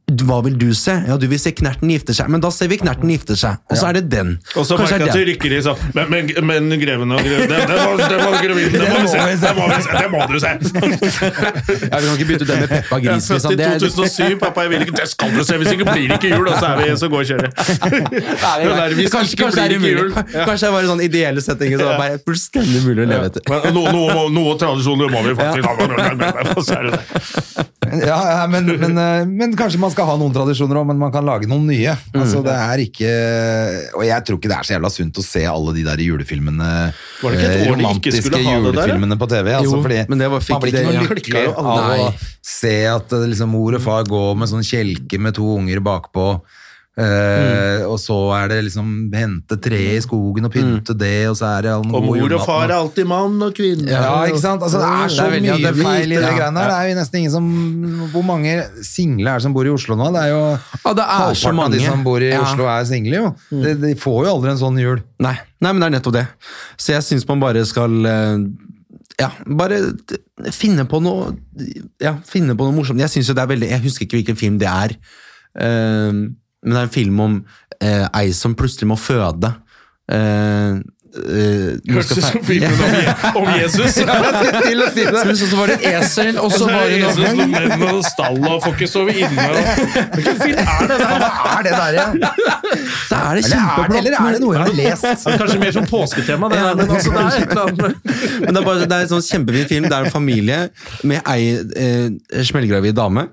[0.05, 0.93] hva vil du se?
[1.09, 3.79] Ja, du vil se Knerten gifter seg, men da ser vi Knerten gifter seg, og
[3.81, 4.35] så er det den.
[4.53, 7.49] Og så merker jeg at du rykker i sånn Men, men, men greven og greven,
[7.49, 9.23] det, det, må, det må graviden, det må vi se!
[9.41, 10.53] Det må, vi se, det må du se!
[11.89, 13.31] Ja, vi kan ikke bytte ut det med Peppa Gris.
[13.31, 13.57] Ja, Liksom.
[13.57, 14.63] Det er, 2007, pappa.
[14.65, 16.67] Jeg vil ikke, det skal du se, hvis ikke blir det ikke jul, og så
[16.71, 17.51] er vi så går kjøret.
[17.65, 20.13] Det kanskje, kanskje det er blir ikke jul.
[20.13, 20.25] umulig.
[20.35, 23.43] Kanskje det er bare sånn ideelle settinger som er fullstendig mulig å leve etter.
[23.75, 26.45] Noen tradisjoner må vi faktisk ha.
[26.55, 27.67] Og så er det det.
[28.11, 31.13] Ja, ja men, men, eh, men kanskje man skal ha noen tradisjoner òg, men man
[31.15, 31.95] kan lage noen nye.
[32.13, 32.19] Mm.
[32.23, 33.13] Altså, det er ikke
[33.99, 36.71] Og jeg tror ikke det er så jævla sunt å se alle de der julefilmene,
[37.23, 38.85] Var det ikke et eh, år de ikke skulle ha det der, da?
[38.89, 39.55] julefilmene på TV.
[39.55, 41.73] Altså, Jo, fordi men det var- fikk man blir ikke noe lykkelig av
[42.09, 42.11] å
[42.45, 46.29] se at eh, liksom, mor og far går med sånn kjelke med to unger bakpå.
[46.95, 51.49] Eh, Og så er det liksom hente tre i skogen og pynte det, og så
[51.57, 53.89] er det all Og mor og far er alltid mann og kvinne.
[53.91, 54.63] Ja, ikke sant?
[54.63, 56.35] Altså, det er så Det er mye det er feil i det ja.
[56.39, 56.71] greiene der.
[56.71, 57.49] Det er jo nesten ingen som
[58.13, 58.53] Hvor mange
[58.87, 60.13] single er det som bor i Oslo nå?
[60.15, 62.45] Det er jo Ja, det er så halvparten av de som bor i Ja.
[62.47, 63.33] Oslo, er single, jo.
[63.51, 65.03] De, de får jo aldri en sånn jul.
[65.27, 66.25] Nei, nei, men det er nettopp det.
[66.79, 68.39] Så jeg syns man bare skal eh,
[69.19, 69.83] ja, bare
[70.55, 71.35] finne på noe
[72.03, 73.03] Ja, finne på noe morsomt.
[73.03, 74.95] Jeg synes jo det er veldig Jeg husker ikke hvilken film det er,
[75.59, 76.23] eh,
[76.65, 77.37] men det er en film om
[77.81, 79.53] eh, ei som plutselig må føde.
[80.13, 80.81] Eh,
[81.15, 82.95] eh, nå Hørtes ut som filmen om,
[83.43, 83.99] om Jesus.
[84.05, 87.85] Men så, så var det et esel, og så Så var det Jesus med menn
[87.91, 89.47] og stall og får ikke sove inne.
[89.51, 91.25] og- Hvilken film er det der?
[91.25, 92.07] Hva er det der ja?
[92.15, 93.99] Da er det Eller er det, kjempeblått.
[93.99, 95.27] eller er det noe jeg har lest?
[95.45, 98.61] Kanskje mer som påsketema, det der, men altså, det er et eller annet Men det
[98.61, 99.89] er, bare, det er en sånn kjempefin film.
[99.91, 100.61] Det er en familie
[101.05, 101.45] med ei
[101.77, 103.29] eh, smellgravid dame.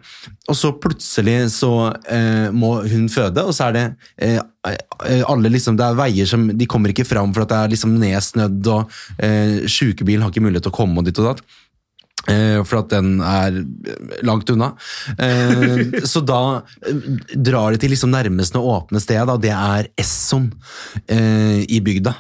[0.52, 1.70] Og så plutselig så
[2.12, 3.84] eh, må hun føde, og så er det
[4.22, 7.72] eh, alle liksom, Det er veier som De kommer ikke fram for at det er
[7.74, 11.42] liksom nedsnødd, og eh, sjukebilen har ikke mulighet til å komme og ditt og datt.
[12.30, 13.56] Eh, for at den er
[14.28, 14.76] langt unna.
[15.18, 16.42] Eh, så da
[16.86, 17.00] eh,
[17.34, 19.40] drar de til liksom nærmeste åpne sted, da.
[19.42, 20.52] det er Esson
[21.08, 22.14] eh, i bygda.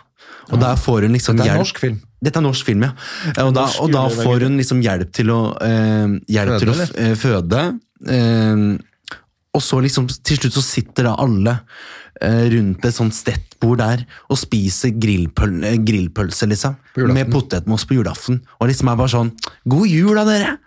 [0.51, 1.61] Og der får hun liksom er hjelp.
[1.61, 2.01] norsk film.
[2.22, 2.91] Dette er norsk film, ja.
[3.35, 6.73] Eh, Og da, og da får hun liksom hjelp til å, eh, hjelp Føde, til
[6.73, 7.63] å eh, føde.
[8.18, 8.65] Eh,
[9.53, 14.03] og så liksom, til slutt så sitter da alle eh, rundt et sånt stettbord der
[14.30, 16.77] og spiser grillpøl eh, grillpølse, liksom.
[17.10, 18.41] Med potetmos på julaften.
[18.60, 19.31] Og liksom er bare sånn
[19.69, 20.57] God jul, da, dere!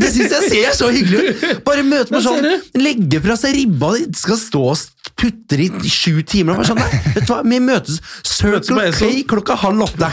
[0.00, 1.64] Det syns jeg ser så hyggelig ut!
[1.66, 2.46] Bare møte meg sånn,
[2.78, 6.54] legge fra seg ribba, skal stå og putte i sju timer.
[6.54, 10.10] Og bare sånn, nei, vet du hva, Vi møtes Circle K klokka halv åtte.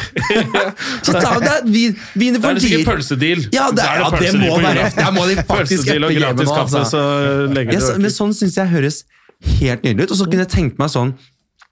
[1.06, 1.88] Så da, det er, vi,
[2.18, 3.48] vi Det er sikkert pølsedeal.
[3.54, 4.90] Ja, det, er, ja, det må være.
[4.98, 6.86] Der må de faktisk gratis kaffe, altså.
[6.90, 9.04] så så, men sånn syns jeg høres
[9.60, 10.16] helt nydelig ut.
[10.16, 11.16] Og så kunne jeg tenkt meg sånn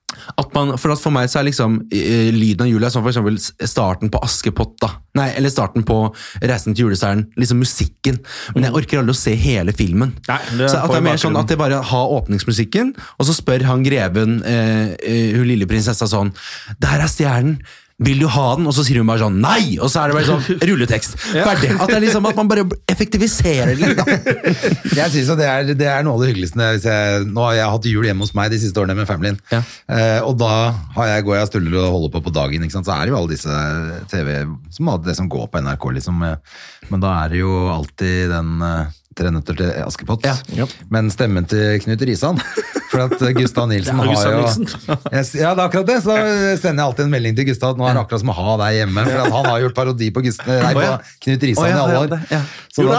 [0.10, 3.12] at man, for, at for meg så er liksom uh, lyden av jula som for
[3.12, 4.92] eksempel starten på Askepott, da.
[5.20, 6.00] Nei, eller starten på
[6.42, 7.28] Reisen til julestjernen.
[7.40, 8.18] Liksom musikken.
[8.56, 10.16] Men jeg orker aldri å se hele filmen.
[10.30, 13.38] Nei, det så at det er mer sånn at jeg bare har åpningsmusikken, og så
[13.38, 16.34] spør han greven, uh, uh, hun lille prinsessa sånn
[16.82, 17.60] Der er stjernen!
[18.00, 18.68] Vil du ha den?
[18.70, 19.76] Og så sier hun bare sånn nei!
[19.84, 21.18] Og så er det bare sånn rulletekst.
[21.34, 21.72] Ferdig.
[21.84, 24.00] At det liksom at man bare effektiviserer det litt.
[25.00, 26.70] Jeg synes det er, det er noe av det hyggeligste.
[26.78, 29.40] Hvis jeg, nå har jeg hatt jul hjemme hos meg de siste årene med familien.
[29.52, 29.60] Ja.
[29.92, 30.52] Eh, og da
[30.96, 32.64] har jeg, går jeg og stuller og holder på på dagen.
[32.66, 32.88] Ikke sant?
[32.88, 33.60] Så er det jo alle disse
[34.12, 34.34] TV
[34.76, 36.24] som det som går på NRK, liksom.
[36.28, 38.56] eh, Men da er det jo alltid den
[39.20, 40.22] eh, Tre nøtter til Askepott.
[40.26, 40.36] Ja.
[40.94, 42.38] Men stemmen til Knut Risan.
[42.90, 44.66] For at eh, Gustav Nilsen har Gustav jo Nilsen.
[45.40, 46.00] Ja, det er akkurat det.
[46.06, 46.14] Så
[46.62, 48.52] sender jeg alltid en melding til Gustav at nå er det akkurat som å ha
[48.64, 49.02] deg hjemme.
[49.10, 50.82] For at han har gjort parodi på, Gust nei, på.
[51.28, 52.08] Knut Risan oh, ja, i alle år.
[52.16, 52.42] det, ja.
[52.80, 52.90] Så da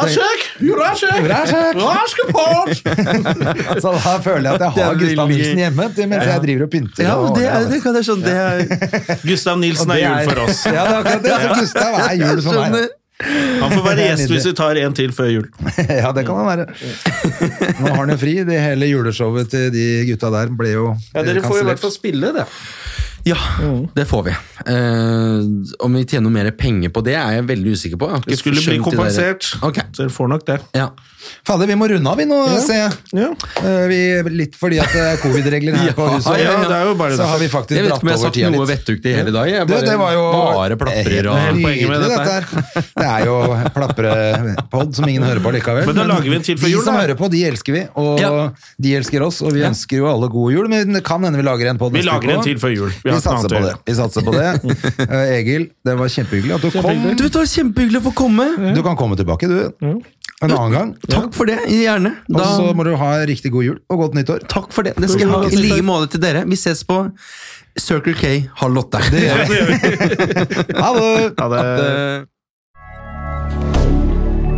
[4.20, 7.02] føler jeg at jeg har Gustav Nilsen hjemme til mens jeg driver og pynter.
[7.06, 8.24] Ja, og det, er, det kan jeg skjønne.
[8.26, 8.40] Det er,
[9.24, 10.58] Gustav Nilsen er, er jul for oss.
[10.66, 11.30] Ja, det er akkurat det.
[11.40, 12.99] Så Gustav er jul for meg.
[13.60, 15.48] Han får være gjest hvis vi tar en til før jul.
[16.02, 16.66] Ja, det kan han være.
[17.80, 18.36] Nå har han jo fri.
[18.48, 21.92] Det hele juleshowet til de gutta der ble jo Ja, Dere får i hvert fall
[21.94, 22.46] spille det.
[23.28, 23.36] Ja,
[23.92, 24.32] det får vi.
[24.72, 25.40] Eh,
[25.84, 28.08] om vi tjener mer penger på det, er jeg veldig usikker på.
[28.14, 29.50] Jeg Det skulle bli kompensert.
[29.66, 30.60] Ok, Så dere får nok det.
[30.78, 30.88] ja.
[31.46, 32.92] Fader, vi må runde av vi nå, ser jeg.
[33.20, 33.28] Ja.
[33.62, 34.00] Eh, Vi,
[34.40, 36.38] litt fordi at det er covid-regler her på huset.
[36.40, 36.68] ja, ja.
[36.68, 38.38] det er jo bare Så har vi Jeg vet ikke om jeg har over sagt
[38.40, 38.70] noe litt.
[38.72, 39.50] vettugt i hele dag.
[39.50, 42.44] Jeg bare, det var jo bare plaprer og Hele poenget med dette her.
[43.00, 43.36] Det er jo
[43.76, 45.86] plaprepod som ingen hører på likevel.
[45.90, 48.20] Men da lager vi en til før de som hører på, de elsker vi, og
[48.20, 48.30] Ja.
[48.80, 49.40] de elsker oss.
[49.42, 51.92] Og vi ønsker jo alle god jul, men det kan hende vi lager en pod
[51.92, 52.90] Vi lager en til før jul.
[53.04, 53.74] Vi Vi, satser på det.
[53.86, 54.48] Vi satser på det.
[55.10, 57.04] Eh, Egil, det var kjempehyggelig at du kom.
[57.16, 58.46] Du, det var kjempehyggelig å få komme.
[58.76, 60.00] Du kan komme tilbake, du.
[60.40, 60.90] En annen gang.
[61.04, 61.58] Takk for det.
[61.68, 62.14] Gjerne.
[62.32, 64.46] Og så må du ha riktig god jul og godt nyttår.
[64.48, 64.94] takk for det.
[64.96, 66.46] Det skal jeg ha i like måte til dere.
[66.48, 67.02] Vi ses på
[67.78, 69.02] Circle K halv åtte.
[70.80, 71.34] Ha det!
[71.38, 72.28] Ha det,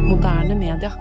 [0.07, 0.93] Moderne media.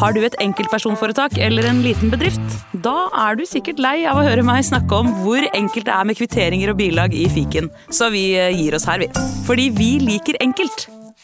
[0.00, 2.40] Har du et enkeltpersonforetak eller en liten bedrift?
[2.84, 6.08] Da er du sikkert lei av å høre meg snakke om hvor enkelt det er
[6.08, 9.10] med kvitteringer og bilag i fiken, så vi eh, gir oss her, vi.
[9.44, 10.88] Fordi vi liker enkelt.